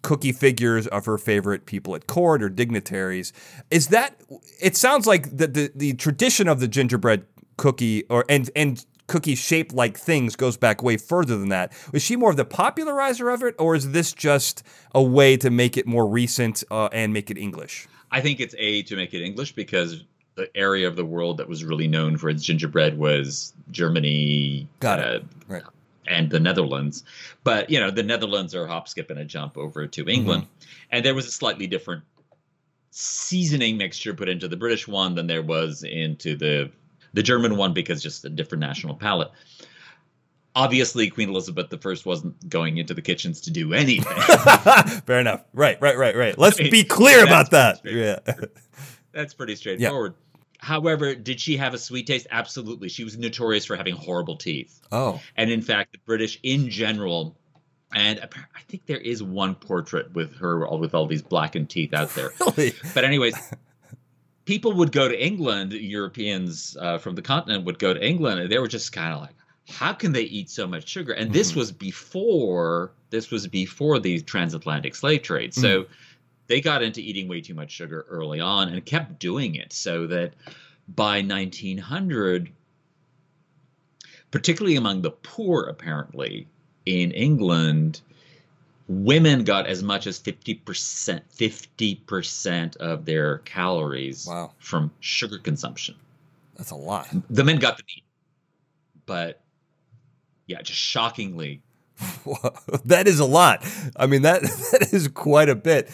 cookie 0.02 0.32
figures 0.32 0.86
of 0.88 1.06
her 1.06 1.18
favorite 1.18 1.66
people 1.66 1.94
at 1.94 2.06
court 2.06 2.42
or 2.42 2.48
dignitaries. 2.48 3.32
Is 3.70 3.88
that? 3.88 4.20
It 4.60 4.76
sounds 4.76 5.06
like 5.06 5.36
the 5.36 5.46
the, 5.46 5.72
the 5.74 5.94
tradition 5.94 6.48
of 6.48 6.60
the 6.60 6.68
gingerbread 6.68 7.24
cookie 7.58 8.04
or 8.08 8.24
and 8.30 8.48
and 8.56 8.86
cookie 9.06 9.34
shaped 9.34 9.72
like 9.74 9.98
things 9.98 10.36
goes 10.36 10.56
back 10.56 10.82
way 10.82 10.96
further 10.96 11.36
than 11.38 11.48
that. 11.50 11.72
Was 11.92 12.02
she 12.02 12.16
more 12.16 12.30
of 12.30 12.36
the 12.38 12.44
popularizer 12.46 13.28
of 13.28 13.42
it, 13.42 13.54
or 13.58 13.74
is 13.74 13.92
this 13.92 14.12
just 14.12 14.62
a 14.94 15.02
way 15.02 15.36
to 15.36 15.50
make 15.50 15.76
it 15.76 15.86
more 15.86 16.06
recent 16.06 16.64
uh, 16.70 16.88
and 16.92 17.12
make 17.12 17.30
it 17.30 17.36
English? 17.38 17.86
I 18.10 18.20
think 18.22 18.40
it's 18.40 18.54
a 18.58 18.82
to 18.84 18.96
make 18.96 19.12
it 19.12 19.22
English 19.22 19.52
because 19.52 20.04
the 20.36 20.54
area 20.56 20.86
of 20.88 20.96
the 20.96 21.04
world 21.04 21.36
that 21.38 21.48
was 21.48 21.64
really 21.64 21.88
known 21.88 22.16
for 22.16 22.28
its 22.30 22.42
gingerbread 22.44 22.96
was 22.96 23.52
Germany, 23.70 24.66
Got 24.80 25.00
it. 25.00 25.22
uh, 25.22 25.24
Right. 25.48 25.62
and 26.06 26.30
the 26.30 26.38
Netherlands. 26.40 27.02
But 27.44 27.68
you 27.70 27.80
know, 27.80 27.90
the 27.90 28.02
Netherlands 28.02 28.54
are 28.54 28.64
a 28.64 28.68
hop, 28.68 28.88
skip, 28.88 29.10
and 29.10 29.18
a 29.18 29.24
jump 29.24 29.56
over 29.58 29.86
to 29.86 30.06
England, 30.06 30.46
and 30.90 31.04
there 31.04 31.14
was 31.14 31.26
a 31.26 31.32
slightly 31.32 31.66
different 31.66 32.02
seasoning 32.90 33.76
mixture 33.76 34.14
put 34.14 34.28
into 34.28 34.48
the 34.48 34.56
British 34.56 34.86
one 34.88 35.14
than 35.14 35.26
there 35.26 35.42
was 35.42 35.82
into 35.82 36.36
the 36.36 36.70
the 37.12 37.22
German 37.22 37.56
one 37.56 37.72
because 37.72 38.02
just 38.02 38.24
a 38.24 38.28
different 38.28 38.60
national 38.60 38.94
palate. 38.94 39.30
Obviously, 40.54 41.08
Queen 41.08 41.28
Elizabeth 41.28 41.70
I 41.70 42.04
wasn't 42.04 42.48
going 42.48 42.78
into 42.78 42.92
the 42.92 43.02
kitchens 43.02 43.40
to 43.42 43.50
do 43.50 43.72
anything. 43.74 44.02
Fair 45.06 45.20
enough. 45.20 45.44
Right, 45.52 45.80
right, 45.80 45.96
right, 45.96 46.16
right. 46.16 46.36
Let's 46.36 46.58
Right. 46.58 46.70
be 46.70 46.82
clear 46.84 47.22
about 47.24 47.50
that. 47.52 47.80
That's 47.84 47.94
Yeah. 47.94 48.46
That's 49.12 49.34
pretty 49.34 49.54
straightforward. 49.54 50.14
However, 50.58 51.14
did 51.14 51.38
she 51.40 51.56
have 51.58 51.74
a 51.74 51.78
sweet 51.78 52.08
taste? 52.08 52.26
Absolutely. 52.32 52.88
She 52.88 53.04
was 53.04 53.16
notorious 53.16 53.64
for 53.64 53.76
having 53.76 53.94
horrible 53.94 54.36
teeth. 54.36 54.80
Oh. 54.90 55.20
And 55.36 55.50
in 55.50 55.62
fact, 55.62 55.92
the 55.92 55.98
British 56.04 56.40
in 56.42 56.68
general, 56.68 57.36
and 57.94 58.18
I 58.20 58.60
think 58.68 58.86
there 58.86 58.98
is 58.98 59.22
one 59.22 59.54
portrait 59.54 60.12
with 60.14 60.34
her 60.38 60.66
with 60.76 60.94
all 60.94 61.06
these 61.06 61.22
blackened 61.22 61.70
teeth 61.70 61.94
out 61.94 62.10
there. 62.16 62.32
Really? 62.40 62.74
But 62.94 63.04
anyways, 63.04 63.34
people 64.48 64.72
would 64.72 64.92
go 64.92 65.06
to 65.06 65.26
England. 65.26 65.74
Europeans 65.74 66.74
uh, 66.80 66.96
from 66.96 67.14
the 67.14 67.20
continent 67.20 67.66
would 67.66 67.78
go 67.78 67.92
to 67.92 68.02
England, 68.02 68.40
and 68.40 68.50
they 68.50 68.58
were 68.58 68.66
just 68.66 68.92
kind 68.92 69.12
of 69.12 69.20
like, 69.20 69.36
"How 69.68 69.92
can 69.92 70.12
they 70.12 70.22
eat 70.22 70.48
so 70.48 70.66
much 70.66 70.88
sugar?" 70.88 71.12
And 71.12 71.34
this 71.34 71.54
was 71.54 71.70
before 71.70 72.92
this 73.10 73.30
was 73.30 73.46
before 73.46 73.98
the 73.98 74.22
transatlantic 74.22 74.94
slave 74.94 75.22
trade. 75.22 75.52
So 75.52 75.84
they 76.46 76.62
got 76.62 76.82
into 76.82 77.02
eating 77.02 77.28
way 77.28 77.42
too 77.42 77.52
much 77.52 77.70
sugar 77.70 78.06
early 78.08 78.40
on 78.40 78.70
and 78.70 78.82
kept 78.86 79.18
doing 79.18 79.54
it, 79.54 79.70
so 79.70 80.06
that 80.06 80.32
by 80.88 81.20
1900, 81.20 82.50
particularly 84.30 84.76
among 84.76 85.02
the 85.02 85.10
poor, 85.10 85.64
apparently 85.64 86.48
in 86.86 87.10
England, 87.10 88.00
women 88.88 89.44
got 89.44 89.66
as 89.66 89.82
much 89.82 90.06
as 90.06 90.18
50% 90.18 91.20
50% 91.38 92.76
of 92.78 93.04
their 93.04 93.38
calories 93.38 94.26
Wow. 94.26 94.52
from 94.58 94.90
sugar 95.00 95.38
consumption 95.38 95.94
That's 96.56 96.70
a 96.70 96.76
lot. 96.76 97.06
the 97.30 97.44
men 97.44 97.58
got 97.58 97.76
the 97.76 97.84
meat 97.86 98.04
but 99.06 99.40
yeah 100.46 100.62
just 100.62 100.78
shockingly 100.80 101.60
that 102.84 103.08
is 103.08 103.18
a 103.18 103.24
lot. 103.24 103.66
I 103.96 104.06
mean 104.06 104.22
that 104.22 104.42
that 104.70 104.90
is 104.92 105.08
quite 105.08 105.48
a 105.48 105.56
bit, 105.56 105.90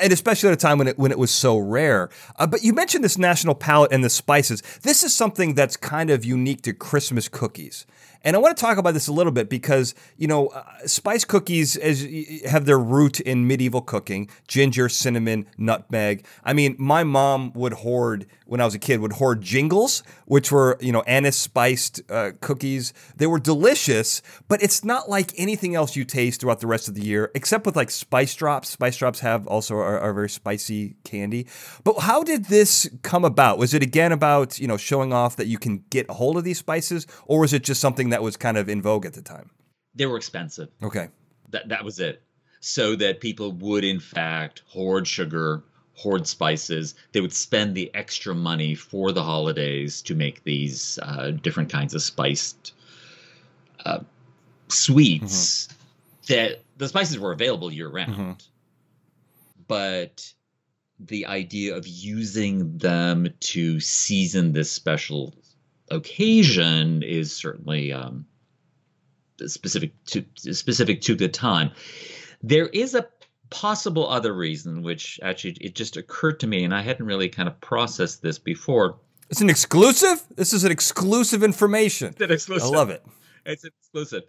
and 0.00 0.12
especially 0.12 0.50
at 0.50 0.52
a 0.52 0.56
time 0.56 0.78
when 0.78 0.86
it 0.86 0.96
when 0.96 1.10
it 1.10 1.18
was 1.18 1.32
so 1.32 1.58
rare. 1.58 2.10
Uh, 2.36 2.46
but 2.46 2.62
you 2.62 2.72
mentioned 2.72 3.02
this 3.02 3.18
national 3.18 3.56
palate 3.56 3.90
and 3.92 4.04
the 4.04 4.08
spices. 4.08 4.62
This 4.82 5.02
is 5.02 5.12
something 5.12 5.54
that's 5.54 5.76
kind 5.76 6.10
of 6.10 6.24
unique 6.24 6.62
to 6.62 6.72
Christmas 6.72 7.28
cookies. 7.28 7.86
And 8.24 8.34
I 8.34 8.38
want 8.38 8.56
to 8.56 8.60
talk 8.60 8.78
about 8.78 8.94
this 8.94 9.08
a 9.08 9.12
little 9.12 9.32
bit 9.32 9.48
because 9.48 9.94
you 10.16 10.26
know 10.26 10.48
uh, 10.48 10.64
spice 10.86 11.24
cookies 11.24 11.76
as 11.76 12.06
have 12.48 12.66
their 12.66 12.78
root 12.78 13.20
in 13.20 13.46
medieval 13.46 13.80
cooking: 13.80 14.28
ginger, 14.46 14.88
cinnamon, 14.88 15.46
nutmeg. 15.56 16.26
I 16.44 16.52
mean, 16.52 16.76
my 16.78 17.04
mom 17.04 17.52
would 17.54 17.74
hoard 17.74 18.26
when 18.46 18.60
I 18.60 18.64
was 18.64 18.74
a 18.74 18.78
kid 18.78 19.00
would 19.00 19.12
hoard 19.12 19.42
jingles, 19.42 20.02
which 20.24 20.50
were 20.50 20.78
you 20.80 20.90
know 20.90 21.02
anise 21.02 21.36
spiced 21.36 22.00
uh, 22.10 22.32
cookies. 22.40 22.92
They 23.16 23.26
were 23.26 23.38
delicious, 23.38 24.22
but 24.48 24.62
it's 24.62 24.84
not 24.84 25.08
like 25.08 25.32
anything 25.36 25.74
else 25.74 25.96
you 25.96 26.04
taste 26.04 26.40
throughout 26.40 26.60
the 26.60 26.66
rest 26.66 26.88
of 26.88 26.94
the 26.94 27.04
year, 27.04 27.30
except 27.34 27.66
with 27.66 27.76
like 27.76 27.90
spice 27.90 28.34
drops. 28.34 28.70
Spice 28.70 28.96
drops 28.96 29.20
have 29.20 29.46
also 29.46 29.76
are, 29.76 30.00
are 30.00 30.12
very 30.12 30.30
spicy 30.30 30.96
candy. 31.04 31.46
But 31.84 32.00
how 32.00 32.22
did 32.22 32.46
this 32.46 32.88
come 33.02 33.24
about? 33.24 33.58
Was 33.58 33.74
it 33.74 33.82
again 33.82 34.12
about 34.12 34.58
you 34.58 34.66
know 34.66 34.76
showing 34.76 35.12
off 35.12 35.36
that 35.36 35.46
you 35.46 35.58
can 35.58 35.84
get 35.90 36.06
a 36.08 36.14
hold 36.14 36.36
of 36.36 36.44
these 36.44 36.58
spices, 36.58 37.06
or 37.26 37.40
was 37.40 37.52
it 37.52 37.62
just 37.62 37.80
something 37.80 38.07
that 38.10 38.22
was 38.22 38.36
kind 38.36 38.56
of 38.56 38.68
in 38.68 38.80
vogue 38.82 39.06
at 39.06 39.14
the 39.14 39.22
time? 39.22 39.50
they 39.94 40.06
were 40.06 40.16
expensive 40.16 40.68
Okay. 40.82 41.08
that 41.50 41.68
that 41.68 41.84
was 41.84 41.98
it 41.98 42.22
so 42.60 42.94
that 42.96 43.20
people 43.20 43.52
would 43.52 43.84
in 43.84 43.98
fact 44.00 44.62
hoard 44.66 45.06
sugar 45.06 45.62
hoard 45.94 46.26
spices 46.26 46.94
they 47.12 47.20
would 47.20 47.32
spend 47.32 47.74
the 47.74 47.90
extra 47.94 48.34
money 48.34 48.74
for 48.74 49.10
the 49.12 49.22
holidays 49.22 50.02
to 50.02 50.14
make 50.14 50.44
these 50.44 50.98
uh, 51.02 51.30
different 51.30 51.70
kinds 51.70 51.94
of 51.94 52.02
spiced 52.02 52.72
uh, 53.86 53.98
sweets 54.68 55.68
that 56.28 56.60
the 56.76 56.86
spices 56.88 57.18
were 57.18 57.32
available 57.32 57.72
year 57.72 57.88
round 57.88 58.14
Mhm. 58.14 58.42
but 59.66 60.32
the 61.00 61.26
idea 61.26 61.76
of 61.76 61.86
using 61.86 62.76
them 62.78 63.28
to 63.40 63.80
season 63.80 64.52
this 64.52 64.70
special 64.70 65.34
occasion 65.90 67.02
is 67.02 67.34
certainly 67.34 67.92
um, 67.92 68.26
specific 69.46 69.92
to 70.06 70.24
specific 70.36 71.00
to 71.02 71.14
the 71.14 71.28
time. 71.28 71.70
There 72.42 72.68
is 72.68 72.94
a 72.94 73.06
possible 73.50 74.08
other 74.08 74.34
reason, 74.34 74.82
which 74.82 75.18
actually 75.22 75.56
it 75.60 75.74
just 75.74 75.96
occurred 75.96 76.40
to 76.40 76.46
me, 76.46 76.64
and 76.64 76.74
I 76.74 76.82
hadn't 76.82 77.06
really 77.06 77.28
kind 77.28 77.48
of 77.48 77.60
processed 77.60 78.22
this 78.22 78.38
before. 78.38 78.96
It's 79.30 79.40
an 79.40 79.50
exclusive. 79.50 80.22
This 80.36 80.52
is 80.52 80.64
an 80.64 80.72
exclusive 80.72 81.42
information. 81.42 82.14
That 82.18 82.30
exclusive. 82.30 82.68
I 82.68 82.76
love 82.76 82.90
it. 82.90 83.04
It's 83.44 83.64
an 83.64 83.70
exclusive. 83.80 84.24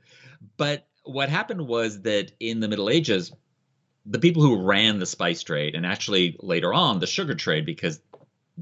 But 0.58 0.88
what 1.04 1.30
happened 1.30 1.68
was 1.68 2.02
that 2.02 2.32
in 2.40 2.60
the 2.60 2.68
Middle 2.68 2.90
Ages, 2.90 3.32
the 4.06 4.20
people 4.20 4.42
who 4.42 4.62
ran 4.62 5.00
the 5.00 5.06
spice 5.06 5.44
trade 5.44 5.76
and 5.76 5.86
actually 5.86 6.38
later 6.42 6.74
on 6.74 7.00
the 7.00 7.08
sugar 7.08 7.36
trade, 7.36 7.66
because 7.66 8.00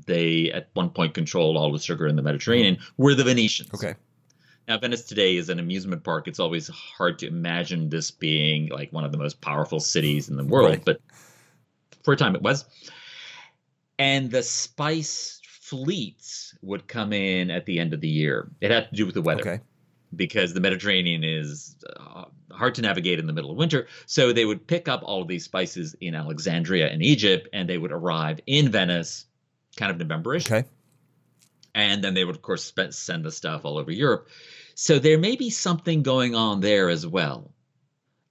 they 0.06 0.52
at 0.52 0.70
one 0.74 0.90
point 0.90 1.14
controlled 1.14 1.58
all 1.58 1.72
the 1.72 1.80
sugar 1.80 2.08
in 2.08 2.16
the 2.16 2.22
Mediterranean, 2.22 2.78
were 2.98 3.16
the 3.16 3.24
Venetians. 3.24 3.70
Okay. 3.74 3.96
Now, 4.68 4.78
Venice 4.78 5.04
today 5.04 5.38
is 5.38 5.48
an 5.50 5.60
amusement 5.60 6.04
park. 6.04 6.28
It's 6.28 6.40
always 6.40 6.68
hard 6.68 7.20
to 7.20 7.28
imagine 7.28 7.90
this 7.90 8.12
being 8.12 8.68
like 8.70 8.92
one 8.92 9.06
of 9.06 9.12
the 9.14 9.18
most 9.18 9.40
powerful 9.40 9.80
cities 9.80 10.28
in 10.30 10.36
the 10.36 10.44
world, 10.44 10.70
Right. 10.72 10.86
but 10.86 11.00
for 12.04 12.14
a 12.14 12.18
time 12.18 12.36
it 12.36 12.42
was. 12.42 12.66
And 13.98 14.30
the 14.30 14.44
spice 14.44 15.40
fleets 15.48 16.54
would 16.62 16.88
come 16.88 17.14
in 17.14 17.50
at 17.50 17.66
the 17.66 17.80
end 17.80 17.94
of 17.94 18.02
the 18.02 18.08
year. 18.10 18.50
It 18.62 18.72
had 18.72 18.90
to 18.90 18.96
do 18.96 19.06
with 19.06 19.16
the 19.16 19.22
weather 19.22 19.42
Okay. 19.42 19.60
because 20.16 20.54
the 20.54 20.60
Mediterranean 20.62 21.24
is 21.24 21.76
uh, 21.98 22.26
hard 22.52 22.76
to 22.76 22.82
navigate 22.82 23.20
in 23.20 23.28
the 23.28 23.34
middle 23.34 23.52
of 23.52 23.58
winter. 23.58 23.88
So 24.06 24.32
they 24.34 24.46
would 24.46 24.66
pick 24.68 24.88
up 24.88 25.02
all 25.04 25.22
of 25.22 25.28
these 25.28 25.44
spices 25.46 25.96
in 26.02 26.14
Alexandria 26.16 26.90
in 26.92 27.02
Egypt, 27.02 27.48
and 27.54 27.68
they 27.70 27.78
would 27.78 27.92
arrive 27.92 28.40
in 28.48 28.70
Venice, 28.70 29.26
kind 29.78 29.92
of 30.02 30.06
Novemberish 30.08 30.52
Okay. 30.52 30.68
and 31.76 32.04
then 32.04 32.14
they 32.14 32.24
would 32.26 32.36
of 32.36 32.42
course 32.42 32.64
spe- 32.64 32.92
send 32.92 33.24
the 33.24 33.32
stuff 33.32 33.64
all 33.66 33.78
over 33.78 33.92
Europe. 33.92 34.28
So 34.76 35.00
there 35.00 35.18
may 35.18 35.36
be 35.36 35.50
something 35.50 36.04
going 36.04 36.36
on 36.36 36.60
there 36.60 36.90
as 36.90 37.06
well. 37.08 37.54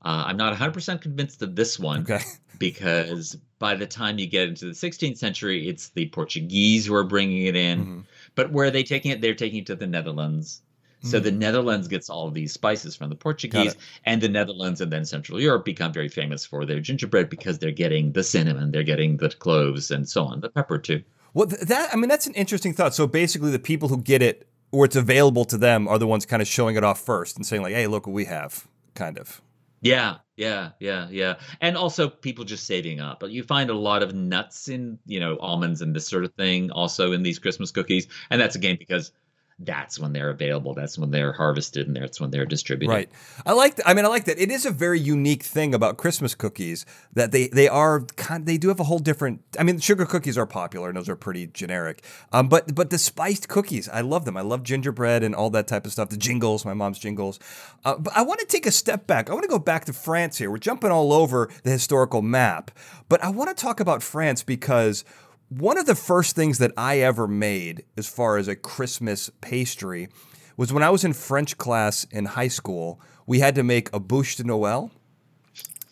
Uh, 0.05 0.25
I'm 0.27 0.37
not 0.37 0.57
100% 0.57 1.01
convinced 1.01 1.43
of 1.43 1.57
this 1.57 1.79
one 1.79 2.03
Okay. 2.03 2.21
because 2.59 3.37
by 3.59 3.75
the 3.75 3.87
time 3.87 4.19
you 4.19 4.27
get 4.27 4.49
into 4.49 4.67
the 4.67 4.73
16th 4.73 5.17
century, 5.19 5.69
it's 5.69 5.89
the 5.91 6.07
Portuguese 6.09 6.87
who 6.87 6.95
are 6.95 7.05
bringing 7.05 7.47
it 7.47 7.57
in. 7.57 7.87
Mhm. 7.87 8.05
But 8.35 8.53
where 8.53 8.67
are 8.67 8.71
they 8.71 8.83
taking 8.85 9.11
it? 9.11 9.21
They're 9.21 9.35
taking 9.35 9.61
it 9.61 9.67
to 9.67 9.75
the 9.75 9.87
Netherlands. 9.87 10.63
So 11.03 11.21
Mm. 11.21 11.25
the 11.25 11.33
Netherlands 11.33 11.89
gets 11.89 12.09
all 12.11 12.27
of 12.29 12.35
these 12.35 12.53
spices 12.53 12.97
from 12.97 13.11
the 13.11 13.17
Portuguese, 13.17 13.77
and 14.05 14.21
the 14.21 14.29
Netherlands 14.29 14.81
and 14.81 14.91
then 14.93 15.05
Central 15.05 15.41
Europe 15.41 15.65
become 15.65 15.93
very 15.93 16.09
famous 16.09 16.45
for 16.45 16.65
their 16.65 16.81
gingerbread 16.81 17.29
because 17.31 17.59
they're 17.59 17.71
getting 17.71 18.13
the 18.13 18.25
cinnamon, 18.25 18.71
they're 18.71 18.83
getting 18.83 19.17
the 19.19 19.29
cloves, 19.31 19.91
and 19.91 20.09
so 20.09 20.25
on, 20.25 20.41
the 20.41 20.49
pepper 20.49 20.79
too. 20.79 21.03
Well, 21.37 21.49
that 21.49 21.91
I 21.93 21.97
mean, 21.97 22.09
that's 22.09 22.27
an 22.27 22.33
interesting 22.33 22.73
thought. 22.73 22.95
So 22.95 23.07
basically, 23.07 23.51
the 23.51 23.59
people 23.59 23.91
who 23.91 23.99
get 23.99 24.23
it 24.23 24.49
or 24.73 24.87
it's 24.87 24.97
available 24.97 25.45
to 25.45 25.59
them 25.59 25.87
are 25.87 25.99
the 25.99 26.07
ones 26.07 26.25
kind 26.25 26.41
of 26.41 26.49
showing 26.49 26.77
it 26.77 26.83
off 26.83 26.99
first 26.99 27.37
and 27.37 27.45
saying 27.45 27.61
like, 27.61 27.75
"Hey, 27.75 27.87
look 27.89 28.07
what 28.07 28.15
we 28.15 28.25
have," 28.25 28.67
kind 28.95 29.19
of. 29.19 29.43
Yeah, 29.83 30.17
yeah, 30.39 30.71
yeah, 30.81 31.09
yeah. 31.11 31.35
And 31.61 31.77
also 31.77 32.09
people 32.09 32.47
just 32.47 32.67
saving 32.67 33.01
up. 33.01 33.21
But 33.21 33.33
you 33.33 33.43
find 33.43 33.69
a 33.69 33.75
lot 33.75 34.03
of 34.03 34.15
nuts 34.15 34.69
in, 34.69 34.99
you 35.05 35.21
know, 35.21 35.37
almonds 35.37 35.83
and 35.83 35.95
this 35.95 36.09
sort 36.09 36.25
of 36.25 36.33
thing 36.33 36.71
also 36.71 37.13
in 37.13 37.23
these 37.23 37.39
Christmas 37.39 37.71
cookies. 37.71 38.09
And 38.31 38.41
that's 38.41 38.57
again 38.57 38.77
because 38.79 39.13
that's 39.59 39.99
when 39.99 40.13
they're 40.13 40.29
available. 40.29 40.75
That's 40.75 40.99
when 40.99 41.11
they're 41.11 41.33
harvested 41.33 41.87
and 41.87 41.97
that's 41.97 42.21
when 42.21 42.31
they're 42.31 42.45
distributed. 42.45 42.93
Right. 42.93 43.11
I 43.47 43.53
like. 43.55 43.77
th- 43.77 43.89
I 43.89 43.95
mean, 43.95 44.05
I 44.05 44.09
like 44.09 44.25
that. 44.27 44.39
It 44.39 44.51
is 44.51 44.67
a 44.67 44.71
very 44.71 45.01
unique 45.01 45.43
thing 45.43 45.75
about 45.75 45.97
Christmas 45.97 46.35
cookies 46.35 46.85
that 47.15 47.33
they 47.33 47.49
they 47.49 47.67
are 47.67 48.03
kind. 48.17 48.45
They 48.45 48.59
do 48.59 48.69
have 48.69 48.81
a 48.81 48.85
whole 48.85 48.99
different. 48.99 49.41
I 49.59 49.63
mean, 49.63 49.79
sugar 49.79 50.05
cookies 50.05 50.37
are 50.37 50.47
popular 50.47 50.89
and 50.89 50.97
those 50.97 51.09
are 51.09 51.17
pretty 51.17 51.47
generic. 51.47 52.05
Um, 52.33 52.49
but 52.49 52.75
but 52.75 52.91
the 52.91 52.99
spiced 52.99 53.49
cookies, 53.49 53.89
I 53.89 54.03
love 54.03 54.27
them. 54.27 54.37
I 54.37 54.43
love 54.43 54.63
gingerbread 54.63 55.23
and 55.23 55.35
all 55.35 55.49
that 55.51 55.69
type 55.69 55.87
of 55.87 55.93
stuff. 55.93 56.11
The 56.11 56.19
jingles, 56.19 56.67
my 56.67 56.75
mom's 56.75 56.99
jingles. 56.99 57.39
Uh, 57.83 57.97
but 57.97 58.15
I 58.15 58.23
want 58.23 58.41
to 58.41 58.47
take 58.47 58.67
a 58.67 58.73
step 58.73 59.07
back. 59.07 59.31
I 59.31 59.33
want 59.33 59.45
to 59.45 59.49
go 59.49 59.59
back 59.59 59.87
to 59.87 59.95
France 59.95 60.37
here. 60.37 60.51
We're 60.51 60.59
jumping 60.59 60.91
all 60.91 61.15
over 61.15 61.49
the 61.63 61.71
historical 61.71 62.21
map, 62.21 62.71
but 63.09 63.25
I 63.25 63.31
want 63.31 63.57
to 63.57 63.61
talk 63.61 63.81
about 63.81 64.03
France 64.03 64.43
because 64.43 65.03
one 65.49 65.79
of 65.79 65.87
the 65.87 65.95
first 65.95 66.35
things 66.35 66.59
that 66.59 66.73
I 66.77 66.99
ever 67.01 67.29
made 67.29 67.85
as 67.97 68.09
far 68.09 68.37
as 68.37 68.49
a 68.49 68.57
Christmas 68.57 69.31
pastry 69.41 70.09
was 70.57 70.73
when 70.73 70.83
I 70.83 70.91
was 70.91 71.05
in 71.05 71.13
French 71.13 71.57
class 71.57 72.05
in 72.11 72.25
high 72.25 72.49
school. 72.49 73.01
We 73.27 73.41
had 73.41 73.55
to 73.55 73.63
make 73.63 73.89
a 73.95 74.01
bûche 74.01 74.37
de 74.37 74.45
Noël. 74.45 74.91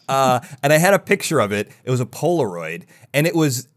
Uh, 0.09 0.41
and 0.63 0.73
I 0.73 0.79
had 0.79 0.93
a 0.93 0.99
picture 0.99 1.41
of 1.41 1.53
it. 1.53 1.71
It 1.85 1.91
was 1.91 2.01
a 2.01 2.07
Polaroid, 2.07 2.85
and 3.15 3.27
it 3.27 3.35
was 3.35 3.69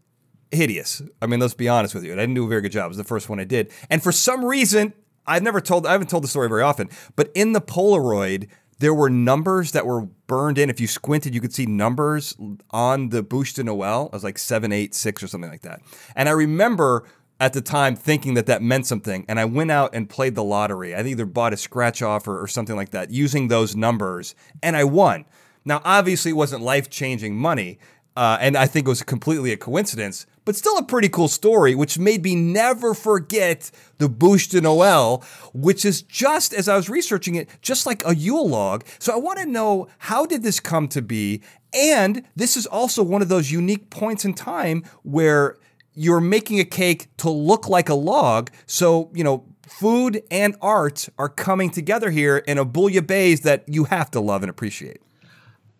hideous. 0.50 1.00
I 1.22 1.26
mean, 1.26 1.40
let's 1.40 1.54
be 1.54 1.68
honest 1.68 1.94
with 1.94 2.04
you. 2.04 2.12
I 2.12 2.16
didn't 2.16 2.34
do 2.34 2.44
a 2.44 2.48
very 2.48 2.60
good 2.60 2.72
job. 2.72 2.86
It 2.86 2.88
was 2.88 2.96
the 2.96 3.04
first 3.04 3.28
one 3.28 3.40
I 3.40 3.44
did. 3.44 3.70
And 3.88 4.02
for 4.02 4.12
some 4.12 4.44
reason, 4.44 4.92
I've 5.26 5.42
never 5.42 5.60
told, 5.60 5.86
I 5.86 5.92
haven't 5.92 6.10
told 6.10 6.24
the 6.24 6.28
story 6.28 6.48
very 6.48 6.62
often, 6.62 6.90
but 7.16 7.30
in 7.34 7.52
the 7.52 7.60
Polaroid, 7.60 8.48
there 8.78 8.94
were 8.94 9.10
numbers 9.10 9.72
that 9.72 9.86
were 9.86 10.02
burned 10.26 10.58
in. 10.58 10.70
If 10.70 10.80
you 10.80 10.86
squinted, 10.86 11.34
you 11.34 11.40
could 11.40 11.54
see 11.54 11.66
numbers 11.66 12.36
on 12.70 13.08
the 13.08 13.22
bûche 13.22 13.54
de 13.54 13.64
Noël. 13.64 14.06
It 14.06 14.12
was 14.12 14.24
like 14.24 14.38
seven, 14.38 14.72
eight, 14.72 14.94
six, 14.94 15.22
or 15.22 15.26
something 15.26 15.50
like 15.50 15.62
that. 15.62 15.80
And 16.14 16.28
I 16.28 16.32
remember 16.32 17.04
at 17.40 17.52
the 17.52 17.60
time 17.60 17.94
thinking 17.94 18.34
that 18.34 18.46
that 18.46 18.62
meant 18.62 18.86
something. 18.86 19.24
And 19.28 19.38
I 19.38 19.44
went 19.44 19.70
out 19.70 19.94
and 19.94 20.08
played 20.08 20.34
the 20.34 20.44
lottery. 20.44 20.94
I 20.94 21.02
either 21.02 21.26
bought 21.26 21.52
a 21.52 21.56
scratch 21.56 22.02
offer 22.02 22.40
or 22.40 22.48
something 22.48 22.76
like 22.76 22.90
that 22.90 23.10
using 23.10 23.48
those 23.48 23.76
numbers, 23.76 24.34
and 24.62 24.76
I 24.76 24.84
won. 24.84 25.24
Now, 25.64 25.80
obviously, 25.84 26.30
it 26.30 26.34
wasn't 26.34 26.62
life 26.62 26.88
changing 26.88 27.36
money, 27.36 27.78
uh, 28.16 28.38
and 28.40 28.56
I 28.56 28.66
think 28.66 28.86
it 28.86 28.88
was 28.88 29.02
completely 29.02 29.52
a 29.52 29.56
coincidence, 29.56 30.26
but 30.48 30.56
still 30.56 30.78
a 30.78 30.82
pretty 30.82 31.10
cool 31.10 31.28
story, 31.28 31.74
which 31.74 31.98
made 31.98 32.24
me 32.24 32.34
never 32.34 32.94
forget 32.94 33.70
the 33.98 34.08
Bûche 34.08 34.48
de 34.48 34.62
Noël, 34.62 35.22
which 35.52 35.84
is 35.84 36.00
just, 36.00 36.54
as 36.54 36.70
I 36.70 36.76
was 36.76 36.88
researching 36.88 37.34
it, 37.34 37.50
just 37.60 37.84
like 37.84 38.02
a 38.06 38.16
Yule 38.16 38.48
log. 38.48 38.86
So 38.98 39.12
I 39.12 39.16
want 39.16 39.38
to 39.40 39.44
know 39.44 39.88
how 39.98 40.24
did 40.24 40.42
this 40.42 40.58
come 40.58 40.88
to 40.88 41.02
be? 41.02 41.42
And 41.74 42.24
this 42.34 42.56
is 42.56 42.64
also 42.64 43.02
one 43.02 43.20
of 43.20 43.28
those 43.28 43.52
unique 43.52 43.90
points 43.90 44.24
in 44.24 44.32
time 44.32 44.84
where 45.02 45.58
you're 45.92 46.18
making 46.18 46.60
a 46.60 46.64
cake 46.64 47.14
to 47.18 47.28
look 47.28 47.68
like 47.68 47.90
a 47.90 47.94
log. 47.94 48.50
So, 48.64 49.10
you 49.12 49.24
know, 49.24 49.44
food 49.66 50.22
and 50.30 50.56
art 50.62 51.10
are 51.18 51.28
coming 51.28 51.68
together 51.68 52.08
here 52.10 52.38
in 52.38 52.56
a 52.56 52.64
bouillabaisse 52.64 53.42
that 53.42 53.64
you 53.68 53.84
have 53.84 54.10
to 54.12 54.20
love 54.20 54.42
and 54.42 54.48
appreciate. 54.48 55.02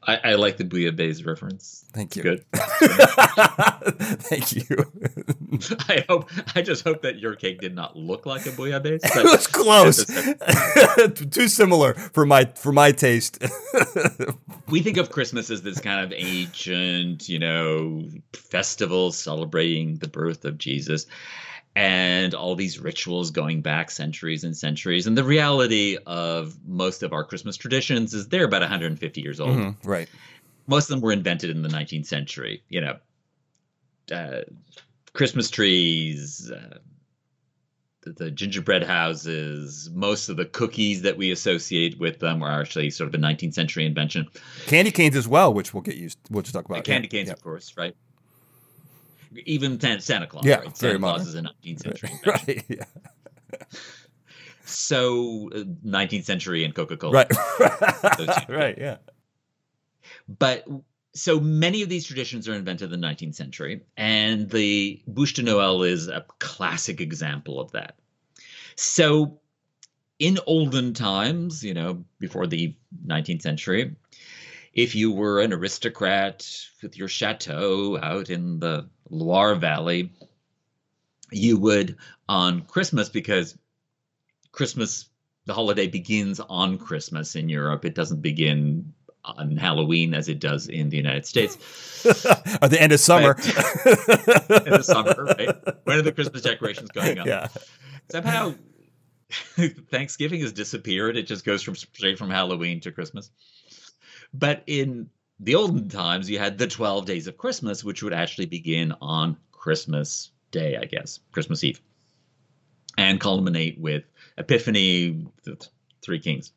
I, 0.02 0.16
I 0.24 0.34
like 0.34 0.56
the 0.56 0.64
bouillabaisse 0.64 1.26
reference. 1.26 1.84
Thank 1.92 2.16
you. 2.16 2.22
Good. 2.22 2.44
Thank 2.52 4.54
you. 4.54 4.62
I 5.88 6.04
hope. 6.08 6.30
I 6.54 6.62
just 6.62 6.84
hope 6.84 7.02
that 7.02 7.18
your 7.18 7.34
cake 7.34 7.60
did 7.60 7.74
not 7.74 7.96
look 7.96 8.24
like 8.24 8.46
a 8.46 8.50
bouillabaisse. 8.50 9.00
it 9.04 9.24
was 9.24 9.46
close. 9.46 10.04
Too 11.30 11.48
similar 11.48 11.94
for 11.94 12.24
my 12.24 12.46
for 12.54 12.72
my 12.72 12.92
taste. 12.92 13.42
we 14.68 14.82
think 14.82 14.96
of 14.96 15.10
Christmas 15.10 15.50
as 15.50 15.62
this 15.62 15.80
kind 15.80 16.04
of 16.04 16.12
ancient, 16.16 17.28
you 17.28 17.38
know, 17.38 18.08
festival 18.32 19.12
celebrating 19.12 19.96
the 19.96 20.08
birth 20.08 20.44
of 20.44 20.58
Jesus 20.58 21.06
and 21.78 22.34
all 22.34 22.56
these 22.56 22.80
rituals 22.80 23.30
going 23.30 23.60
back 23.60 23.88
centuries 23.88 24.42
and 24.42 24.56
centuries. 24.56 25.06
And 25.06 25.16
the 25.16 25.22
reality 25.22 25.96
of 26.08 26.58
most 26.66 27.04
of 27.04 27.12
our 27.12 27.22
Christmas 27.22 27.56
traditions 27.56 28.14
is 28.14 28.26
they're 28.26 28.46
about 28.46 28.62
150 28.62 29.20
years 29.20 29.38
old. 29.38 29.56
Mhm, 29.56 29.76
right. 29.84 30.08
Most 30.66 30.86
of 30.86 30.96
them 30.96 31.02
were 31.02 31.12
invented 31.12 31.50
in 31.50 31.62
the 31.62 31.68
19th 31.68 32.06
century. 32.06 32.64
You 32.68 32.80
know, 32.80 32.96
uh, 34.10 34.40
Christmas 35.12 35.50
trees, 35.50 36.50
uh, 36.50 36.78
the, 38.00 38.10
the 38.10 38.30
gingerbread 38.32 38.82
houses, 38.82 39.88
most 39.94 40.30
of 40.30 40.36
the 40.36 40.46
cookies 40.46 41.02
that 41.02 41.16
we 41.16 41.30
associate 41.30 42.00
with 42.00 42.18
them 42.18 42.42
are 42.42 42.60
actually 42.60 42.90
sort 42.90 43.06
of 43.06 43.14
a 43.14 43.22
19th 43.22 43.54
century 43.54 43.86
invention. 43.86 44.26
Candy 44.66 44.90
canes 44.90 45.14
as 45.14 45.28
well, 45.28 45.54
which 45.54 45.72
we'll 45.72 45.84
get 45.84 45.94
used. 45.94 46.18
We'll 46.28 46.42
just 46.42 46.54
talk 46.56 46.64
about. 46.64 46.82
Candy 46.82 47.06
yeah, 47.06 47.18
canes, 47.18 47.28
yeah. 47.28 47.34
of 47.34 47.42
course, 47.42 47.76
right? 47.76 47.94
Even 49.46 49.78
Santa, 49.80 50.00
Santa 50.00 50.26
Claus, 50.26 50.44
Yeah, 50.44 50.56
right? 50.56 50.76
very 50.78 50.92
Santa 50.94 50.98
Claus 50.98 51.34
modern. 51.34 51.46
is 51.46 51.52
a 51.64 51.68
19th 51.68 51.80
century. 51.80 52.10
Right. 52.26 52.64
Yeah. 52.68 52.84
So, 54.64 55.48
uh, 55.54 55.64
19th 55.86 56.24
century 56.24 56.64
and 56.64 56.74
Coca 56.74 56.96
Cola. 56.96 57.12
Right. 57.12 58.48
Right. 58.48 58.76
Yeah. 58.76 58.98
But 60.28 60.66
so 61.14 61.40
many 61.40 61.82
of 61.82 61.88
these 61.88 62.06
traditions 62.06 62.48
are 62.48 62.54
invented 62.54 62.92
in 62.92 63.00
the 63.00 63.06
19th 63.06 63.34
century, 63.34 63.82
and 63.96 64.48
the 64.50 65.00
Bûche 65.10 65.34
de 65.34 65.42
Noël 65.42 65.88
is 65.88 66.08
a 66.08 66.24
classic 66.38 67.00
example 67.00 67.60
of 67.60 67.72
that. 67.72 67.96
So, 68.76 69.40
in 70.18 70.38
olden 70.46 70.92
times, 70.92 71.64
you 71.64 71.72
know, 71.74 72.04
before 72.18 72.46
the 72.46 72.74
19th 73.06 73.42
century, 73.42 73.96
if 74.78 74.94
you 74.94 75.10
were 75.10 75.40
an 75.40 75.52
aristocrat 75.52 76.48
with 76.84 76.96
your 76.96 77.08
chateau 77.08 77.98
out 78.00 78.30
in 78.30 78.60
the 78.60 78.88
Loire 79.10 79.56
Valley, 79.56 80.12
you 81.32 81.58
would 81.58 81.96
on 82.28 82.62
Christmas, 82.62 83.08
because 83.08 83.58
Christmas, 84.52 85.08
the 85.46 85.52
holiday 85.52 85.88
begins 85.88 86.38
on 86.38 86.78
Christmas 86.78 87.34
in 87.34 87.48
Europe, 87.48 87.84
it 87.84 87.96
doesn't 87.96 88.22
begin 88.22 88.94
on 89.24 89.56
Halloween 89.56 90.14
as 90.14 90.28
it 90.28 90.38
does 90.38 90.68
in 90.68 90.90
the 90.90 90.96
United 90.96 91.26
States 91.26 91.56
At 92.62 92.70
the 92.70 92.80
end 92.80 92.92
of 92.92 93.00
summer. 93.00 93.32
in 93.32 93.42
the 94.70 94.82
summer, 94.84 95.24
right? 95.24 95.56
When 95.86 95.98
are 95.98 96.02
the 96.02 96.12
Christmas 96.12 96.42
decorations 96.42 96.90
going 96.90 97.18
up? 97.18 97.26
Yeah. 97.26 97.48
Somehow 98.12 98.54
Thanksgiving 99.90 100.40
has 100.42 100.52
disappeared. 100.52 101.16
It 101.16 101.26
just 101.26 101.44
goes 101.44 101.64
from 101.64 101.74
straight 101.74 102.16
from 102.16 102.30
Halloween 102.30 102.78
to 102.82 102.92
Christmas. 102.92 103.32
But 104.32 104.62
in 104.66 105.10
the 105.40 105.54
olden 105.54 105.88
times, 105.88 106.28
you 106.28 106.38
had 106.38 106.58
the 106.58 106.66
12 106.66 107.06
days 107.06 107.26
of 107.26 107.38
Christmas, 107.38 107.84
which 107.84 108.02
would 108.02 108.12
actually 108.12 108.46
begin 108.46 108.92
on 109.00 109.36
Christmas 109.52 110.30
Day, 110.50 110.76
I 110.76 110.84
guess, 110.84 111.20
Christmas 111.32 111.62
Eve, 111.62 111.80
and 112.96 113.20
culminate 113.20 113.78
with 113.78 114.04
Epiphany, 114.36 115.26
the 115.44 115.68
Three 116.02 116.20
Kings. 116.20 116.52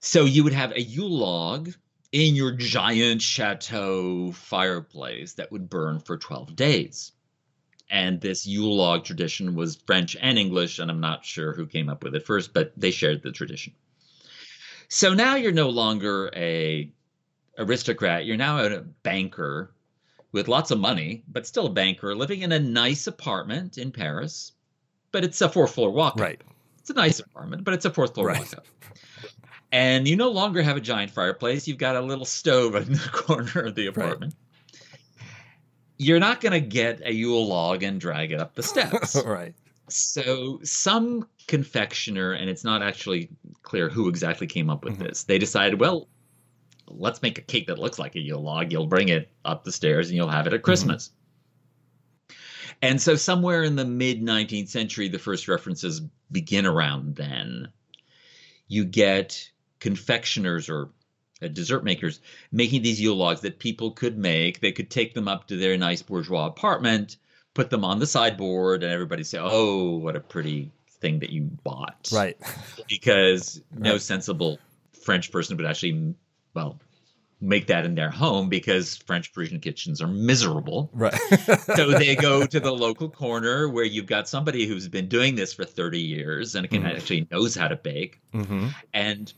So 0.00 0.24
you 0.24 0.44
would 0.44 0.52
have 0.52 0.72
a 0.72 0.80
Yule 0.80 1.10
log 1.10 1.72
in 2.12 2.36
your 2.36 2.52
giant 2.52 3.20
chateau 3.20 4.32
fireplace 4.32 5.34
that 5.34 5.50
would 5.50 5.68
burn 5.68 5.98
for 5.98 6.16
12 6.16 6.54
days. 6.54 7.12
And 7.90 8.20
this 8.20 8.46
Yule 8.46 8.76
log 8.76 9.04
tradition 9.04 9.54
was 9.54 9.76
French 9.76 10.16
and 10.20 10.38
English, 10.38 10.78
and 10.78 10.90
I'm 10.90 11.00
not 11.00 11.24
sure 11.24 11.52
who 11.52 11.66
came 11.66 11.88
up 11.88 12.02
with 12.02 12.14
it 12.14 12.26
first, 12.26 12.52
but 12.52 12.72
they 12.76 12.90
shared 12.90 13.22
the 13.22 13.32
tradition. 13.32 13.74
So 14.88 15.14
now 15.14 15.36
you're 15.36 15.52
no 15.52 15.68
longer 15.68 16.30
a 16.34 16.90
aristocrat, 17.58 18.26
you're 18.26 18.36
now 18.36 18.58
a 18.64 18.80
banker 18.80 19.72
with 20.32 20.48
lots 20.48 20.70
of 20.70 20.78
money, 20.78 21.22
but 21.28 21.46
still 21.46 21.66
a 21.66 21.70
banker 21.70 22.14
living 22.14 22.42
in 22.42 22.52
a 22.52 22.58
nice 22.58 23.06
apartment 23.06 23.78
in 23.78 23.90
Paris. 23.90 24.52
But 25.12 25.24
it's 25.24 25.40
a 25.40 25.48
fourth 25.48 25.74
floor 25.74 25.90
walk. 25.90 26.18
Right. 26.18 26.40
It's 26.78 26.90
a 26.90 26.94
nice 26.94 27.20
apartment, 27.20 27.64
but 27.64 27.74
it's 27.74 27.84
a 27.84 27.90
fourth 27.90 28.14
floor 28.14 28.26
Right. 28.28 28.38
walk 28.38 28.52
up. 28.58 28.66
And 29.72 30.06
you 30.06 30.14
no 30.16 30.30
longer 30.30 30.62
have 30.62 30.76
a 30.76 30.80
giant 30.80 31.10
fireplace. 31.10 31.66
You've 31.66 31.78
got 31.78 31.96
a 31.96 32.00
little 32.00 32.24
stove 32.24 32.74
in 32.76 32.92
the 32.92 33.08
corner 33.12 33.62
of 33.62 33.74
the 33.74 33.86
apartment. 33.86 34.34
You're 35.98 36.20
not 36.20 36.40
going 36.40 36.52
to 36.52 36.60
get 36.60 37.00
a 37.04 37.12
Yule 37.12 37.46
log 37.46 37.82
and 37.82 38.00
drag 38.00 38.30
it 38.30 38.38
up 38.40 38.54
the 38.54 38.62
steps. 38.62 39.16
right. 39.26 39.54
So 39.88 40.60
some 40.62 41.28
confectioner, 41.46 42.32
and 42.32 42.50
it's 42.50 42.64
not 42.64 42.82
actually 42.82 43.28
clear 43.62 43.88
who 43.88 44.08
exactly 44.08 44.46
came 44.46 44.70
up 44.70 44.84
with 44.84 44.98
Mhm. 44.98 45.08
this, 45.08 45.24
they 45.24 45.38
decided, 45.38 45.80
well, 45.80 46.08
let's 46.88 47.22
make 47.22 47.38
a 47.38 47.42
cake 47.42 47.66
that 47.68 47.78
looks 47.78 47.98
like 47.98 48.14
a 48.14 48.20
Yule 48.20 48.42
log. 48.42 48.72
You'll 48.72 48.86
bring 48.86 49.08
it 49.08 49.30
up 49.44 49.64
the 49.64 49.72
stairs 49.72 50.08
and 50.08 50.16
you'll 50.16 50.28
have 50.28 50.46
it 50.46 50.52
at 50.52 50.62
Christmas. 50.62 51.10
And 52.82 53.00
so, 53.00 53.16
somewhere 53.16 53.62
in 53.62 53.76
the 53.76 53.84
mid 53.84 54.22
19th 54.22 54.68
century, 54.68 55.08
the 55.08 55.18
first 55.18 55.48
references 55.48 56.00
begin 56.30 56.66
around 56.66 57.16
then. 57.16 57.68
You 58.68 58.84
get 58.84 59.50
confectioners 59.80 60.68
or 60.68 60.90
uh, 61.42 61.48
dessert 61.48 61.84
makers 61.84 62.20
making 62.50 62.82
these 62.82 63.00
Yule 63.00 63.16
logs 63.16 63.42
that 63.42 63.58
people 63.58 63.92
could 63.92 64.18
make. 64.18 64.60
They 64.60 64.72
could 64.72 64.90
take 64.90 65.14
them 65.14 65.28
up 65.28 65.48
to 65.48 65.56
their 65.56 65.76
nice 65.76 66.02
bourgeois 66.02 66.46
apartment, 66.46 67.16
put 67.56 67.70
them 67.70 67.84
on 67.84 67.98
the 67.98 68.06
sideboard, 68.06 68.84
and 68.84 68.92
everybody 68.92 69.24
say, 69.24 69.38
"Oh, 69.40 69.96
what 69.96 70.14
a 70.14 70.20
pretty 70.20 70.70
thing 71.00 71.18
that 71.20 71.30
you 71.30 71.42
bought!" 71.64 72.10
Right. 72.12 72.36
Because 72.88 73.60
no 73.72 73.98
sensible 73.98 74.60
French 75.02 75.32
person 75.32 75.56
would 75.56 75.66
actually, 75.66 76.14
well, 76.54 76.78
make 77.40 77.66
that 77.66 77.84
in 77.84 77.94
their 77.94 78.10
home 78.10 78.48
because 78.48 78.96
French 78.96 79.32
Parisian 79.32 79.60
kitchens 79.60 80.00
are 80.00 80.06
miserable. 80.06 80.90
Right. 80.92 81.14
so 81.76 81.90
they 81.90 82.14
go 82.16 82.46
to 82.54 82.60
the 82.60 82.72
local 82.72 83.08
corner 83.10 83.68
where 83.68 83.84
you've 83.84 84.06
got 84.06 84.28
somebody 84.28 84.66
who's 84.66 84.88
been 84.88 85.08
doing 85.08 85.34
this 85.34 85.52
for 85.52 85.64
30 85.64 86.00
years 86.00 86.54
and 86.54 86.68
can 86.70 86.82
Mhm. 86.82 86.96
actually 86.96 87.26
knows 87.30 87.54
how 87.54 87.68
to 87.68 87.76
bake 87.76 88.20
hmm 88.32 88.68
and 88.94 89.32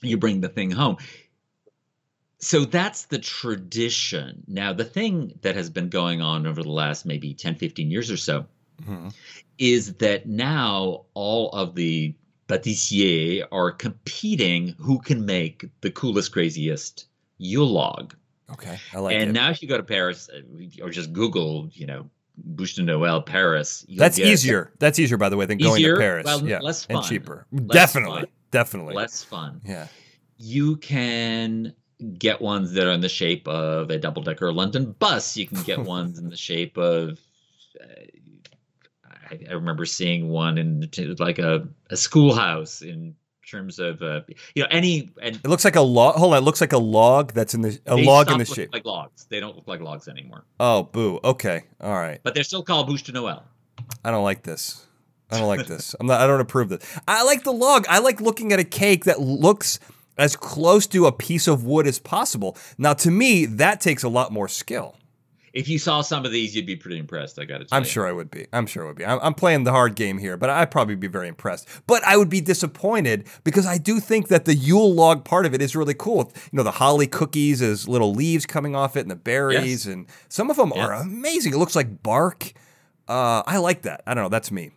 you 0.00 0.16
bring 0.16 0.40
the 0.40 0.48
thing 0.48 0.70
home 0.70 0.96
so 2.42 2.64
that's 2.64 3.04
the 3.06 3.18
tradition 3.18 4.42
now 4.48 4.72
the 4.72 4.84
thing 4.84 5.38
that 5.42 5.54
has 5.54 5.70
been 5.70 5.88
going 5.88 6.20
on 6.20 6.46
over 6.46 6.62
the 6.62 6.70
last 6.70 7.06
maybe 7.06 7.32
10 7.32 7.54
15 7.54 7.90
years 7.90 8.10
or 8.10 8.16
so 8.16 8.44
hmm 8.84 9.08
is 9.58 9.94
that 9.94 10.26
now 10.26 11.04
all 11.14 11.50
of 11.50 11.76
the 11.76 12.12
pâtissiers 12.48 13.44
are 13.52 13.70
competing 13.70 14.74
who 14.78 14.98
can 14.98 15.24
make 15.24 15.64
the 15.82 15.90
coolest 15.90 16.32
craziest 16.32 17.06
Yule 17.38 17.68
log 17.68 18.14
Okay. 18.52 18.78
I 18.92 18.98
like 18.98 19.14
it. 19.14 19.22
and 19.22 19.30
it. 19.30 19.32
now 19.32 19.50
if 19.50 19.62
you 19.62 19.68
go 19.68 19.76
to 19.76 19.82
Paris 19.82 20.28
or 20.82 20.90
just 20.90 21.12
Google, 21.12 21.68
you 21.72 21.86
know, 21.86 22.08
Bûche 22.54 22.76
de 22.76 22.82
Noël 22.82 23.24
Paris, 23.24 23.84
you'll 23.88 23.98
That's 23.98 24.18
easier. 24.18 24.72
That's 24.78 24.98
easier, 24.98 25.16
by 25.16 25.28
the 25.28 25.36
way, 25.36 25.46
than 25.46 25.58
going 25.58 25.82
to 25.82 25.96
Paris. 25.96 26.24
Well, 26.24 26.46
yeah. 26.46 26.60
less 26.60 26.86
and 26.86 26.98
fun. 26.98 27.08
cheaper. 27.08 27.46
Less 27.52 27.68
definitely. 27.72 28.20
fun. 28.22 28.28
Definitely. 28.50 28.94
less 28.94 29.22
fun. 29.22 29.60
yeah. 29.64 29.86
You 30.38 30.76
can 30.76 31.74
get 32.18 32.40
ones 32.40 32.72
that 32.72 32.86
are 32.86 32.90
in 32.92 33.00
the 33.00 33.08
shape 33.08 33.46
of 33.48 33.90
a 33.90 33.98
double 33.98 34.22
decker 34.22 34.52
London 34.52 34.92
bus. 34.98 35.36
You 35.36 35.46
can 35.46 35.62
get 35.62 35.78
ones 35.84 36.18
in 36.18 36.28
the 36.28 36.36
shape 36.36 36.76
of. 36.76 37.18
Uh, 37.80 37.86
I, 39.30 39.38
I 39.50 39.52
remember 39.54 39.84
seeing 39.86 40.28
one 40.28 40.58
in 40.58 40.88
like 41.18 41.38
a, 41.38 41.66
a 41.90 41.96
schoolhouse 41.96 42.82
in 42.82 43.14
terms 43.48 43.78
of 43.78 44.02
uh, 44.02 44.20
you 44.54 44.62
know 44.62 44.68
any 44.70 45.10
and 45.20 45.36
It 45.36 45.46
looks 45.46 45.64
like 45.64 45.76
a 45.76 45.80
log. 45.80 46.16
Hold 46.16 46.34
on. 46.34 46.38
It 46.42 46.44
looks 46.44 46.60
like 46.60 46.72
a 46.72 46.78
log 46.78 47.32
that's 47.32 47.54
in 47.54 47.60
the 47.62 47.78
a 47.86 47.96
log 47.96 48.30
in 48.30 48.38
the 48.38 48.44
shape. 48.44 48.72
like 48.72 48.84
logs. 48.84 49.26
They 49.28 49.40
don't 49.40 49.56
look 49.56 49.68
like 49.68 49.80
logs 49.80 50.08
anymore, 50.08 50.44
Oh, 50.60 50.84
boo. 50.84 51.20
Okay. 51.24 51.64
All 51.80 51.92
right. 51.94 52.20
but 52.22 52.34
they're 52.34 52.44
still 52.44 52.62
called 52.62 52.88
Bûche 52.88 53.04
de 53.04 53.12
Noël. 53.12 53.42
I 54.04 54.10
don't 54.10 54.24
like 54.24 54.42
this. 54.42 54.86
I 55.30 55.38
don't 55.38 55.48
like 55.48 55.66
this. 55.66 55.94
I'm 55.98 56.06
not. 56.06 56.20
I 56.20 56.26
don't 56.26 56.40
approve 56.40 56.68
this. 56.68 56.98
I 57.08 57.24
like 57.24 57.42
the 57.42 57.52
log. 57.52 57.86
I 57.88 58.00
like 58.00 58.20
looking 58.20 58.52
at 58.52 58.58
a 58.60 58.64
cake 58.64 59.04
that 59.06 59.18
looks 59.18 59.80
as 60.18 60.36
close 60.36 60.86
to 60.88 61.06
a 61.06 61.12
piece 61.12 61.46
of 61.48 61.64
wood 61.64 61.86
as 61.86 61.98
possible. 61.98 62.56
Now, 62.78 62.92
to 62.94 63.10
me, 63.10 63.46
that 63.46 63.80
takes 63.80 64.02
a 64.02 64.08
lot 64.08 64.32
more 64.32 64.48
skill. 64.48 64.96
If 65.52 65.68
you 65.68 65.78
saw 65.78 66.00
some 66.00 66.24
of 66.24 66.32
these, 66.32 66.56
you'd 66.56 66.64
be 66.64 66.76
pretty 66.76 66.96
impressed. 66.98 67.38
I 67.38 67.44
got 67.44 67.58
to 67.58 67.66
tell 67.66 67.76
I'm 67.76 67.82
you. 67.82 67.88
sure 67.90 68.06
I 68.06 68.12
would 68.12 68.30
be. 68.30 68.46
I'm 68.54 68.66
sure 68.66 68.84
I 68.84 68.86
would 68.86 68.96
be. 68.96 69.04
I'm, 69.04 69.18
I'm 69.20 69.34
playing 69.34 69.64
the 69.64 69.70
hard 69.70 69.96
game 69.96 70.16
here, 70.16 70.38
but 70.38 70.48
I'd 70.48 70.70
probably 70.70 70.94
be 70.94 71.08
very 71.08 71.28
impressed. 71.28 71.68
But 71.86 72.02
I 72.04 72.16
would 72.16 72.30
be 72.30 72.40
disappointed 72.40 73.26
because 73.44 73.66
I 73.66 73.76
do 73.76 74.00
think 74.00 74.28
that 74.28 74.46
the 74.46 74.54
Yule 74.54 74.94
log 74.94 75.26
part 75.26 75.44
of 75.44 75.52
it 75.52 75.60
is 75.60 75.76
really 75.76 75.92
cool. 75.92 76.32
You 76.50 76.56
know, 76.56 76.62
the 76.62 76.70
holly 76.70 77.06
cookies 77.06 77.60
as 77.60 77.86
little 77.86 78.14
leaves 78.14 78.46
coming 78.46 78.74
off 78.74 78.96
it 78.96 79.00
and 79.00 79.10
the 79.10 79.14
berries, 79.16 79.84
Yes. 79.84 79.92
and 79.92 80.06
some 80.30 80.48
of 80.50 80.56
them 80.56 80.72
are 80.72 80.94
amazing. 80.94 81.52
It 81.52 81.58
looks 81.58 81.76
like 81.76 82.02
bark. 82.02 82.54
Uh, 83.06 83.42
I 83.46 83.58
like 83.58 83.82
that. 83.82 84.02
I 84.06 84.14
don't 84.14 84.24
know. 84.24 84.30
That's 84.30 84.50
me. 84.50 84.70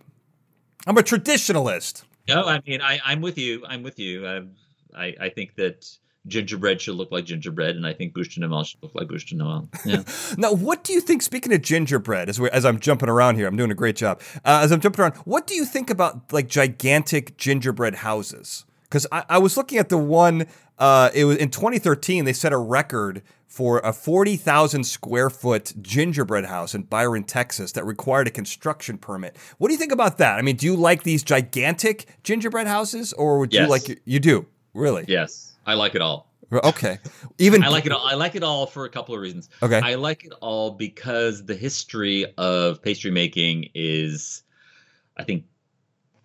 I'm 0.86 0.98
a 0.98 1.04
traditionalist. 1.04 2.04
No, 2.28 2.44
I 2.44 2.60
mean 2.68 2.82
I, 2.82 3.00
I'm 3.06 3.22
with 3.22 3.38
you. 3.38 3.64
I'm 3.66 3.82
with 3.82 3.98
you. 3.98 4.28
I, 4.28 4.42
I 4.96 5.16
I 5.20 5.30
think 5.30 5.56
that 5.56 5.86
gingerbread 6.28 6.82
should 6.82 6.96
look 6.96 7.12
like 7.12 7.26
gingerbread, 7.26 7.76
and 7.76 7.86
I 7.86 7.94
think 7.94 8.14
bûche 8.14 8.36
de 8.36 8.42
Noël 8.42 8.66
should 8.66 8.82
look 8.82 8.96
like 8.96 9.08
bûche 9.08 9.28
de 9.28 9.36
Noël. 9.36 9.68
Yeah. 9.86 10.04
Now, 10.38 10.54
what 10.54 10.84
do 10.84 10.94
you 10.94 11.02
think? 11.02 11.22
Speaking 11.22 11.54
of 11.54 11.62
gingerbread, 11.62 12.30
as 12.30 12.40
we 12.40 12.50
as 12.50 12.66
I'm 12.66 12.80
jumping 12.80 13.10
around 13.10 13.36
here, 13.36 13.48
I'm 13.48 13.56
doing 13.56 13.72
a 13.72 13.76
great 13.76 13.96
job. 13.96 14.22
Uh, 14.38 14.62
as 14.64 14.72
I'm 14.72 14.80
jumping 14.80 15.02
around, 15.02 15.16
what 15.18 15.48
do 15.48 15.56
you 15.56 15.66
think 15.66 15.90
about 15.90 16.32
like 16.34 16.48
gigantic 16.48 17.38
gingerbread 17.38 17.96
houses? 17.96 18.66
Because 18.84 19.08
I, 19.12 19.24
I 19.30 19.38
was 19.38 19.58
looking 19.58 19.78
at 19.78 19.90
the 19.90 19.98
one. 19.98 20.48
Uh, 20.78 21.10
it 21.14 21.26
was 21.26 21.38
in 21.38 21.50
2013. 21.50 22.26
They 22.26 22.34
set 22.34 22.52
a 22.52 22.58
record 22.58 23.22
for 23.48 23.80
a 23.80 23.94
40,000 23.94 24.84
square 24.84 25.30
foot 25.30 25.74
gingerbread 25.82 26.46
house 26.46 26.76
in 26.76 26.82
Bryan, 26.84 27.24
Texas, 27.24 27.72
that 27.72 27.86
required 27.86 28.28
a 28.28 28.32
construction 28.32 28.98
permit. 28.98 29.38
What 29.58 29.70
do 29.70 29.74
you 29.74 29.78
think 29.78 29.94
about 29.94 30.18
that? 30.18 30.38
I 30.38 30.42
mean, 30.42 30.58
do 30.58 30.66
you 30.66 30.76
like 30.76 31.04
these 31.04 31.24
gigantic 31.24 32.06
gingerbread 32.24 32.68
houses, 32.68 33.14
or 33.14 33.40
would 33.40 33.54
you 33.54 33.68
like 33.68 34.02
you 34.04 34.20
do 34.20 34.48
really? 34.76 35.06
yes, 35.08 35.56
I 35.66 35.74
like 35.74 35.96
it 35.96 36.02
all. 36.02 36.30
Okay. 36.52 37.00
Even 37.40 37.64
I 37.64 37.70
like 37.70 37.86
it 37.86 37.92
all. 37.92 38.06
I 38.06 38.14
like 38.14 38.36
it 38.36 38.44
all 38.44 38.68
for 38.68 38.86
a 38.86 38.90
couple 38.90 39.16
of 39.16 39.22
reasons. 39.22 39.50
Okay. 39.64 39.80
I 39.80 39.96
like 39.96 40.26
it 40.26 40.34
all 40.42 40.72
because 40.72 41.44
the 41.44 41.56
history 41.56 42.26
of 42.38 42.82
pastry 42.82 43.12
making 43.12 43.70
is, 43.74 44.44
I 45.18 45.24
think, 45.24 45.46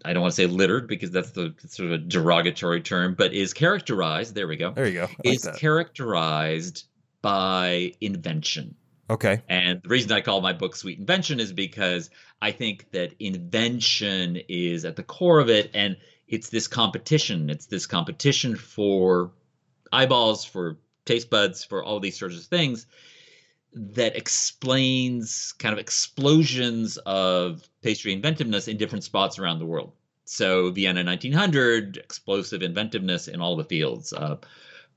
I 0.05 0.13
don't 0.13 0.23
want 0.23 0.33
to 0.33 0.37
say 0.37 0.47
littered 0.47 0.89
because 0.89 1.11
that's 1.11 1.31
the 1.31 1.55
sort 1.67 1.87
of 1.87 1.93
a 1.93 1.99
derogatory 1.99 2.83
term, 2.83 3.15
but 3.15 3.33
is 3.33 3.53
characterized. 3.53 4.35
There 4.35 4.47
we 4.47 4.57
go. 4.57 4.73
there 4.73 4.87
you 4.87 4.95
go. 4.95 5.01
Like 5.03 5.35
is 5.35 5.43
that. 5.43 5.57
characterized 5.57 6.85
by 7.23 7.95
invention. 8.01 8.75
okay. 9.09 9.43
And 9.49 9.83
the 9.83 9.89
reason 9.89 10.13
I 10.13 10.21
call 10.21 10.41
my 10.41 10.53
book 10.53 10.77
Sweet 10.77 10.99
Invention 10.99 11.41
is 11.41 11.53
because 11.53 12.11
I 12.41 12.53
think 12.53 12.91
that 12.93 13.15
invention 13.19 14.39
is 14.49 14.85
at 14.85 14.97
the 14.97 15.03
core 15.03 15.41
of 15.41 15.51
it. 15.51 15.71
And 15.75 15.97
it's 16.31 16.49
this 16.49 16.69
competition. 16.69 17.51
It's 17.51 17.67
this 17.67 17.87
competition 17.87 18.57
for 18.57 19.33
eyeballs, 19.93 20.45
for 20.45 20.79
taste 21.05 21.29
buds, 21.29 21.65
for 21.65 21.83
all 21.83 22.01
these 22.01 22.19
sorts 22.19 22.37
of 22.37 22.45
things 22.45 22.87
that 23.73 24.17
explains 24.17 25.53
kind 25.53 25.73
of 25.73 25.79
explosions 25.79 26.97
of 26.99 27.69
pastry 27.83 28.13
inventiveness 28.13 28.69
in 28.69 28.77
different 28.77 29.05
spots 29.05 29.39
around 29.39 29.59
the 29.59 29.67
world. 29.67 29.93
So 30.25 30.71
Vienna 30.71 31.05
1900, 31.05 31.97
explosive 31.97 32.63
inventiveness 32.63 33.29
in 33.29 33.41
all 33.41 33.57
the 33.57 33.65
fields. 33.65 34.13
Uh, 34.13 34.37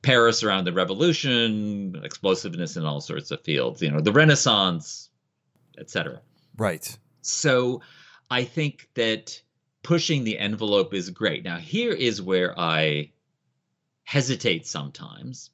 Paris 0.03 0.43
around 0.43 0.65
the 0.65 0.73
Revolution, 0.73 1.99
explosiveness 2.03 2.77
in 2.77 2.86
all 2.86 3.01
sorts 3.01 3.31
of 3.31 3.41
fields. 3.41 3.81
You 3.81 3.91
know, 3.91 4.01
the 4.01 4.11
Renaissance, 4.11 5.09
etc. 5.79 6.21
Right. 6.57 6.97
So 7.21 7.81
I 8.29 8.43
think 8.43 8.89
that 8.95 9.41
pushing 9.84 10.23
the 10.23 10.39
envelope 10.39 10.93
is 10.93 11.09
great. 11.09 11.43
Now, 11.43 11.57
here 11.57 11.91
is 11.91 12.21
where 12.21 12.57
I 12.59 13.11
hesitate 14.03 14.65
sometimes. 14.65 15.51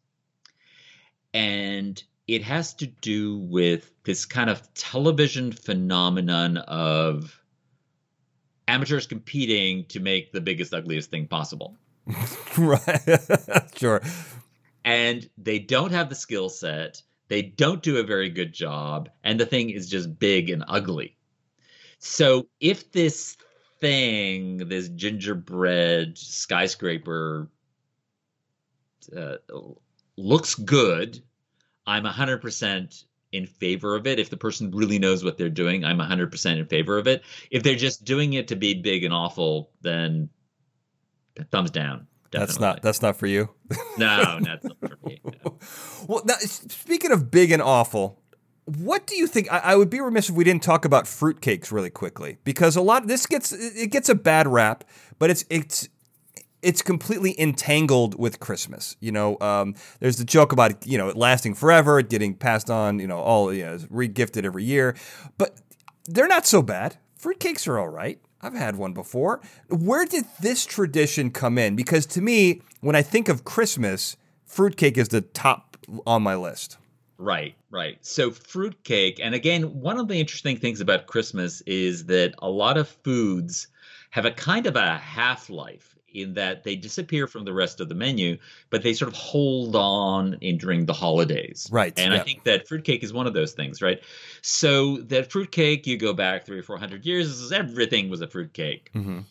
And 1.34 2.02
it 2.28 2.44
has 2.44 2.74
to 2.76 2.88
do 2.88 3.38
with 3.38 3.92
this 4.04 4.26
kind 4.26 4.50
of 4.50 4.74
television 4.74 5.52
phenomenon 5.52 6.58
of 6.58 7.42
amateurs 8.68 9.08
competing 9.08 9.86
to 9.86 10.00
make 10.00 10.32
the 10.32 10.42
biggest, 10.42 10.74
ugliest 10.74 11.10
thing 11.10 11.28
possible. 11.28 11.76
right. 12.58 13.20
sure. 13.76 14.02
And 14.86 15.28
they 15.38 15.60
don't 15.60 15.92
have 15.92 16.10
the 16.10 16.16
skill 16.16 16.50
set. 16.50 17.02
They 17.28 17.42
don't 17.42 17.84
do 17.84 17.98
a 17.98 18.04
very 18.04 18.30
good 18.30 18.54
job. 18.54 19.10
And 19.24 19.40
the 19.40 19.46
thing 19.46 19.72
is 19.72 19.90
just 19.90 20.20
big 20.20 20.50
and 20.50 20.64
ugly. 20.68 21.16
So 22.00 22.48
if 22.60 22.92
this 22.92 23.38
thing, 23.80 24.58
this 24.70 24.90
gingerbread 24.90 26.18
skyscraper, 26.18 27.50
uh, 29.16 29.36
looks 30.18 30.56
good, 30.56 31.22
I'm 31.88 32.04
100% 32.04 33.04
in 33.32 33.46
favor 33.46 33.96
of 33.96 34.08
it. 34.08 34.20
If 34.20 34.30
the 34.30 34.38
person 34.38 34.72
really 34.72 35.00
knows 35.00 35.24
what 35.24 35.38
they're 35.38 35.50
doing, 35.50 35.84
I'm 35.84 35.98
100% 35.98 36.58
in 36.58 36.66
favor 36.66 36.98
of 36.98 37.08
it. 37.08 37.24
If 37.52 37.64
they're 37.64 37.76
just 37.76 38.04
doing 38.04 38.34
it 38.34 38.48
to 38.50 38.56
be 38.56 38.76
big 38.76 39.04
and 39.04 39.14
awful, 39.14 39.72
then 39.82 40.30
thumbs 41.52 41.72
down. 41.72 42.08
That's 42.32 42.60
not 42.60 42.84
that's 42.84 43.02
not 43.02 43.16
for 43.16 43.26
you. 43.26 43.50
No, 43.98 44.40
that's 44.44 44.64
not 44.64 44.78
for 44.80 45.00
me. 45.04 45.20
no. 45.24 45.58
Well, 46.08 46.22
now, 46.26 46.36
speaking 46.36 47.12
of 47.12 47.32
big 47.32 47.52
and 47.52 47.62
awful, 47.62 48.22
what 48.78 49.08
do 49.08 49.16
you 49.16 49.26
think? 49.28 49.52
I, 49.52 49.60
I 49.60 49.76
would 49.76 49.90
be 49.90 50.00
remiss 50.00 50.30
if 50.30 50.36
we 50.36 50.44
didn't 50.44 50.64
talk 50.64 50.86
about 50.86 51.06
fruitcakes 51.06 51.72
really 51.72 51.90
quickly 51.90 52.38
because 52.44 52.76
a 52.76 52.82
lot 52.82 53.08
this 53.08 53.26
gets 53.26 53.52
it 53.52 53.90
gets 53.92 54.10
a 54.10 54.16
bad 54.16 54.48
rap, 54.48 54.84
but 55.18 55.30
it's 55.30 55.44
it's 55.50 55.90
it's 56.62 56.82
completely 56.82 57.40
entangled 57.40 58.20
with 58.20 58.40
Christmas. 58.40 58.96
You 59.00 59.12
know, 59.12 59.38
um, 59.40 59.76
there's 60.00 60.18
the 60.18 60.26
joke 60.26 60.52
about 60.52 60.86
you 60.86 60.98
know 60.98 61.10
it 61.10 61.18
lasting 61.18 61.56
forever, 61.56 62.00
it 62.00 62.10
getting 62.10 62.36
passed 62.36 62.70
on. 62.70 63.00
You 63.00 63.08
know, 63.08 63.20
all 63.20 63.54
you 63.54 63.66
know, 63.66 63.78
regifted 63.78 64.46
every 64.46 64.64
year, 64.64 64.96
but 65.38 65.60
they're 66.06 66.28
not 66.28 66.46
so 66.46 66.62
bad. 66.62 66.98
Fruitcakes 67.20 67.68
are 67.68 67.80
all 67.80 67.90
right. 67.90 68.20
I've 68.42 68.54
had 68.54 68.78
one 68.78 68.94
before. 68.94 69.42
Where 69.68 70.06
did 70.06 70.26
this 70.42 70.66
tradition 70.66 71.32
come 71.32 71.58
in? 71.58 71.76
Because 71.76 72.06
to 72.08 72.22
me, 72.22 72.62
when 72.80 72.96
I 72.96 73.02
think 73.02 73.28
of 73.28 73.44
Christmas, 73.44 74.16
fruitcake 74.46 74.98
is 74.98 75.10
the 75.10 75.22
top 75.22 75.76
on 76.06 76.24
my 76.24 76.36
list. 76.36 76.78
Right, 77.22 77.54
right. 77.70 77.98
So 78.02 78.32
fruitcake, 78.32 79.20
and 79.22 79.36
again, 79.36 79.82
one 79.82 80.00
of 80.00 80.08
the 80.08 80.16
interesting 80.16 80.56
things 80.56 80.80
about 80.80 81.06
Christmas 81.06 81.60
is 81.68 82.06
that 82.06 82.34
a 82.40 82.50
lot 82.50 82.78
of 82.78 82.88
foods 82.88 83.68
have 84.12 84.24
a 84.24 84.32
kind 84.32 84.66
of 84.66 84.78
a 84.78 84.98
half 84.98 85.50
life 85.50 85.96
in 86.14 86.34
that 86.36 86.64
they 86.64 86.76
disappear 86.78 87.28
from 87.28 87.44
the 87.44 87.54
rest 87.54 87.82
of 87.82 87.90
the 87.90 87.94
menu, 87.94 88.38
but 88.70 88.84
they 88.84 88.94
sort 88.94 89.12
of 89.12 89.18
hold 89.18 89.76
on 89.76 90.36
in 90.42 90.58
during 90.58 90.86
the 90.86 90.94
holidays. 90.94 91.68
Right. 91.70 91.94
And 92.00 92.14
yeah. 92.14 92.22
I 92.22 92.24
think 92.24 92.46
that 92.46 92.68
fruitcake 92.68 93.04
is 93.04 93.12
one 93.12 93.28
of 93.28 93.34
those 93.34 93.52
things, 93.52 93.82
right? 93.82 94.00
So 94.42 94.98
that 94.98 95.30
fruitcake, 95.30 95.86
you 95.86 95.98
go 95.98 96.14
back 96.14 96.46
three 96.46 96.58
or 96.58 96.64
four 96.64 96.78
hundred 96.78 97.06
years, 97.06 97.52
everything 97.52 98.10
was 98.10 98.22
a 98.22 98.28
fruitcake. 98.28 98.92
Mhm. 98.96 99.26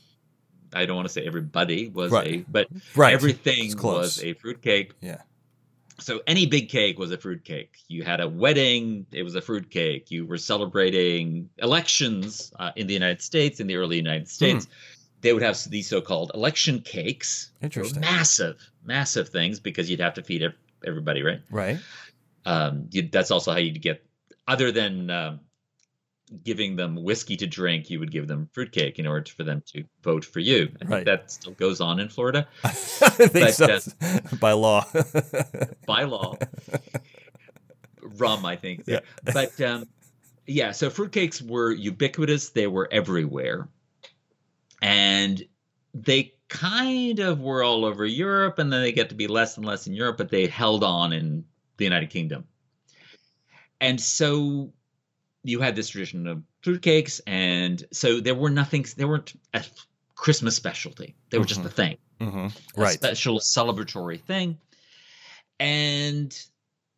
I 0.74 0.84
don't 0.84 0.94
want 0.96 1.08
to 1.08 1.12
say 1.12 1.24
everybody 1.24 1.88
was 1.88 2.12
Right. 2.12 2.40
a, 2.40 2.44
but 2.50 2.68
Right. 2.94 3.14
everything 3.14 3.74
was 3.82 4.22
a 4.22 4.34
fruitcake. 4.34 4.92
Yeah. 5.00 5.22
So 6.00 6.20
any 6.26 6.46
big 6.46 6.68
cake 6.68 6.98
was 6.98 7.10
a 7.10 7.18
fruit 7.18 7.44
cake. 7.44 7.78
You 7.88 8.04
had 8.04 8.20
a 8.20 8.28
wedding, 8.28 9.06
it 9.10 9.24
was 9.24 9.34
a 9.34 9.40
fruit 9.40 9.68
cake. 9.70 10.10
You 10.10 10.26
were 10.26 10.38
celebrating 10.38 11.50
elections 11.58 12.52
uh, 12.58 12.70
in 12.76 12.86
the 12.86 12.94
United 12.94 13.20
States, 13.20 13.58
in 13.58 13.66
the 13.66 13.76
early 13.76 13.96
United 13.96 14.28
States. 14.28 14.68
They 15.20 15.32
would 15.32 15.42
have 15.42 15.58
these 15.68 15.88
so-called 15.88 16.30
election 16.34 16.80
cakes. 16.80 17.50
Interesting. 17.60 18.00
Massive, 18.00 18.70
massive 18.84 19.30
things 19.30 19.58
because 19.58 19.90
you'd 19.90 19.98
have 19.98 20.14
to 20.14 20.22
feed 20.22 20.44
everybody, 20.86 21.24
right? 21.24 21.40
Right. 21.50 21.80
Um, 22.46 22.86
you, 22.92 23.08
that's 23.10 23.32
also 23.32 23.50
how 23.50 23.58
you'd 23.58 23.82
get, 23.82 24.04
other 24.46 24.70
than 24.70 25.10
um, 25.10 25.40
giving 26.44 26.76
them 26.76 27.02
whiskey 27.02 27.36
to 27.36 27.46
drink, 27.46 27.90
you 27.90 27.98
would 28.00 28.10
give 28.10 28.28
them 28.28 28.48
fruitcake 28.52 28.98
in 28.98 29.06
order 29.06 29.30
for 29.30 29.44
them 29.44 29.62
to 29.66 29.84
vote 30.02 30.24
for 30.24 30.40
you. 30.40 30.68
I 30.82 30.84
think 30.84 31.04
that 31.06 31.30
still 31.30 31.52
goes 31.52 31.80
on 31.80 32.00
in 32.00 32.08
Florida. 32.08 32.46
But, 32.62 33.54
so. 33.54 33.66
uh, 33.66 34.20
By 34.40 34.52
law. 34.52 34.84
by 35.86 36.04
law. 36.04 36.36
Rum, 38.00 38.44
I 38.44 38.56
think. 38.56 38.84
Yeah. 38.86 39.00
But 39.24 39.60
um, 39.60 39.86
yeah, 40.46 40.72
so 40.72 40.90
fruitcakes 40.90 41.42
were 41.42 41.72
ubiquitous. 41.72 42.50
They 42.50 42.66
were 42.66 42.88
everywhere. 42.90 43.68
And 44.80 45.42
they 45.94 46.34
kind 46.48 47.18
of 47.18 47.40
were 47.40 47.62
all 47.62 47.84
over 47.84 48.04
Europe, 48.04 48.58
and 48.58 48.72
then 48.72 48.82
they 48.82 48.92
get 48.92 49.08
to 49.10 49.14
be 49.14 49.26
less 49.26 49.56
and 49.56 49.66
less 49.66 49.86
in 49.86 49.94
Europe, 49.94 50.16
but 50.16 50.30
they 50.30 50.46
held 50.46 50.84
on 50.84 51.12
in 51.12 51.44
the 51.76 51.84
United 51.84 52.10
Kingdom. 52.10 52.44
And 53.80 54.00
so 54.00 54.72
you 55.48 55.60
had 55.60 55.74
this 55.74 55.88
tradition 55.88 56.26
of 56.26 56.42
fruitcakes, 56.62 57.20
and 57.26 57.84
so 57.92 58.20
there 58.20 58.34
were 58.34 58.50
nothing, 58.50 58.84
there 58.96 59.08
weren't 59.08 59.32
a 59.54 59.64
Christmas 60.14 60.56
specialty. 60.56 61.14
They 61.30 61.38
were 61.38 61.44
just 61.44 61.62
Mhm. 61.62 61.66
a 61.66 61.70
thing 61.70 61.96
hmm 62.20 62.48
a 62.76 62.90
special 62.90 63.38
celebratory 63.38 64.20
thing. 64.20 64.58
And 65.60 66.36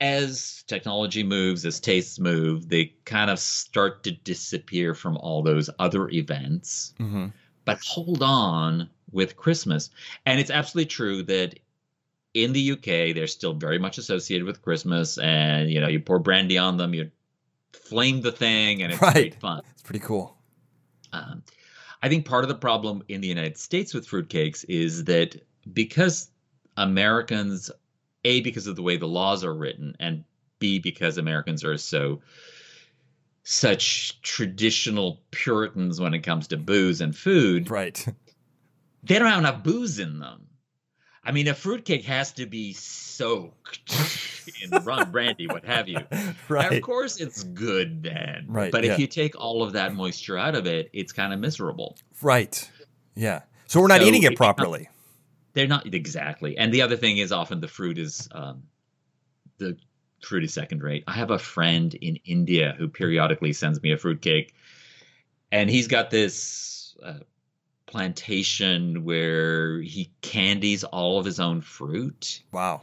as 0.00 0.64
technology 0.66 1.22
moves, 1.22 1.64
as 1.66 1.80
tastes 1.80 2.18
move, 2.18 2.68
they 2.68 2.94
kind 3.04 3.30
of 3.30 3.38
start 3.38 4.02
to 4.04 4.12
disappear 4.12 4.94
from 4.94 5.16
all 5.18 5.42
those 5.42 5.68
other 5.78 6.08
events. 6.10 6.94
hmm 6.98 7.26
But 7.64 7.78
hold 7.80 8.22
on 8.22 8.88
with 9.12 9.36
Christmas. 9.36 9.90
And 10.24 10.40
it's 10.40 10.50
absolutely 10.50 10.88
true 10.88 11.22
that 11.24 11.58
in 12.32 12.52
the 12.52 12.72
UK, 12.72 13.12
they're 13.12 13.26
still 13.26 13.52
very 13.54 13.78
much 13.78 13.98
associated 13.98 14.46
with 14.46 14.62
Christmas. 14.62 15.18
And, 15.18 15.70
you 15.70 15.80
know, 15.80 15.88
you 15.88 16.00
pour 16.00 16.18
brandy 16.18 16.56
on 16.58 16.76
them, 16.78 16.94
you 16.94 17.10
flame 17.72 18.20
the 18.20 18.32
thing, 18.32 18.82
and 18.82 18.92
it's 18.92 19.02
Right. 19.02 19.12
great 19.14 19.34
fun. 19.40 19.62
It's 19.72 19.82
pretty 19.82 20.00
cool. 20.00 20.36
Um, 21.12 21.42
I 22.02 22.08
think 22.08 22.24
part 22.24 22.44
of 22.44 22.48
the 22.48 22.54
problem 22.54 23.02
in 23.08 23.20
the 23.20 23.28
United 23.28 23.58
States 23.58 23.92
with 23.92 24.06
fruitcakes 24.08 24.64
is 24.68 25.04
that 25.04 25.36
because 25.72 26.30
Americans, 26.76 27.70
A, 28.24 28.40
because 28.40 28.66
of 28.66 28.76
the 28.76 28.82
way 28.82 28.96
the 28.96 29.08
laws 29.08 29.44
are 29.44 29.54
written, 29.54 29.96
and 30.00 30.24
B, 30.60 30.78
because 30.78 31.18
Americans 31.18 31.64
are 31.64 31.76
so 31.76 32.20
such 33.42 34.20
traditional 34.22 35.20
Puritans 35.30 36.00
when 36.00 36.14
it 36.14 36.20
comes 36.20 36.46
to 36.48 36.56
booze 36.56 37.00
and 37.00 37.16
food, 37.16 37.70
Right. 37.70 38.06
they 39.02 39.18
don't 39.18 39.28
have 39.28 39.38
enough 39.40 39.62
booze 39.64 39.98
in 39.98 40.20
them. 40.20 40.46
I 41.22 41.32
mean, 41.32 41.48
a 41.48 41.54
fruitcake 41.54 42.04
has 42.04 42.32
to 42.32 42.46
be 42.46 42.72
soaked 42.72 43.80
in 44.62 44.70
rum, 44.84 45.10
brandy, 45.10 45.46
what 45.46 45.64
have 45.64 45.88
you. 45.88 45.98
And 46.10 46.34
right. 46.48 46.72
of 46.72 46.82
course, 46.82 47.20
it's 47.20 47.42
good 47.42 48.02
then. 48.02 48.46
Right, 48.48 48.72
But 48.72 48.84
yeah. 48.84 48.92
if 48.92 48.98
you 48.98 49.06
take 49.06 49.38
all 49.38 49.62
of 49.62 49.74
that 49.74 49.94
moisture 49.94 50.38
out 50.38 50.54
of 50.54 50.66
it, 50.66 50.88
it's 50.92 51.12
kind 51.12 51.32
of 51.32 51.38
miserable. 51.38 51.96
Right. 52.22 52.68
Yeah. 53.14 53.42
So 53.66 53.80
we're 53.80 53.88
not 53.88 54.00
So 54.00 54.06
eating 54.06 54.22
it 54.22 54.36
properly. 54.36 54.88
They're 55.52 55.66
not 55.66 55.92
exactly. 55.92 56.56
And 56.56 56.72
the 56.72 56.82
other 56.82 56.96
thing 56.96 57.18
is 57.18 57.32
often 57.32 57.60
the 57.60 57.68
fruit 57.68 57.98
is 57.98 58.28
um, 58.32 58.62
the 59.58 59.76
fruit 60.22 60.44
is 60.44 60.54
second 60.54 60.82
rate. 60.82 61.04
I 61.06 61.12
have 61.12 61.30
a 61.30 61.38
friend 61.38 61.92
in 61.94 62.16
India 62.24 62.74
who 62.78 62.88
periodically 62.88 63.52
sends 63.52 63.82
me 63.82 63.92
a 63.92 63.96
fruit 63.96 64.22
cake, 64.22 64.54
and 65.52 65.68
he's 65.68 65.88
got 65.88 66.10
this 66.10 66.96
uh, 67.04 67.14
plantation 67.90 69.04
where 69.04 69.80
he 69.80 70.10
candies 70.22 70.84
all 70.84 71.18
of 71.18 71.24
his 71.26 71.40
own 71.40 71.60
fruit, 71.60 72.42
Wow. 72.52 72.82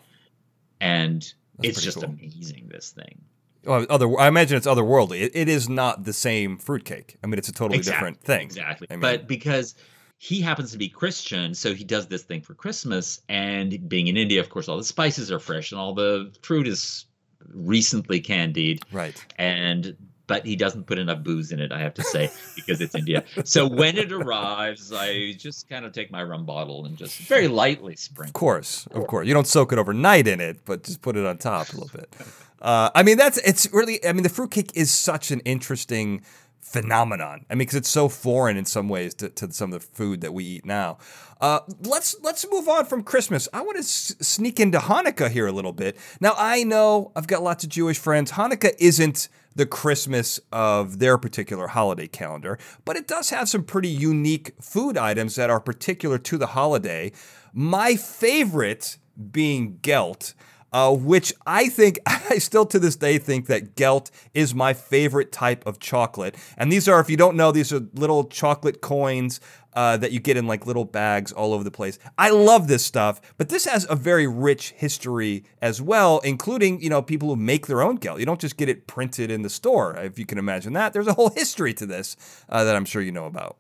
and 0.82 1.22
That's 1.58 1.70
it's 1.78 1.82
just 1.82 1.98
cool. 1.98 2.06
amazing. 2.06 2.68
This 2.72 2.92
thing. 2.92 3.22
Well, 3.64 3.86
other, 3.90 4.08
I 4.20 4.28
imagine 4.28 4.56
it's 4.58 4.68
otherworldly. 4.68 5.22
It, 5.22 5.32
it 5.36 5.50
is 5.50 5.68
not 5.68 6.04
the 6.06 6.14
same 6.14 6.58
fruitcake. 6.58 7.18
I 7.24 7.28
mean, 7.28 7.38
it's 7.38 7.50
a 7.50 7.52
totally 7.54 7.78
Exactly, 7.80 7.98
different 8.12 8.22
thing. 8.22 8.42
Exactly. 8.46 8.88
I 8.90 8.94
mean- 8.94 9.02
but 9.02 9.28
because 9.28 9.76
he 10.20 10.42
happens 10.42 10.72
to 10.72 10.78
be 10.78 10.88
Christian, 10.90 11.54
so 11.54 11.74
he 11.74 11.84
does 11.84 12.08
this 12.08 12.24
thing 12.24 12.42
for 12.42 12.54
Christmas. 12.54 13.22
And 13.30 13.88
being 13.90 14.08
in 14.08 14.16
India, 14.18 14.40
of 14.40 14.50
course, 14.50 14.68
all 14.70 14.78
the 14.78 14.84
spices 14.84 15.32
are 15.32 15.40
fresh 15.40 15.72
and 15.72 15.80
all 15.82 15.94
the 15.94 16.34
fruit 16.42 16.68
is 16.68 17.06
recently 17.54 18.20
candied. 18.20 18.84
Right. 18.92 19.16
And 19.38 19.96
but 20.28 20.46
he 20.46 20.56
doesn't 20.56 20.86
put 20.86 21.00
enough 21.00 21.24
booze 21.24 21.52
in 21.52 21.60
it, 21.60 21.72
I 21.72 21.80
have 21.80 21.94
to 21.96 22.04
say, 22.04 22.30
because 22.56 22.82
it's 22.82 22.94
India. 22.94 23.24
So 23.46 23.68
when 23.68 23.98
it 23.98 24.12
arrives, 24.12 24.92
I 24.94 25.34
just 25.34 25.70
kind 25.70 25.86
of 25.86 25.94
take 25.94 26.12
my 26.12 26.22
rum 26.22 26.46
bottle 26.46 26.86
and 26.86 26.98
just 26.98 27.18
very 27.20 27.48
lightly 27.48 27.96
sprinkle. 27.96 28.26
Of 28.26 28.30
sprinkle. 28.30 28.40
course, 28.40 28.88
of 28.92 29.08
course. 29.08 29.28
You 29.28 29.34
don't 29.34 29.48
soak 29.48 29.72
it 29.74 29.80
overnight 29.80 30.28
in 30.28 30.40
it, 30.42 30.66
but 30.66 30.84
just 30.84 31.02
put 31.02 31.16
it 31.18 31.26
on 31.26 31.38
top 31.38 31.70
a 31.70 31.78
little 31.78 31.98
bit. 31.98 32.14
Uh, 32.62 32.90
I 32.94 33.04
mean, 33.04 33.18
that's 33.18 33.38
it's 33.40 33.72
really. 33.72 34.06
I 34.06 34.14
mean, 34.14 34.24
the 34.24 34.30
fruitcake 34.30 34.72
is 34.76 34.92
such 34.92 35.32
an 35.32 35.40
interesting 35.42 36.24
phenomenon. 36.60 37.46
I 37.50 37.54
mean, 37.54 37.60
because 37.60 37.76
it's 37.76 37.90
so 37.90 38.10
foreign 38.10 38.58
in 38.58 38.66
some 38.66 38.90
ways 38.90 39.14
to, 39.16 39.30
to 39.30 39.52
some 39.54 39.72
of 39.72 39.80
the 39.80 39.88
food 39.88 40.22
that 40.22 40.34
we 40.34 40.44
eat 40.44 40.66
now. 40.66 40.98
Uh, 41.40 41.60
let's 41.84 42.16
let's 42.24 42.46
move 42.52 42.68
on 42.68 42.86
from 42.86 43.04
Christmas. 43.04 43.48
I 43.54 43.62
want 43.62 43.76
to 43.76 43.84
s- 43.84 44.16
sneak 44.20 44.60
into 44.60 44.80
Hanukkah 44.80 45.30
here 45.30 45.48
a 45.48 45.52
little 45.52 45.72
bit. 45.72 45.98
Now, 46.20 46.34
I 46.36 46.64
know 46.64 47.12
I've 47.16 47.28
got 47.28 47.44
lots 47.44 47.64
of 47.64 47.70
Jewish 47.70 48.00
friends. 48.00 48.32
Hanukkah 48.32 48.74
isn't 48.80 49.30
the 49.58 49.66
Christmas 49.66 50.40
of 50.52 51.00
their 51.00 51.18
particular 51.18 51.68
holiday 51.68 52.08
calendar, 52.08 52.60
but 52.86 52.96
it 52.96 53.08
does 53.08 53.32
have 53.32 53.50
some 53.50 53.64
pretty 53.64 53.90
unique 53.90 54.54
food 54.62 54.98
items 54.98 55.36
that 55.36 55.50
are 55.50 55.60
particular 55.60 56.20
to 56.20 56.38
the 56.38 56.48
holiday. 56.48 57.12
My 57.54 57.96
favorite 57.96 58.98
being 59.32 59.80
gelt. 59.82 60.34
Uh, 60.74 60.94
which 60.94 61.34
I 61.48 61.70
think, 61.70 61.98
I 62.06 62.40
still 62.40 62.66
to 62.68 62.78
this 62.78 62.98
day 62.98 63.18
think 63.20 63.48
that 63.48 63.78
Gelt 63.78 64.12
is 64.34 64.54
my 64.54 64.74
favorite 64.74 65.32
type 65.32 65.66
of 65.66 65.80
chocolate. 65.80 66.36
And 66.58 66.70
these 66.70 66.90
are, 66.90 67.00
if 67.00 67.10
you 67.10 67.16
don't 67.16 67.38
know, 67.38 67.54
these 67.54 67.72
are 67.72 67.80
little 67.94 68.26
chocolate 68.26 68.82
coins 68.82 69.40
uh, 69.78 69.96
that 69.96 70.12
you 70.12 70.20
get 70.20 70.36
in 70.38 70.48
like 70.48 70.66
little 70.66 70.86
bags 70.86 71.32
all 71.32 71.54
over 71.54 71.64
the 71.64 71.70
place. 71.70 72.00
I 72.18 72.32
love 72.32 72.68
this 72.68 72.84
stuff, 72.84 73.22
but 73.38 73.50
this 73.50 73.66
has 73.66 73.86
a 73.88 73.96
very 73.96 74.26
rich 74.26 74.72
history 74.72 75.44
as 75.62 75.80
well, 75.84 76.18
including, 76.24 76.82
you 76.82 76.90
know, 76.90 77.04
people 77.04 77.30
who 77.30 77.36
make 77.36 77.68
their 77.68 77.84
own 77.84 77.98
gelt. 77.98 78.20
You 78.20 78.26
don't 78.26 78.42
just 78.42 78.58
get 78.58 78.70
it 78.70 78.88
printed 78.88 79.30
in 79.30 79.44
the 79.44 79.52
store, 79.52 79.96
if 79.98 80.18
you 80.18 80.26
can 80.26 80.40
imagine 80.40 80.74
that. 80.74 80.94
There's 80.94 81.06
a 81.06 81.14
whole 81.14 81.30
history 81.30 81.76
to 81.76 81.86
this 81.86 82.18
uh, 82.50 82.64
that 82.64 82.76
I'm 82.76 82.86
sure 82.86 83.04
you 83.04 83.12
know 83.12 83.28
about. 83.28 83.58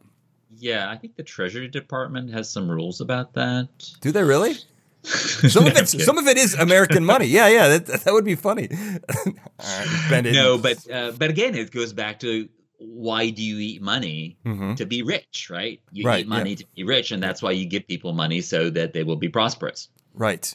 Yeah, 0.57 0.89
I 0.89 0.95
think 0.97 1.17
the 1.17 1.23
Treasury 1.23 1.67
Department 1.67 2.33
has 2.33 2.49
some 2.49 2.67
rules 2.67 2.99
about 2.99 3.33
that. 3.33 3.67
Do 4.01 4.11
they 4.11 4.23
really? 4.23 4.55
Some 5.03 5.65
No, 5.65 5.69
of 5.69 5.77
it's 5.77 6.03
some 6.03 6.17
of 6.17 6.27
it 6.27 6.37
is 6.37 6.55
American 6.55 7.05
money. 7.05 7.27
Yeah, 7.37 7.47
yeah, 7.47 7.77
that, 7.77 7.85
that 7.85 8.11
would 8.11 8.25
be 8.25 8.35
funny. 8.35 8.67
Right, 10.09 10.23
no, 10.23 10.57
but 10.57 10.89
uh, 10.91 11.11
but 11.11 11.29
again, 11.29 11.53
it 11.55 11.71
goes 11.71 11.93
back 11.93 12.19
to 12.21 12.49
why 12.77 13.29
do 13.29 13.41
you 13.43 13.57
eat 13.59 13.81
money 13.81 14.37
Mhm. 14.45 14.75
to 14.77 14.85
be 14.85 15.01
rich, 15.01 15.49
right? 15.49 15.81
You 15.91 16.05
Right, 16.05 16.21
eat 16.21 16.27
money 16.27 16.55
to 16.55 16.65
be 16.75 16.83
rich, 16.83 17.11
and 17.11 17.21
that's 17.21 17.41
why 17.41 17.51
you 17.51 17.65
give 17.65 17.87
people 17.87 18.13
money 18.13 18.41
so 18.41 18.69
that 18.69 18.93
they 18.93 19.03
will 19.03 19.15
be 19.15 19.29
prosperous. 19.29 19.89
Right. 20.13 20.53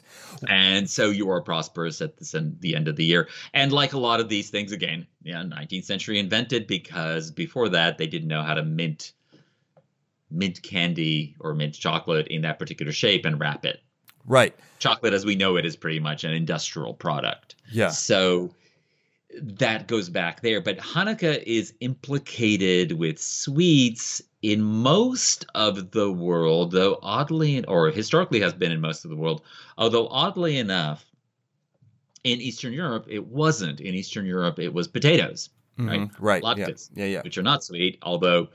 And 0.49 0.89
so 0.89 1.09
you 1.09 1.29
are 1.29 1.41
prosperous 1.41 2.01
at 2.01 2.17
the 2.17 2.75
end 2.75 2.87
of 2.89 2.97
the 2.97 3.05
year. 3.05 3.29
And 3.53 3.71
like 3.71 3.93
a 3.93 3.99
lot 3.99 4.19
of 4.19 4.27
these 4.27 4.49
things, 4.49 4.73
again, 4.73 5.07
yeah, 5.23 5.41
19th 5.43 5.85
century 5.85 6.19
invented 6.19 6.67
because 6.67 7.31
before 7.31 7.69
that 7.69 7.97
they 7.97 8.07
didn't 8.07 8.27
know 8.27 8.41
how 8.41 8.55
to 8.55 8.63
mint 8.63 9.13
mint 10.29 10.61
candy 10.63 11.35
or 11.39 11.53
mint 11.53 11.75
chocolate 11.75 12.27
in 12.27 12.41
that 12.41 12.57
particular 12.57 12.91
shape 12.91 13.23
and 13.23 13.39
wrap 13.39 13.65
it. 13.65 13.81
Right. 14.25 14.55
Chocolate, 14.79 15.13
as 15.13 15.25
we 15.25 15.35
know 15.35 15.57
it, 15.57 15.65
is 15.65 15.75
pretty 15.75 15.99
much 15.99 16.23
an 16.23 16.31
industrial 16.31 16.93
product. 16.95 17.55
Yeah. 17.71 17.89
So 17.89 18.53
that 19.41 19.87
goes 19.87 20.09
back 20.09 20.41
there. 20.41 20.61
But 20.61 20.77
Hanukkah 20.77 21.41
is 21.43 21.73
implicated 21.79 22.93
with 22.93 23.19
sweets 23.19 24.21
in 24.41 24.61
most 24.61 25.45
of 25.55 25.91
the 25.91 26.11
world, 26.11 26.71
though 26.71 26.99
oddly, 27.01 27.63
or 27.65 27.89
historically 27.89 28.39
has 28.41 28.53
been 28.53 28.71
in 28.71 28.81
most 28.81 29.05
of 29.05 29.09
the 29.09 29.17
world, 29.17 29.41
although 29.77 30.07
oddly 30.09 30.57
enough, 30.57 31.05
In 32.25 32.39
Eastern 32.39 32.71
Europe, 32.71 33.05
it 33.09 33.27
wasn't. 33.27 33.81
In 33.81 33.93
Eastern 33.95 34.25
Europe, 34.25 34.57
it 34.57 34.73
was 34.73 34.87
potatoes, 34.87 35.49
right? 35.77 35.99
Mhm, 36.01 36.11
Right. 36.19 36.41
Yeah. 36.41 36.67
Latkes, 36.69 36.89
Yeah. 36.95 37.05
Yeah. 37.05 37.21
which 37.21 37.37
are 37.37 37.43
not 37.43 37.65
sweet, 37.65 37.97
although 38.01 38.47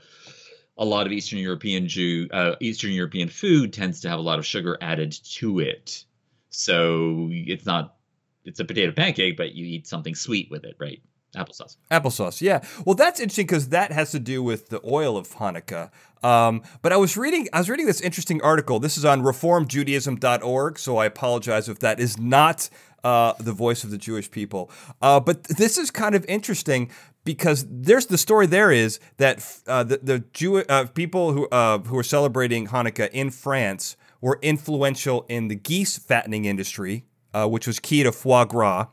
a 0.77 0.85
lot 0.85 1.05
of 1.05 1.11
Eastern 1.11 1.37
European 1.37 1.87
Jew, 1.87 2.27
uh, 2.31 2.55
Eastern 2.61 2.93
European 2.93 3.29
food 3.29 3.71
tends 3.71 4.01
to 4.01 4.09
have 4.09 4.17
a 4.17 4.23
lot 4.23 4.39
of 4.39 4.45
sugar 4.45 4.75
added 4.81 5.11
to 5.11 5.59
it. 5.59 6.03
So 6.49 7.29
it's 7.31 7.67
not, 7.67 7.98
it's 8.45 8.59
a 8.59 8.65
potato 8.65 8.91
pancake, 8.91 9.37
but 9.37 9.53
you 9.53 9.65
eat 9.65 9.87
something 9.87 10.15
sweet 10.15 10.49
with 10.49 10.63
it, 10.63 10.75
right? 10.79 11.01
Applesauce. 11.35 11.77
Applesauce, 11.91 12.41
yeah. 12.41 12.63
Well, 12.85 12.95
that's 12.95 13.19
interesting 13.19 13.45
because 13.45 13.69
that 13.69 13.91
has 13.91 14.11
to 14.11 14.19
do 14.19 14.41
with 14.41 14.69
the 14.69 14.81
oil 14.83 15.15
of 15.15 15.27
Hanukkah. 15.35 15.91
Um, 16.23 16.63
but 16.81 16.91
I 16.91 16.97
was 16.97 17.15
reading, 17.17 17.47
I 17.53 17.59
was 17.59 17.69
reading 17.69 17.85
this 17.85 18.01
interesting 18.01 18.41
article. 18.41 18.79
This 18.79 18.97
is 18.97 19.05
on 19.05 19.21
ReformJudaism.org, 19.21 20.79
so 20.79 20.97
I 20.97 21.05
apologize 21.05 21.69
if 21.69 21.79
that 21.79 21.99
is 21.99 22.17
not 22.17 22.69
uh, 23.03 23.33
the 23.39 23.53
voice 23.53 23.83
of 23.83 23.91
the 23.91 23.97
Jewish 23.97 24.31
people. 24.31 24.71
Uh, 25.01 25.19
but 25.19 25.43
this 25.43 25.77
is 25.77 25.91
kind 25.91 26.15
of 26.15 26.25
interesting 26.25 26.89
because 27.23 27.65
there's 27.69 28.07
the 28.07 28.17
story. 28.17 28.47
There 28.47 28.71
is 28.71 28.99
that 29.17 29.45
uh, 29.67 29.83
the 29.83 29.99
the 30.01 30.19
Jew 30.33 30.57
uh, 30.57 30.85
people 30.85 31.33
who 31.33 31.47
uh, 31.49 31.79
who 31.79 31.97
are 31.97 32.03
celebrating 32.03 32.67
Hanukkah 32.67 33.09
in 33.11 33.29
France 33.29 33.95
were 34.21 34.39
influential 34.41 35.25
in 35.29 35.47
the 35.47 35.55
geese 35.55 35.97
fattening 35.97 36.45
industry, 36.45 37.05
uh, 37.33 37.47
which 37.47 37.67
was 37.67 37.79
key 37.79 38.03
to 38.03 38.11
foie 38.11 38.45
gras 38.45 38.87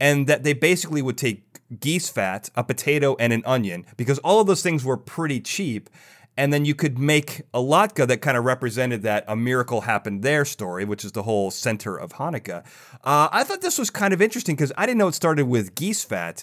and 0.00 0.26
that 0.26 0.42
they 0.42 0.52
basically 0.52 1.02
would 1.02 1.18
take 1.18 1.44
geese 1.80 2.08
fat, 2.08 2.50
a 2.56 2.64
potato, 2.64 3.16
and 3.18 3.32
an 3.32 3.42
onion 3.46 3.86
because 3.96 4.18
all 4.18 4.40
of 4.40 4.46
those 4.46 4.62
things 4.62 4.84
were 4.84 4.96
pretty 4.96 5.40
cheap. 5.40 5.88
And 6.34 6.50
then 6.50 6.64
you 6.64 6.74
could 6.74 6.98
make 6.98 7.42
a 7.52 7.58
latke 7.58 8.06
that 8.06 8.22
kind 8.22 8.38
of 8.38 8.44
represented 8.44 9.02
that 9.02 9.24
a 9.28 9.36
miracle 9.36 9.82
happened 9.82 10.22
there 10.22 10.46
story, 10.46 10.86
which 10.86 11.04
is 11.04 11.12
the 11.12 11.24
whole 11.24 11.50
center 11.50 11.94
of 11.94 12.14
Hanukkah. 12.14 12.64
Uh, 13.04 13.28
I 13.30 13.44
thought 13.44 13.60
this 13.60 13.78
was 13.78 13.90
kind 13.90 14.14
of 14.14 14.22
interesting 14.22 14.56
because 14.56 14.72
I 14.78 14.86
didn't 14.86 14.98
know 14.98 15.08
it 15.08 15.14
started 15.14 15.46
with 15.46 15.74
geese 15.74 16.04
fat. 16.04 16.42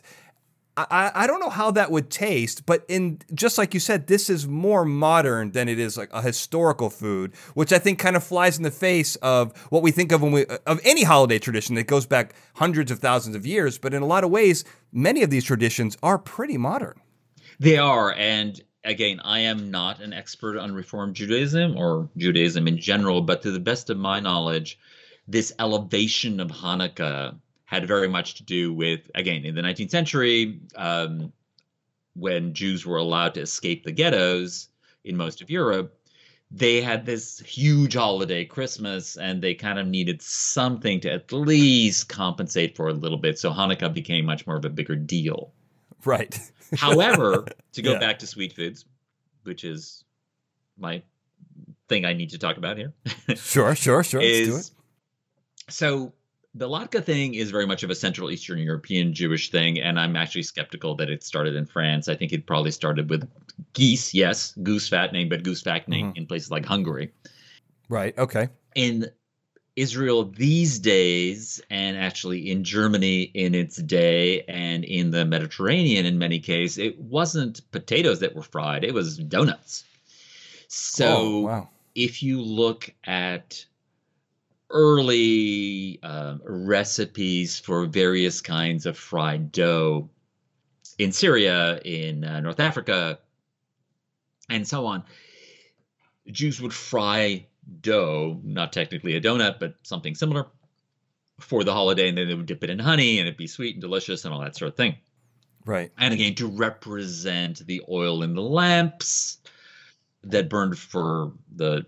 I, 0.89 1.11
I 1.15 1.27
don't 1.27 1.39
know 1.39 1.49
how 1.49 1.71
that 1.71 1.91
would 1.91 2.09
taste, 2.09 2.65
but 2.65 2.85
in 2.87 3.19
just 3.33 3.57
like 3.57 3.73
you 3.73 3.79
said, 3.79 4.07
this 4.07 4.29
is 4.29 4.47
more 4.47 4.85
modern 4.85 5.51
than 5.51 5.67
it 5.67 5.79
is 5.79 5.97
like 5.97 6.09
a 6.13 6.21
historical 6.21 6.89
food, 6.89 7.35
which 7.53 7.73
I 7.73 7.79
think 7.79 7.99
kind 7.99 8.15
of 8.15 8.23
flies 8.23 8.57
in 8.57 8.63
the 8.63 8.71
face 8.71 9.15
of 9.17 9.55
what 9.69 9.81
we 9.81 9.91
think 9.91 10.11
of 10.11 10.21
when 10.21 10.31
we 10.31 10.45
of 10.45 10.79
any 10.83 11.03
holiday 11.03 11.39
tradition 11.39 11.75
that 11.75 11.87
goes 11.87 12.05
back 12.05 12.33
hundreds 12.55 12.91
of 12.91 12.99
thousands 12.99 13.35
of 13.35 13.45
years. 13.45 13.77
But 13.77 13.93
in 13.93 14.01
a 14.01 14.05
lot 14.05 14.23
of 14.23 14.29
ways, 14.29 14.63
many 14.91 15.23
of 15.23 15.29
these 15.29 15.43
traditions 15.43 15.97
are 16.03 16.17
pretty 16.17 16.57
modern. 16.57 16.99
They 17.59 17.77
are. 17.77 18.13
And 18.13 18.61
again, 18.83 19.19
I 19.23 19.39
am 19.39 19.71
not 19.71 19.99
an 19.99 20.13
expert 20.13 20.57
on 20.57 20.73
Reform 20.73 21.13
Judaism 21.13 21.77
or 21.77 22.09
Judaism 22.15 22.67
in 22.67 22.77
general, 22.77 23.21
but 23.21 23.41
to 23.41 23.51
the 23.51 23.59
best 23.59 23.89
of 23.89 23.97
my 23.97 24.19
knowledge, 24.19 24.79
this 25.27 25.53
elevation 25.59 26.39
of 26.39 26.49
Hanukkah 26.49 27.37
had 27.69 27.87
very 27.87 28.07
much 28.07 28.33
to 28.33 28.43
do 28.43 28.73
with, 28.73 29.01
again, 29.13 29.45
in 29.45 29.53
the 29.53 29.61
19th 29.61 29.91
century, 29.91 30.59
um, 30.75 31.31
when 32.15 32.51
Jews 32.55 32.83
were 32.83 32.97
allowed 32.97 33.35
to 33.35 33.41
escape 33.41 33.83
the 33.83 33.91
ghettos 33.91 34.69
in 35.03 35.15
most 35.15 35.39
of 35.43 35.51
Europe, 35.51 35.95
they 36.49 36.81
had 36.81 37.05
this 37.05 37.37
huge 37.41 37.93
holiday, 37.93 38.43
Christmas, 38.43 39.17
and 39.17 39.39
they 39.39 39.53
kind 39.53 39.77
of 39.77 39.85
needed 39.85 40.19
something 40.19 40.99
to 41.01 41.11
at 41.11 41.31
least 41.31 42.09
compensate 42.09 42.75
for 42.75 42.87
a 42.87 42.93
little 42.93 43.19
bit. 43.19 43.37
So 43.37 43.51
Hanukkah 43.51 43.93
became 43.93 44.25
much 44.25 44.47
more 44.47 44.55
of 44.55 44.65
a 44.65 44.69
bigger 44.69 44.95
deal. 44.95 45.53
Right. 46.03 46.39
However, 46.75 47.45
to 47.73 47.83
go 47.83 47.91
Yeah. 47.91 47.99
back 47.99 48.17
to 48.19 48.25
sweet 48.27 48.53
foods, 48.53 48.85
which 49.43 49.63
is 49.63 50.03
my 50.75 51.03
thing 51.87 52.03
I 52.03 52.13
need 52.13 52.31
to 52.31 52.39
talk 52.39 52.57
about 52.57 52.77
here, 52.77 52.93
Sure, 53.35 53.75
sure, 53.75 54.01
sure. 54.03 54.21
Let's 54.21 54.39
do 54.39 54.55
it. 54.55 54.59
is 54.59 54.71
so 55.69 56.13
the 56.55 56.67
latke 56.67 57.03
thing 57.03 57.35
is 57.35 57.51
very 57.51 57.65
much 57.65 57.83
of 57.83 57.89
a 57.89 57.95
Central 57.95 58.31
Eastern 58.31 58.59
European 58.59 59.13
Jewish 59.13 59.51
thing, 59.51 59.79
and 59.79 59.99
I'm 59.99 60.15
actually 60.15 60.43
skeptical 60.43 60.95
that 60.95 61.09
it 61.09 61.23
started 61.23 61.55
in 61.55 61.65
France. 61.65 62.07
I 62.09 62.15
think 62.15 62.33
it 62.33 62.45
probably 62.47 62.71
started 62.71 63.09
with 63.09 63.29
geese, 63.73 64.13
yes, 64.13 64.53
goose 64.63 64.89
fattening, 64.89 65.29
but 65.29 65.43
goose 65.43 65.61
fattening 65.61 66.07
Mm-hmm. 66.07 66.17
in 66.17 66.25
places 66.27 66.49
like 66.51 66.65
Hungary. 66.65 67.11
Right. 67.87 68.17
Okay. 68.17 68.49
In 68.75 69.09
Israel 69.75 70.25
these 70.25 70.79
days, 70.79 71.61
and 71.69 71.95
actually 71.97 72.49
in 72.51 72.63
Germany 72.63 73.21
in 73.33 73.55
its 73.55 73.77
day, 73.77 74.41
and 74.43 74.83
in 74.83 75.11
the 75.11 75.25
Mediterranean 75.25 76.05
in 76.05 76.17
many 76.17 76.39
cases, 76.39 76.77
it 76.79 76.99
wasn't 76.99 77.61
potatoes 77.71 78.19
that 78.19 78.35
were 78.35 78.43
fried, 78.43 78.83
it 78.83 78.93
was 78.93 79.17
donuts. 79.17 79.83
So 80.67 81.05
Oh, 81.07 81.39
wow. 81.41 81.69
if 81.95 82.21
you 82.21 82.41
look 82.41 82.93
at 83.05 83.65
early 84.69 85.99
um, 86.03 86.41
recipes 86.45 87.59
for 87.59 87.85
various 87.85 88.41
kinds 88.41 88.85
of 88.85 88.97
fried 88.97 89.51
dough 89.51 90.09
in 90.97 91.11
Syria, 91.11 91.79
in 91.83 92.23
uh, 92.23 92.39
North 92.41 92.59
Africa, 92.59 93.19
and 94.49 94.67
so 94.67 94.85
on, 94.85 95.03
Jews 96.27 96.61
would 96.61 96.73
fry 96.73 97.47
dough, 97.81 98.39
not 98.43 98.73
technically 98.73 99.15
a 99.15 99.21
donut, 99.21 99.59
but 99.59 99.75
something 99.83 100.15
similar, 100.15 100.47
for 101.39 101.63
the 101.63 101.73
holiday, 101.73 102.09
and 102.09 102.17
then 102.17 102.27
they 102.27 102.35
would 102.35 102.45
dip 102.45 102.63
it 102.63 102.69
in 102.69 102.79
honey, 102.79 103.19
and 103.19 103.27
it'd 103.27 103.37
be 103.37 103.47
sweet 103.47 103.75
and 103.75 103.81
delicious, 103.81 104.25
and 104.25 104.33
all 104.33 104.41
that 104.41 104.55
sort 104.55 104.69
of 104.69 104.75
thing. 104.75 104.95
Right. 105.65 105.91
And 105.97 106.13
again, 106.13 106.35
to 106.35 106.47
represent 106.47 107.65
the 107.65 107.81
oil 107.89 108.23
in 108.23 108.33
the 108.33 108.41
lamps 108.41 109.37
that 110.23 110.49
burned 110.49 110.77
for 110.77 111.33
the 111.55 111.85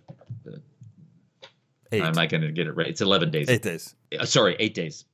Eight. 1.91 2.03
Am 2.03 2.17
I 2.17 2.25
going 2.25 2.41
to 2.41 2.51
get 2.51 2.67
it 2.67 2.75
right? 2.75 2.87
It's 2.87 3.01
11 3.01 3.31
days. 3.31 3.49
Eight 3.49 3.61
days. 3.61 3.95
Uh, 4.17 4.25
sorry, 4.25 4.55
eight 4.59 4.73
days. 4.73 5.05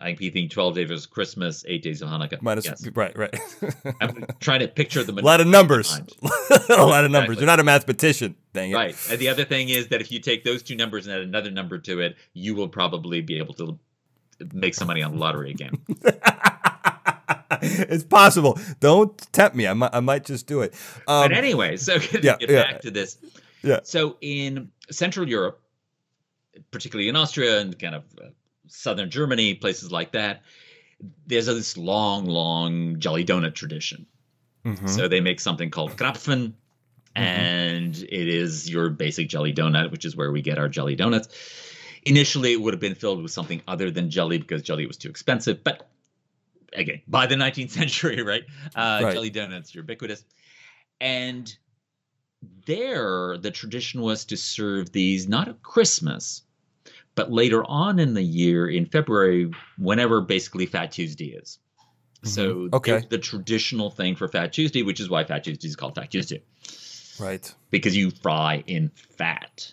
I 0.00 0.04
think 0.04 0.20
you 0.22 0.30
think 0.30 0.50
12 0.50 0.74
days 0.76 0.90
was 0.90 1.04
Christmas, 1.04 1.62
eight 1.68 1.82
days 1.82 2.00
of 2.00 2.08
Hanukkah. 2.08 2.40
Minus. 2.40 2.64
yes. 2.64 2.86
Right. 2.94 3.16
Right. 3.16 3.38
I'm 4.00 4.24
trying 4.40 4.60
to 4.60 4.68
picture 4.68 5.04
the 5.04 5.12
a 5.12 5.14
lot 5.22 5.42
of 5.42 5.46
numbers. 5.46 5.94
a 6.22 6.86
lot 6.86 7.04
of 7.04 7.10
numbers. 7.10 7.36
Exactly. 7.36 7.36
You're 7.36 7.46
not 7.46 7.60
a 7.60 7.64
mathematician. 7.64 8.34
Dang 8.54 8.70
it. 8.70 8.74
Right. 8.74 8.96
And 9.10 9.18
the 9.18 9.28
other 9.28 9.44
thing 9.44 9.68
is 9.68 9.88
that 9.88 10.00
if 10.00 10.10
you 10.10 10.18
take 10.18 10.42
those 10.42 10.62
two 10.62 10.74
numbers 10.74 11.06
and 11.06 11.14
add 11.14 11.22
another 11.22 11.50
number 11.50 11.78
to 11.80 12.00
it, 12.00 12.16
you 12.32 12.54
will 12.54 12.68
probably 12.68 13.20
be 13.20 13.36
able 13.36 13.52
to 13.54 13.78
make 14.54 14.74
some 14.74 14.86
money 14.86 15.02
on 15.02 15.12
the 15.12 15.18
lottery 15.18 15.50
again. 15.50 15.72
it's 17.60 18.04
possible. 18.04 18.58
Don't 18.80 19.18
tempt 19.32 19.54
me. 19.54 19.66
I 19.66 19.74
might, 19.74 19.90
I 19.92 20.00
might 20.00 20.24
just 20.24 20.46
do 20.46 20.62
it. 20.62 20.72
Um, 21.06 21.28
but 21.28 21.32
anyway, 21.32 21.76
so 21.76 21.98
to 21.98 22.20
yeah, 22.22 22.38
get 22.38 22.48
yeah. 22.48 22.62
back 22.62 22.80
to 22.82 22.90
this. 22.90 23.18
Yeah. 23.62 23.80
So 23.82 24.16
in 24.22 24.70
Central 24.90 25.28
Europe, 25.28 25.60
particularly 26.70 27.08
in 27.08 27.16
Austria 27.16 27.60
and 27.60 27.78
kind 27.78 27.94
of 27.94 28.04
uh, 28.20 28.28
southern 28.68 29.10
Germany, 29.10 29.54
places 29.54 29.90
like 29.90 30.12
that, 30.12 30.42
there's 31.26 31.46
this 31.46 31.76
long, 31.76 32.26
long 32.26 32.98
jelly 32.98 33.24
donut 33.24 33.54
tradition. 33.54 34.06
mhm. 34.64 34.88
So 34.88 35.08
they 35.08 35.20
make 35.20 35.40
something 35.40 35.70
called 35.70 35.96
Krapfen, 35.96 36.52
and 37.16 37.96
it 37.96 38.28
is 38.28 38.68
your 38.70 38.90
basic 38.90 39.28
jelly 39.28 39.52
donut, 39.52 39.90
which 39.90 40.04
is 40.04 40.14
where 40.16 40.30
we 40.30 40.42
get 40.42 40.58
our 40.58 40.68
jelly 40.68 40.94
donuts. 40.96 41.28
Initially, 42.04 42.52
it 42.52 42.60
would 42.60 42.72
have 42.74 42.80
been 42.80 42.94
filled 42.94 43.22
with 43.22 43.32
something 43.32 43.62
other 43.68 43.90
than 43.90 44.10
jelly 44.10 44.38
because 44.38 44.62
jelly 44.62 44.86
was 44.86 44.96
too 44.96 45.08
expensive. 45.10 45.62
But 45.64 45.88
again, 46.72 47.02
by 47.08 47.26
the 47.26 47.34
19th 47.34 47.70
century, 47.80 48.22
right? 48.22 48.44
Uh, 48.74 49.00
Right. 49.02 49.12
Jelly 49.14 49.30
donuts 49.30 49.74
are 49.74 49.78
ubiquitous. 49.80 50.24
And 51.00 51.54
there, 52.66 53.36
the 53.38 53.50
tradition 53.50 54.00
was 54.02 54.24
to 54.26 54.36
serve 54.36 54.92
these 54.92 55.28
not 55.28 55.48
at 55.48 55.62
Christmas, 55.62 56.42
but 57.14 57.32
later 57.32 57.64
on 57.64 57.98
in 57.98 58.14
the 58.14 58.22
year, 58.22 58.68
in 58.68 58.86
February, 58.86 59.50
whenever 59.78 60.20
basically 60.20 60.66
Fat 60.66 60.92
Tuesday 60.92 61.32
is. 61.32 61.58
So 62.22 62.54
Mhm. 62.54 62.74
Okay. 62.74 63.02
the 63.08 63.18
traditional 63.18 63.90
thing 63.90 64.14
for 64.14 64.28
Fat 64.28 64.52
Tuesday, 64.52 64.82
which 64.82 65.00
is 65.00 65.08
why 65.08 65.24
Fat 65.24 65.44
Tuesday 65.44 65.68
is 65.68 65.76
called 65.76 65.94
Fat 65.94 66.10
Tuesday, 66.10 66.42
Right. 67.18 67.52
because 67.70 67.96
you 67.96 68.10
fry 68.10 68.62
in 68.66 68.90
fat. 69.16 69.72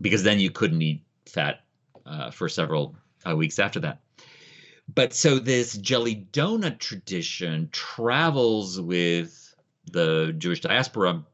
Because 0.00 0.22
then 0.22 0.38
you 0.38 0.50
couldn't 0.50 0.82
eat 0.82 1.02
fat 1.24 1.64
uh, 2.04 2.30
for 2.30 2.48
several 2.48 2.94
uh, 3.28 3.34
weeks 3.34 3.58
after 3.58 3.80
that. 3.80 4.00
But 4.94 5.12
so 5.14 5.38
this 5.38 5.76
jelly 5.76 6.26
donut 6.32 6.78
tradition 6.78 7.70
travels 7.72 8.80
with 8.80 9.54
the 9.90 10.34
Jewish 10.36 10.60
diaspora 10.60 11.24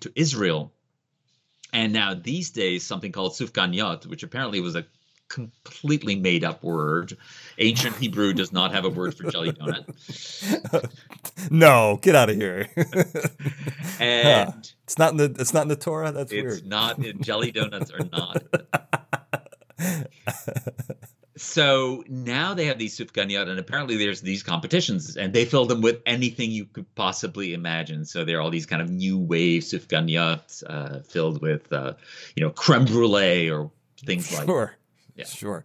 to 0.00 0.12
Israel. 0.14 0.72
And 1.76 1.92
now 1.92 2.14
these 2.14 2.48
days, 2.48 2.86
something 2.86 3.12
called 3.12 3.32
sufganiyot, 3.32 4.06
which 4.06 4.22
apparently 4.22 4.62
was 4.62 4.76
a 4.76 4.86
completely 5.28 6.16
made 6.16 6.42
up 6.42 6.64
word. 6.64 7.18
Ancient 7.58 7.94
Hebrew 8.00 8.32
does 8.32 8.50
not 8.50 8.72
have 8.72 8.86
a 8.86 8.88
word 8.88 9.14
for 9.14 9.30
jelly 9.30 9.52
donut. 9.52 10.90
no, 11.50 11.98
get 12.00 12.14
out 12.14 12.30
of 12.30 12.36
here. 12.36 12.68
And 13.98 14.70
it's 14.84 14.98
not 14.98 15.12
in 15.12 15.16
the. 15.16 15.34
It's 15.38 15.54
not 15.54 15.62
in 15.62 15.68
the 15.68 15.76
Torah. 15.76 16.12
That's 16.12 16.30
it's 16.30 16.42
weird. 16.42 16.66
not, 16.66 17.00
jelly 17.20 17.50
donuts 17.50 17.90
are 17.90 18.04
not. 18.12 18.42
So 21.36 22.02
now 22.08 22.54
they 22.54 22.64
have 22.64 22.78
these 22.78 22.98
sufganiyot, 22.98 23.48
and 23.48 23.58
apparently 23.58 23.96
there's 23.96 24.22
these 24.22 24.42
competitions, 24.42 25.16
and 25.16 25.32
they 25.34 25.44
fill 25.44 25.66
them 25.66 25.82
with 25.82 26.00
anything 26.06 26.50
you 26.50 26.64
could 26.64 26.92
possibly 26.94 27.52
imagine. 27.52 28.06
So 28.06 28.24
there 28.24 28.38
are 28.38 28.40
all 28.40 28.50
these 28.50 28.64
kind 28.64 28.80
of 28.80 28.90
new 28.90 29.18
wave 29.18 29.62
sufganiyot 29.62 30.64
uh, 30.66 31.00
filled 31.00 31.42
with, 31.42 31.70
uh, 31.72 31.92
you 32.34 32.42
know, 32.42 32.50
creme 32.50 32.86
brulee 32.86 33.50
or 33.50 33.70
things 34.04 34.32
like 34.32 34.46
Sure. 34.46 34.76
Yeah. 35.16 35.26
Sure. 35.26 35.64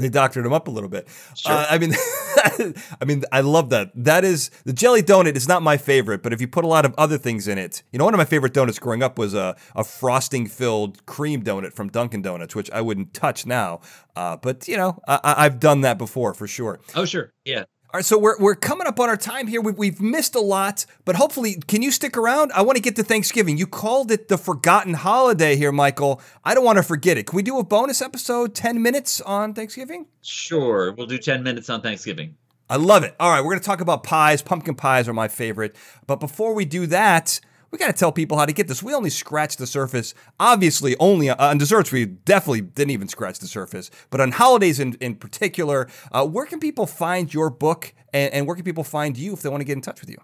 They 0.00 0.08
doctored 0.08 0.46
him 0.46 0.52
up 0.52 0.68
a 0.68 0.70
little 0.70 0.88
bit. 0.88 1.08
Sure. 1.36 1.52
Uh, 1.52 1.66
I 1.70 1.78
mean, 1.78 1.92
I 3.00 3.04
mean, 3.04 3.24
I 3.30 3.40
love 3.40 3.70
that. 3.70 3.90
That 3.94 4.24
is 4.24 4.50
the 4.64 4.72
jelly 4.72 5.02
donut 5.02 5.36
is 5.36 5.46
not 5.46 5.62
my 5.62 5.76
favorite, 5.76 6.22
but 6.22 6.32
if 6.32 6.40
you 6.40 6.48
put 6.48 6.64
a 6.64 6.68
lot 6.68 6.84
of 6.84 6.94
other 6.96 7.18
things 7.18 7.46
in 7.46 7.58
it, 7.58 7.82
you 7.92 7.98
know, 7.98 8.04
one 8.04 8.14
of 8.14 8.18
my 8.18 8.24
favorite 8.24 8.54
donuts 8.54 8.78
growing 8.78 9.02
up 9.02 9.18
was 9.18 9.34
a, 9.34 9.56
a 9.76 9.84
frosting 9.84 10.46
filled 10.46 11.04
cream 11.06 11.42
donut 11.42 11.72
from 11.72 11.88
Dunkin' 11.88 12.22
Donuts, 12.22 12.54
which 12.54 12.70
I 12.70 12.80
wouldn't 12.80 13.14
touch 13.14 13.46
now. 13.46 13.80
Uh, 14.16 14.36
but 14.36 14.66
you 14.68 14.76
know, 14.76 14.98
I, 15.06 15.20
I've 15.38 15.60
done 15.60 15.82
that 15.82 15.98
before 15.98 16.34
for 16.34 16.46
sure. 16.46 16.80
Oh, 16.94 17.04
sure. 17.04 17.32
Yeah. 17.44 17.64
All 17.92 17.98
right, 17.98 18.04
so 18.04 18.16
we're, 18.16 18.38
we're 18.38 18.54
coming 18.54 18.86
up 18.86 19.00
on 19.00 19.08
our 19.08 19.16
time 19.16 19.48
here. 19.48 19.60
We've, 19.60 19.76
we've 19.76 20.00
missed 20.00 20.36
a 20.36 20.40
lot, 20.40 20.86
but 21.04 21.16
hopefully, 21.16 21.56
can 21.66 21.82
you 21.82 21.90
stick 21.90 22.16
around? 22.16 22.52
I 22.52 22.62
want 22.62 22.76
to 22.76 22.82
get 22.82 22.94
to 22.94 23.02
Thanksgiving. 23.02 23.58
You 23.58 23.66
called 23.66 24.12
it 24.12 24.28
the 24.28 24.38
forgotten 24.38 24.94
holiday 24.94 25.56
here, 25.56 25.72
Michael. 25.72 26.22
I 26.44 26.54
don't 26.54 26.64
want 26.64 26.76
to 26.76 26.84
forget 26.84 27.18
it. 27.18 27.26
Can 27.26 27.34
we 27.34 27.42
do 27.42 27.58
a 27.58 27.64
bonus 27.64 28.00
episode, 28.00 28.54
10 28.54 28.80
minutes 28.80 29.20
on 29.22 29.54
Thanksgiving? 29.54 30.06
Sure. 30.22 30.92
We'll 30.92 31.08
do 31.08 31.18
10 31.18 31.42
minutes 31.42 31.68
on 31.68 31.82
Thanksgiving. 31.82 32.36
I 32.68 32.76
love 32.76 33.02
it. 33.02 33.16
All 33.18 33.28
right, 33.28 33.40
we're 33.40 33.50
going 33.50 33.60
to 33.60 33.66
talk 33.66 33.80
about 33.80 34.04
pies. 34.04 34.40
Pumpkin 34.40 34.76
pies 34.76 35.08
are 35.08 35.12
my 35.12 35.26
favorite. 35.26 35.74
But 36.06 36.20
before 36.20 36.54
we 36.54 36.64
do 36.64 36.86
that, 36.86 37.40
we 37.70 37.78
got 37.78 37.86
to 37.86 37.92
tell 37.92 38.12
people 38.12 38.36
how 38.36 38.46
to 38.46 38.52
get 38.52 38.68
this. 38.68 38.82
We 38.82 38.94
only 38.94 39.10
scratched 39.10 39.58
the 39.58 39.66
surface. 39.66 40.14
Obviously, 40.38 40.96
only 40.98 41.30
uh, 41.30 41.50
on 41.50 41.58
desserts, 41.58 41.92
we 41.92 42.06
definitely 42.06 42.62
didn't 42.62 42.90
even 42.90 43.08
scratch 43.08 43.38
the 43.38 43.46
surface. 43.46 43.90
But 44.10 44.20
on 44.20 44.32
holidays 44.32 44.80
in, 44.80 44.94
in 44.94 45.14
particular, 45.14 45.88
uh, 46.12 46.26
where 46.26 46.46
can 46.46 46.58
people 46.60 46.86
find 46.86 47.32
your 47.32 47.50
book 47.50 47.94
and, 48.12 48.32
and, 48.32 48.46
where 48.46 48.56
can 48.56 48.64
people 48.64 48.82
find 48.82 49.16
you 49.16 49.32
if 49.32 49.42
they 49.42 49.48
want 49.48 49.60
to 49.60 49.64
get 49.64 49.74
in 49.74 49.82
touch 49.82 50.00
with 50.00 50.10
you? 50.10 50.18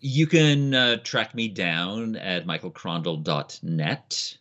You 0.00 0.26
can 0.26 0.74
uh, 0.74 0.96
track 1.02 1.34
me 1.34 1.48
down 1.48 2.16
at 2.16 2.44
michaelkrondl.net 2.44 4.36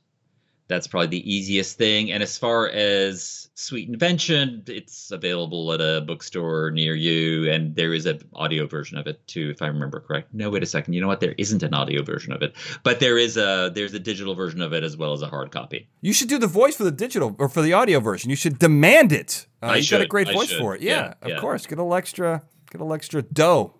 that's 0.72 0.88
probably 0.88 1.08
the 1.08 1.32
easiest 1.34 1.78
thing. 1.78 2.12
And 2.12 2.24
as 2.24 2.38
far 2.38 2.70
as 2.70 3.50
Sweet 3.56 3.90
Invention, 3.90 4.64
it's 4.68 5.12
available 5.12 5.72
at 5.74 5.82
a 5.82 6.02
bookstore 6.02 6.72
near 6.72 6.96
you, 6.96 7.52
and 7.52 7.76
there 7.76 7.94
is 7.94 8.06
an 8.06 8.20
audio 8.34 8.66
version 8.66 8.98
of 8.98 9.06
it 9.08 9.26
too, 9.28 9.50
if 9.52 9.62
I 9.62 9.68
remember 9.68 10.00
correct. 10.00 10.34
No, 10.34 10.50
wait 10.50 10.64
a 10.64 10.66
second. 10.66 10.94
You 10.94 11.02
know 11.02 11.08
what? 11.08 11.20
There 11.20 11.36
isn't 11.38 11.62
an 11.62 11.74
audio 11.74 12.02
version 12.04 12.34
of 12.34 12.42
it, 12.42 12.56
but 12.84 13.00
there 13.00 13.18
is 13.18 13.38
a 13.38 13.72
there's 13.76 13.94
a 13.94 14.00
digital 14.00 14.34
version 14.34 14.62
of 14.62 14.74
it 14.74 14.84
as 14.84 14.98
well 14.98 15.14
as 15.14 15.22
a 15.22 15.28
hard 15.28 15.52
copy. 15.52 15.88
You 16.02 16.14
should 16.14 16.30
do 16.30 16.40
the 16.40 16.48
voice 16.48 16.76
for 16.76 16.84
the 16.86 16.92
digital 16.92 17.36
or 17.38 17.50
for 17.50 17.62
the 17.62 17.74
audio 17.74 18.00
version. 18.00 18.30
You 18.30 18.36
should 18.36 18.58
demand 18.58 19.12
it. 19.12 19.46
Uh, 19.62 19.68
I 19.68 19.76
you 19.78 19.84
should. 19.84 19.98
got 19.98 20.02
a 20.06 20.08
great 20.08 20.30
I 20.30 20.34
voice 20.34 20.50
should. 20.50 20.60
for 20.60 20.76
it. 20.76 20.82
Yeah, 20.82 20.92
Yeah, 20.92 21.14
of 21.22 21.30
yeah. 21.30 21.40
course. 21.40 21.68
Get 21.68 21.78
a 21.78 21.84
little 21.84 21.96
extra, 21.96 22.42
get 22.72 22.82
a 22.82 22.84
little 22.84 22.96
extra 22.96 23.22
dough, 23.22 23.76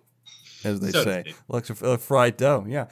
as 0.64 0.78
they 0.80 0.90
So 0.92 1.02
say. 1.02 1.34
Extra 1.52 1.76
uh, 1.94 1.96
fried 1.96 2.36
dough. 2.36 2.64
Yeah. 2.68 2.86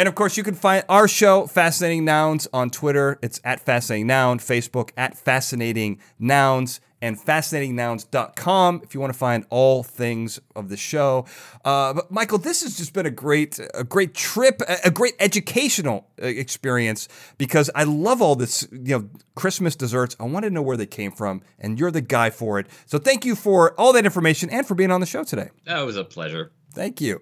And 0.00 0.08
of 0.08 0.14
course, 0.14 0.38
you 0.38 0.42
can 0.42 0.54
find 0.54 0.82
our 0.88 1.06
show, 1.06 1.46
Fascinating 1.46 2.06
Nouns, 2.06 2.48
on 2.54 2.70
Twitter. 2.70 3.18
It's 3.20 3.38
at 3.44 3.60
Fascinating 3.60 4.06
Noun, 4.06 4.38
Facebook 4.38 4.92
at 4.96 5.14
Fascinating 5.14 6.00
Nouns, 6.18 6.80
and 7.02 7.18
fascinatingnouns.com 7.18 8.80
if 8.82 8.94
you 8.94 9.00
want 9.00 9.12
to 9.12 9.18
find 9.18 9.44
all 9.50 9.82
things 9.82 10.40
of 10.56 10.70
the 10.70 10.78
show. 10.78 11.26
Uh, 11.66 11.92
but 11.92 12.10
Michael, 12.10 12.38
this 12.38 12.62
has 12.62 12.78
just 12.78 12.94
been 12.94 13.04
a 13.04 13.10
great, 13.10 13.60
a 13.74 13.84
great 13.84 14.14
trip, 14.14 14.62
a, 14.82 14.90
great 14.90 15.16
educational 15.20 16.08
uh, 16.22 16.24
experience 16.24 17.06
because 17.36 17.68
I 17.74 17.84
love 17.84 18.22
all 18.22 18.36
this, 18.36 18.66
you 18.72 18.98
know, 18.98 19.10
Christmas 19.34 19.76
desserts. 19.76 20.16
I 20.18 20.24
want 20.24 20.44
to 20.44 20.50
know 20.50 20.62
where 20.62 20.78
they 20.78 20.86
came 20.86 21.12
from, 21.12 21.42
and 21.58 21.78
you're 21.78 21.90
the 21.90 22.00
guy 22.00 22.30
for 22.30 22.58
it. 22.58 22.68
So 22.86 22.98
thank 22.98 23.26
you 23.26 23.36
for 23.36 23.78
all 23.78 23.92
that 23.92 24.06
information 24.06 24.48
and 24.48 24.66
for 24.66 24.74
being 24.74 24.92
on 24.92 25.00
the 25.00 25.06
show 25.06 25.24
today. 25.24 25.50
That 25.66 25.82
was 25.82 25.98
a 25.98 26.04
pleasure. 26.04 26.52
Thank 26.72 27.02
you. 27.02 27.20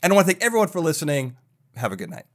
And 0.00 0.12
I 0.12 0.14
want 0.14 0.28
to 0.28 0.32
thank 0.32 0.44
everyone 0.44 0.68
for 0.68 0.80
listening. 0.80 1.36
Have 1.76 1.92
a 1.92 1.96
good 1.96 2.10
night. 2.10 2.26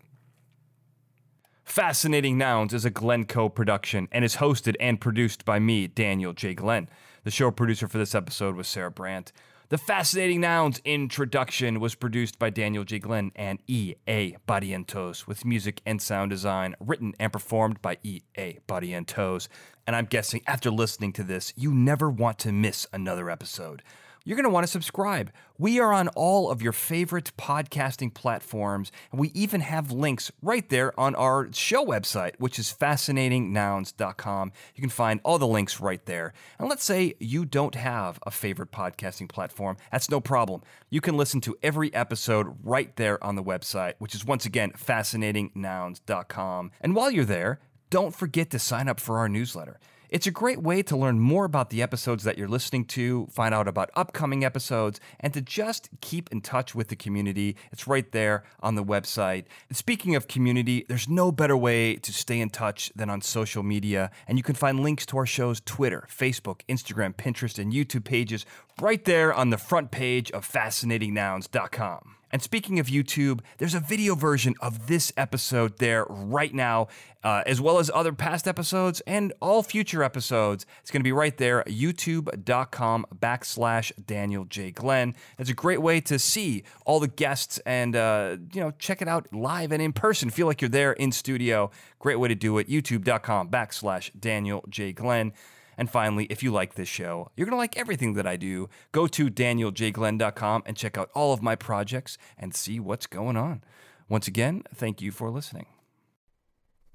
Fascinating 1.64 2.38
Nouns 2.38 2.74
is 2.74 2.86
a 2.86 2.90
Glencoe 2.90 3.50
production 3.50 4.08
and 4.12 4.24
is 4.24 4.38
hosted 4.38 4.76
and 4.80 5.02
produced 5.02 5.46
by 5.46 5.60
me, 5.60 5.88
Daniel 5.88 6.32
J. 6.32 6.54
Glenn. 6.54 6.88
The 7.24 7.32
show 7.32 7.52
producer 7.52 7.88
for 7.88 7.98
this 7.98 8.16
episode 8.16 8.56
was 8.56 8.68
Sarah 8.68 8.92
Brandt. 8.92 9.32
The 9.70 9.80
Fascinating 9.80 10.42
Nouns 10.42 10.80
introduction 10.86 11.80
was 11.80 11.96
produced 11.96 12.38
by 12.38 12.52
Daniel 12.52 12.84
J. 12.84 13.00
Glenn 13.00 13.32
and 13.36 13.58
E.A. 13.66 14.38
Barrientos, 14.48 15.26
with 15.26 15.44
music 15.44 15.82
and 15.88 16.00
sound 16.00 16.30
design 16.30 16.76
written 16.80 17.16
and 17.20 17.34
performed 17.34 17.82
by 17.82 17.98
E.A. 18.04 18.60
Barrientos. 18.68 19.48
And 19.88 19.96
I'm 19.96 20.06
guessing 20.06 20.44
after 20.46 20.70
listening 20.70 21.14
to 21.14 21.24
this, 21.24 21.52
you 21.56 21.74
never 21.74 22.12
want 22.12 22.38
to 22.40 22.52
miss 22.52 22.86
another 22.94 23.28
episode 23.28 23.82
you're 24.26 24.36
going 24.36 24.44
to 24.44 24.50
want 24.50 24.66
to 24.66 24.72
subscribe. 24.72 25.32
We 25.58 25.80
are 25.80 25.94
on 25.94 26.10
all 26.10 26.50
of 26.50 26.62
your 26.62 26.74
favorite 26.74 27.32
podcasting 27.38 28.14
platforms, 28.14 28.92
and 29.12 29.22
we 29.22 29.30
even 29.30 29.62
have 29.62 29.92
links 29.92 30.32
right 30.42 30.68
there 30.68 31.00
on 31.00 31.16
our 31.16 31.48
show 31.54 31.86
website, 31.86 32.34
which 32.40 32.58
is 32.58 32.76
fascinatingnouns.com. 32.78 34.52
You 34.74 34.82
can 34.82 34.90
find 34.90 35.22
all 35.24 35.38
the 35.38 35.48
links 35.48 35.80
right 35.80 36.04
there. 36.06 36.34
And 36.60 36.68
let's 36.68 36.84
say 36.84 37.14
you 37.20 37.46
don't 37.46 37.76
have 37.76 38.20
a 38.26 38.32
favorite 38.32 38.72
podcasting 38.72 39.30
platform, 39.30 39.78
that's 39.92 40.10
no 40.10 40.20
problem. 40.20 40.64
You 40.90 41.02
can 41.02 41.16
listen 41.16 41.40
to 41.42 41.56
every 41.62 41.94
episode 41.94 42.48
right 42.64 42.94
there 42.96 43.24
on 43.24 43.36
the 43.36 43.44
website, 43.44 43.94
which 44.00 44.16
is 44.16 44.26
once 44.26 44.46
again 44.46 44.72
fascinatingnouns.com. 44.72 46.72
And 46.82 46.96
while 46.96 47.12
you're 47.12 47.26
there, 47.26 47.60
don't 47.92 48.16
forget 48.16 48.50
to 48.50 48.60
sign 48.60 48.90
up 48.90 49.00
for 49.00 49.20
our 49.20 49.30
newsletter. 49.30 49.80
It's 50.16 50.28
a 50.28 50.32
great 50.32 50.62
way 50.62 50.82
to 50.84 50.96
learn 50.96 51.20
more 51.20 51.44
about 51.44 51.72
the 51.72 51.82
episodes 51.82 52.24
that 52.24 52.38
you're 52.38 52.48
listening 52.48 52.86
to, 52.86 53.28
find 53.34 53.54
out 53.54 53.68
about 53.68 53.90
upcoming 53.98 54.46
episodes, 54.46 55.02
and 55.20 55.34
to 55.34 55.42
just 55.42 55.90
keep 56.00 56.32
in 56.32 56.40
touch 56.40 56.74
with 56.74 56.88
the 56.88 56.96
community. 56.96 57.58
It's 57.74 57.86
right 57.86 58.10
there 58.14 58.46
on 58.62 58.76
the 58.76 58.84
website. 58.86 59.44
Speaking 59.74 60.16
of 60.16 60.30
community, 60.30 60.86
there's 60.88 61.10
no 61.10 61.34
better 61.34 61.58
way 61.58 61.98
to 61.98 62.14
stay 62.14 62.40
in 62.40 62.50
touch 62.50 62.94
than 62.96 63.10
on 63.10 63.20
social 63.20 63.62
media, 63.62 64.10
and 64.26 64.38
you 64.38 64.44
can 64.44 64.56
find 64.56 64.80
links 64.80 65.06
to 65.08 65.18
our 65.18 65.26
show's 65.26 65.60
Twitter, 65.60 66.08
Facebook, 66.10 66.62
Instagram, 66.70 67.14
Pinterest, 67.14 67.60
and 67.60 67.74
YouTube 67.74 68.06
pages 68.06 68.46
right 68.80 69.04
there 69.04 69.34
on 69.34 69.50
the 69.50 69.58
front 69.58 69.92
page 69.92 70.32
of 70.32 70.50
fascinatingnouns.com. 70.50 72.15
And 72.36 72.42
speaking 72.42 72.80
of 72.80 72.88
YouTube, 72.88 73.40
there's 73.60 73.76
a 73.76 73.80
video 73.80 74.14
version 74.14 74.56
of 74.60 74.88
this 74.88 75.14
episode 75.16 75.78
there 75.78 76.04
right 76.10 76.54
now, 76.54 76.90
uh, 77.24 77.44
as 77.46 77.62
well 77.62 77.80
as 77.80 77.90
other 77.94 78.12
past 78.12 78.46
episodes 78.46 79.02
and 79.08 79.32
all 79.42 79.64
future 79.64 80.04
episodes. 80.04 80.66
It's 80.82 80.92
going 80.92 81.00
to 81.00 81.06
be 81.06 81.14
right 81.14 81.38
there, 81.38 81.64
youtube.com 81.66 83.06
backslash 83.18 83.94
Daniel 84.06 84.44
J. 84.44 84.72
Glenn. 84.72 85.16
It's 85.40 85.50
a 85.50 85.54
great 85.54 85.82
way 85.82 86.02
to 86.02 86.20
see 86.20 86.66
all 86.86 87.00
the 87.00 87.08
guests 87.08 87.58
and, 87.60 87.96
uh, 87.96 88.36
you 88.52 88.60
know, 88.60 88.72
check 88.80 89.02
it 89.02 89.08
out 89.08 89.34
live 89.34 89.72
and 89.72 89.82
in 89.82 89.94
person. 89.94 90.30
Feel 90.30 90.48
like 90.48 90.62
you're 90.62 90.68
there 90.68 90.92
in 90.92 91.14
studio. 91.14 91.72
Great 92.00 92.20
way 92.20 92.28
to 92.28 92.36
do 92.36 92.58
it, 92.58 92.68
youtube.com 92.68 93.48
backslash 93.48 94.12
Daniel 94.20 94.66
J. 94.68 94.92
Glenn. 94.92 95.32
And 95.78 95.90
finally, 95.90 96.26
if 96.30 96.44
you 96.44 96.52
like 96.52 96.76
this 96.76 96.88
show, 96.88 97.32
you're 97.36 97.46
going 97.46 97.54
to 97.54 97.58
like 97.58 97.78
everything 97.78 98.14
that 98.14 98.28
I 98.28 98.38
do. 98.38 98.70
Go 98.92 99.08
to 99.08 99.30
danieljglenn.com 99.30 100.64
and 100.66 100.78
check 100.78 100.98
out 100.98 101.10
all 101.14 101.34
of 101.34 101.42
my 101.42 101.56
projects 101.56 102.18
and 102.38 102.56
see 102.56 102.80
what's 102.80 103.08
going 103.08 103.38
on. 103.38 103.64
Once 104.08 104.28
again, 104.28 104.64
thank 104.74 105.02
you 105.02 105.12
for 105.12 105.30
listening. 105.30 105.66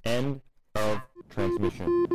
End 0.04 0.40
of 0.74 1.02
transmission. 1.28 2.06